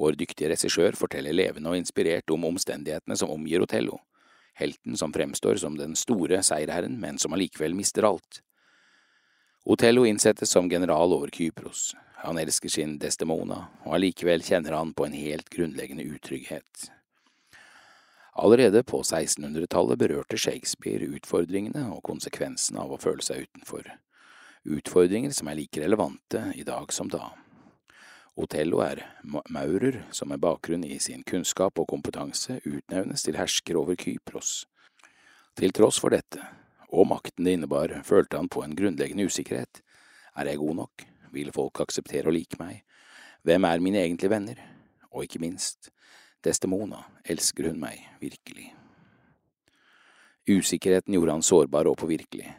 Vår 0.00 0.16
dyktige 0.18 0.48
regissør 0.54 0.96
forteller 0.96 1.36
levende 1.36 1.70
og 1.70 1.76
inspirert 1.76 2.32
om 2.32 2.48
omstendighetene 2.48 3.18
som 3.20 3.30
omgir 3.36 3.62
Otello, 3.62 4.00
helten 4.56 4.96
som 4.96 5.12
fremstår 5.12 5.60
som 5.60 5.76
den 5.76 5.92
store 5.98 6.40
seierherren, 6.42 6.96
men 7.00 7.20
som 7.20 7.36
allikevel 7.36 7.76
mister 7.76 8.08
alt. 8.08 8.40
Otello 9.64 10.08
innsettes 10.08 10.50
som 10.56 10.72
general 10.72 11.12
over 11.12 11.28
Kypros. 11.28 11.92
Han 12.24 12.40
elsker 12.40 12.72
sin 12.72 12.96
Destemona, 12.98 13.66
og 13.84 14.00
allikevel 14.00 14.42
kjenner 14.42 14.80
han 14.80 14.96
på 14.96 15.04
en 15.04 15.16
helt 15.20 15.52
grunnleggende 15.52 16.08
utrygghet. 16.16 16.88
Allerede 18.34 18.82
på 18.82 19.02
1600-tallet 19.02 19.98
berørte 19.98 20.38
Shakespeare 20.38 21.06
utfordringene 21.06 21.84
og 21.94 22.02
konsekvensene 22.02 22.82
av 22.82 22.90
å 22.90 22.98
føle 22.98 23.22
seg 23.22 23.46
utenfor, 23.46 23.86
utfordringer 24.66 25.30
som 25.36 25.50
er 25.50 25.60
like 25.60 25.78
relevante 25.78 26.48
i 26.58 26.64
dag 26.66 26.90
som 26.92 27.12
da. 27.12 27.28
Otello 28.34 28.80
er 28.82 29.04
maurer 29.54 30.00
som 30.10 30.32
med 30.34 30.42
bakgrunn 30.42 30.82
i 30.82 30.98
sin 30.98 31.22
kunnskap 31.22 31.78
og 31.78 31.86
kompetanse 31.92 32.58
utnevnes 32.66 33.22
til 33.22 33.38
hersker 33.38 33.78
over 33.78 33.94
Kypros. 33.94 34.64
Til 35.54 35.70
tross 35.70 36.00
for 36.02 36.10
dette, 36.10 36.42
og 36.90 37.06
makten 37.06 37.46
det 37.46 37.54
innebar, 37.54 38.00
følte 38.02 38.40
han 38.40 38.50
på 38.50 38.64
en 38.64 38.74
grunnleggende 38.74 39.28
usikkerhet. 39.30 39.78
Er 40.34 40.50
jeg 40.50 40.58
god 40.58 40.80
nok? 40.82 41.06
Vil 41.30 41.54
folk 41.54 41.84
akseptere 41.86 42.26
og 42.26 42.34
like 42.34 42.58
meg? 42.58 42.82
Hvem 43.46 43.70
er 43.70 43.82
mine 43.82 44.02
egentlige 44.02 44.34
venner? 44.34 44.58
Og 45.14 45.28
ikke 45.28 45.38
minst, 45.38 45.92
Destemona, 46.44 46.98
elsker 47.24 47.70
hun 47.70 47.78
meg 47.80 48.02
virkelig? 48.20 48.74
Usikkerheten 50.44 51.14
gjorde 51.16 51.32
han 51.32 51.42
sårbar 51.42 51.88
og 51.88 51.96
påvirkelig. 52.02 52.50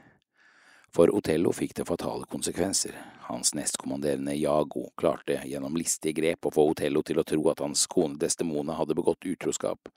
For 0.96 1.12
Otello 1.14 1.52
fikk 1.54 1.76
det 1.78 1.86
fatale 1.86 2.26
konsekvenser. 2.32 2.96
Hans 3.28 3.54
nestkommanderende 3.54 4.34
Jago 4.40 4.88
klarte 4.98 5.38
gjennom 5.46 5.78
listige 5.78 6.16
grep 6.18 6.48
å 6.48 6.54
få 6.56 6.66
Otello 6.72 7.04
til 7.06 7.22
å 7.22 7.28
tro 7.28 7.46
at 7.52 7.62
hans 7.62 7.86
kone 7.92 8.18
Destemona 8.18 8.74
hadde 8.80 8.98
begått 8.98 9.28
utroskap. 9.30 9.92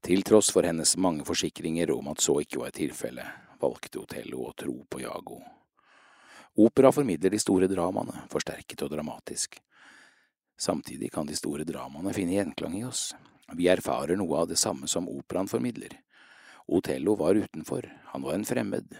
Til 0.00 0.22
tross 0.24 0.48
for 0.54 0.64
hennes 0.64 0.96
mange 0.96 1.26
forsikringer 1.28 1.92
om 1.92 2.08
at 2.14 2.24
så 2.24 2.38
ikke 2.40 2.62
var 2.62 2.72
tilfellet, 2.72 3.58
valgte 3.60 4.00
Otello 4.00 4.46
å 4.48 4.54
tro 4.56 4.78
på 4.88 5.02
Jago. 5.02 5.42
Opera 6.64 6.92
formidler 6.96 7.34
de 7.34 7.42
store 7.42 7.68
dramaene, 7.68 8.24
forsterket 8.32 8.86
og 8.86 8.94
dramatisk. 8.94 9.60
Samtidig 10.60 11.12
kan 11.12 11.26
de 11.26 11.36
store 11.36 11.64
dramaene 11.64 12.12
finne 12.12 12.36
gjenklang 12.36 12.74
i 12.76 12.84
oss. 12.84 13.14
Vi 13.56 13.68
erfarer 13.72 14.18
noe 14.20 14.42
av 14.42 14.50
det 14.50 14.58
samme 14.60 14.88
som 14.88 15.08
operaen 15.08 15.48
formidler. 15.48 15.94
Otello 16.68 17.14
var 17.16 17.34
utenfor, 17.34 17.88
han 18.12 18.22
var 18.22 18.34
en 18.34 18.44
fremmed. 18.44 18.98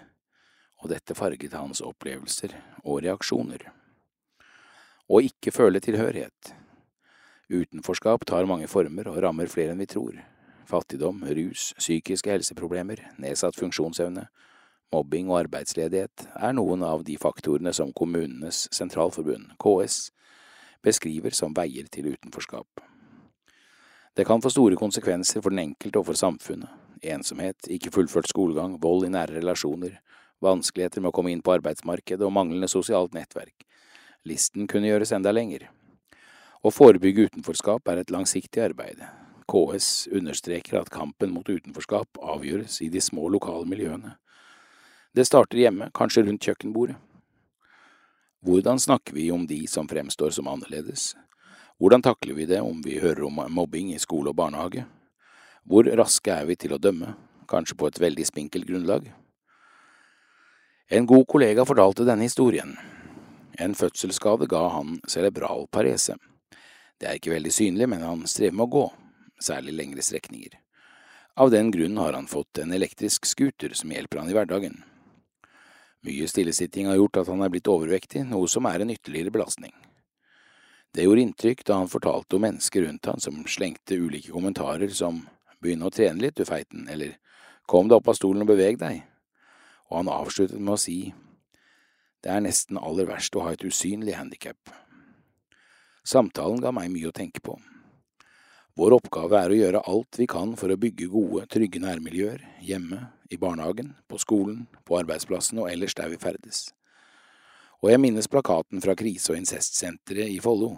og 0.80 0.88
dette 0.88 1.12
farget 1.12 1.52
hans 1.52 1.82
opplevelser 1.84 2.54
og 2.88 3.02
reaksjoner. 3.04 3.66
Å 5.12 5.18
ikke 5.20 5.52
føle 5.52 5.80
tilhørighet. 5.84 6.54
Utenforskap 7.52 8.24
tar 8.24 8.48
mange 8.48 8.64
former 8.66 9.10
og 9.10 9.18
rammer 9.20 9.50
flere 9.52 9.74
enn 9.74 9.82
vi 9.84 9.88
tror. 9.90 10.16
Fattigdom, 10.64 11.20
rus, 11.36 11.74
psykiske 11.76 12.32
helseproblemer, 12.32 13.02
nedsatt 13.20 13.60
funksjonsevne, 13.60 14.24
mobbing 14.94 15.28
og 15.28 15.42
arbeidsledighet 15.42 16.24
er 16.32 16.56
noen 16.56 16.80
av 16.86 17.04
de 17.04 17.18
faktorene 17.20 17.74
som 17.76 17.92
Kommunenes 17.92 18.64
Sentralforbund, 18.72 19.52
KS, 19.60 20.08
beskriver 20.84 21.34
som 21.36 21.54
veier 21.56 21.88
til 21.92 22.12
utenforskap. 22.14 22.84
Det 24.16 24.26
kan 24.26 24.42
få 24.42 24.50
store 24.50 24.76
konsekvenser 24.76 25.42
for 25.42 25.54
den 25.54 25.62
enkelte 25.70 26.00
og 26.00 26.08
for 26.10 26.18
samfunnet. 26.18 26.70
Ensomhet, 27.00 27.68
ikke 27.72 27.92
fullført 27.94 28.28
skolegang, 28.28 28.74
vold 28.82 29.06
i 29.06 29.12
nære 29.12 29.38
relasjoner, 29.38 29.94
vanskeligheter 30.44 31.00
med 31.00 31.12
å 31.12 31.16
komme 31.16 31.32
inn 31.32 31.44
på 31.44 31.54
arbeidsmarkedet 31.54 32.26
og 32.26 32.34
manglende 32.36 32.68
sosialt 32.68 33.14
nettverk. 33.16 33.64
Listen 34.28 34.66
kunne 34.68 34.90
gjøres 34.90 35.14
enda 35.16 35.32
lenger. 35.32 35.70
Å 36.60 36.72
forebygge 36.74 37.30
utenforskap 37.30 37.88
er 37.88 38.02
et 38.02 38.12
langsiktig 38.12 38.60
arbeid. 38.60 39.00
KS 39.48 40.10
understreker 40.12 40.82
at 40.82 40.92
kampen 40.92 41.32
mot 41.32 41.48
utenforskap 41.48 42.20
avgjøres 42.20 42.82
i 42.84 42.90
de 42.92 43.00
små 43.00 43.30
lokale 43.32 43.64
miljøene. 43.68 44.18
Det 45.16 45.24
starter 45.26 45.58
hjemme, 45.58 45.88
kanskje 45.96 46.26
rundt 46.26 46.44
kjøkkenbordet. 46.44 46.98
Hvordan 48.40 48.80
snakker 48.80 49.12
vi 49.12 49.30
om 49.30 49.46
de 49.46 49.66
som 49.66 49.88
fremstår 49.88 50.30
som 50.30 50.46
annerledes? 50.48 51.16
Hvordan 51.78 52.02
takler 52.02 52.34
vi 52.34 52.46
det 52.48 52.60
om 52.60 52.78
vi 52.82 52.96
hører 52.98 53.26
om 53.26 53.42
mobbing 53.52 53.90
i 53.92 53.98
skole 54.00 54.32
og 54.32 54.38
barnehage? 54.38 54.86
Hvor 55.68 55.84
raske 55.84 56.32
er 56.32 56.46
vi 56.48 56.56
til 56.56 56.72
å 56.72 56.78
dømme, 56.80 57.12
kanskje 57.48 57.76
på 57.76 57.90
et 57.90 58.00
veldig 58.00 58.24
spinkelt 58.24 58.64
grunnlag? 58.64 59.10
En 60.88 61.04
god 61.06 61.26
kollega 61.28 61.66
fortalte 61.68 62.06
denne 62.08 62.24
historien. 62.24 62.72
En 63.60 63.76
fødselsskade 63.76 64.48
ga 64.48 64.62
han 64.72 64.96
cerebral 65.04 65.68
parese. 65.68 66.16
Det 66.96 67.10
er 67.10 67.20
ikke 67.20 67.36
veldig 67.36 67.52
synlig, 67.52 67.90
men 67.92 68.00
han 68.00 68.24
strever 68.24 68.56
med 68.56 68.70
å 68.70 68.72
gå, 68.72 68.86
særlig 69.36 69.76
lengre 69.76 70.04
strekninger. 70.04 70.56
Av 71.36 71.52
den 71.52 71.68
grunn 71.70 72.00
har 72.00 72.16
han 72.16 72.28
fått 72.28 72.64
en 72.64 72.72
elektrisk 72.72 73.28
scooter 73.28 73.76
som 73.76 73.92
hjelper 73.92 74.24
han 74.24 74.32
i 74.32 74.36
hverdagen. 74.36 74.80
Mye 76.06 76.28
stillesitting 76.28 76.88
har 76.88 76.96
gjort 76.96 77.20
at 77.20 77.28
han 77.28 77.42
er 77.44 77.52
blitt 77.52 77.68
overvektig, 77.68 78.24
noe 78.28 78.48
som 78.48 78.68
er 78.70 78.80
en 78.80 78.92
ytterligere 78.92 79.32
belastning. 79.34 79.74
Det 80.90 81.04
gjorde 81.04 81.22
inntrykk 81.22 81.64
da 81.68 81.76
han 81.78 81.90
fortalte 81.92 82.36
om 82.38 82.44
mennesker 82.46 82.86
rundt 82.86 83.06
han 83.06 83.20
som 83.22 83.44
slengte 83.46 83.98
ulike 84.00 84.32
kommentarer 84.32 84.90
som 84.96 85.20
begynne 85.60 85.86
å 85.86 85.94
trene 85.94 86.24
litt, 86.24 86.40
du 86.40 86.48
feiten, 86.48 86.88
eller 86.88 87.18
kom 87.68 87.90
deg 87.90 88.00
opp 88.00 88.08
av 88.10 88.16
stolen 88.18 88.42
og 88.42 88.50
beveg 88.50 88.80
deg, 88.80 89.04
og 89.90 90.00
han 90.00 90.10
avsluttet 90.10 90.58
med 90.58 90.74
å 90.74 90.80
si 90.80 90.98
det 92.20 92.32
er 92.32 92.42
nesten 92.44 92.80
aller 92.80 93.06
verst 93.08 93.36
å 93.36 93.44
ha 93.46 93.54
et 93.54 93.64
usynlig 93.64 94.16
handikap. 94.18 94.72
Samtalen 96.04 96.60
ga 96.60 96.72
meg 96.74 96.90
mye 96.92 97.08
å 97.08 97.16
tenke 97.16 97.40
på. 97.44 97.54
Vår 98.78 98.94
oppgave 98.94 99.38
er 99.40 99.50
å 99.50 99.56
gjøre 99.58 99.80
alt 99.90 100.18
vi 100.20 100.26
kan 100.30 100.52
for 100.58 100.70
å 100.70 100.78
bygge 100.78 101.08
gode, 101.10 101.46
trygge 101.50 101.82
nærmiljøer, 101.82 102.44
hjemme, 102.62 103.08
i 103.30 103.38
barnehagen, 103.38 103.94
på 104.10 104.18
skolen, 104.18 104.64
på 104.86 104.98
arbeidsplassen 104.98 105.58
og 105.62 105.70
ellers 105.70 105.94
der 105.98 106.10
vi 106.10 106.18
ferdes. 106.22 106.70
Og 107.80 107.90
jeg 107.90 108.02
minnes 108.02 108.28
plakaten 108.30 108.82
fra 108.82 108.94
krise- 108.98 109.32
og 109.32 109.40
incestsenteret 109.40 110.30
i 110.30 110.38
Follo. 110.42 110.74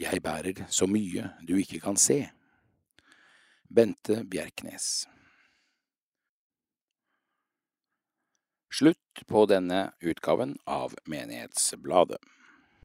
Jeg 0.00 0.22
bærer 0.24 0.64
så 0.68 0.88
mye 0.90 1.30
du 1.46 1.54
ikke 1.60 1.80
kan 1.84 1.96
se. 2.00 2.24
Bente 3.70 4.20
Bjerknes 4.28 5.06
Slutt 8.74 9.22
på 9.30 9.44
denne 9.46 9.92
utgaven 10.02 10.56
av 10.66 10.96
Menighetsbladet. 11.06 12.18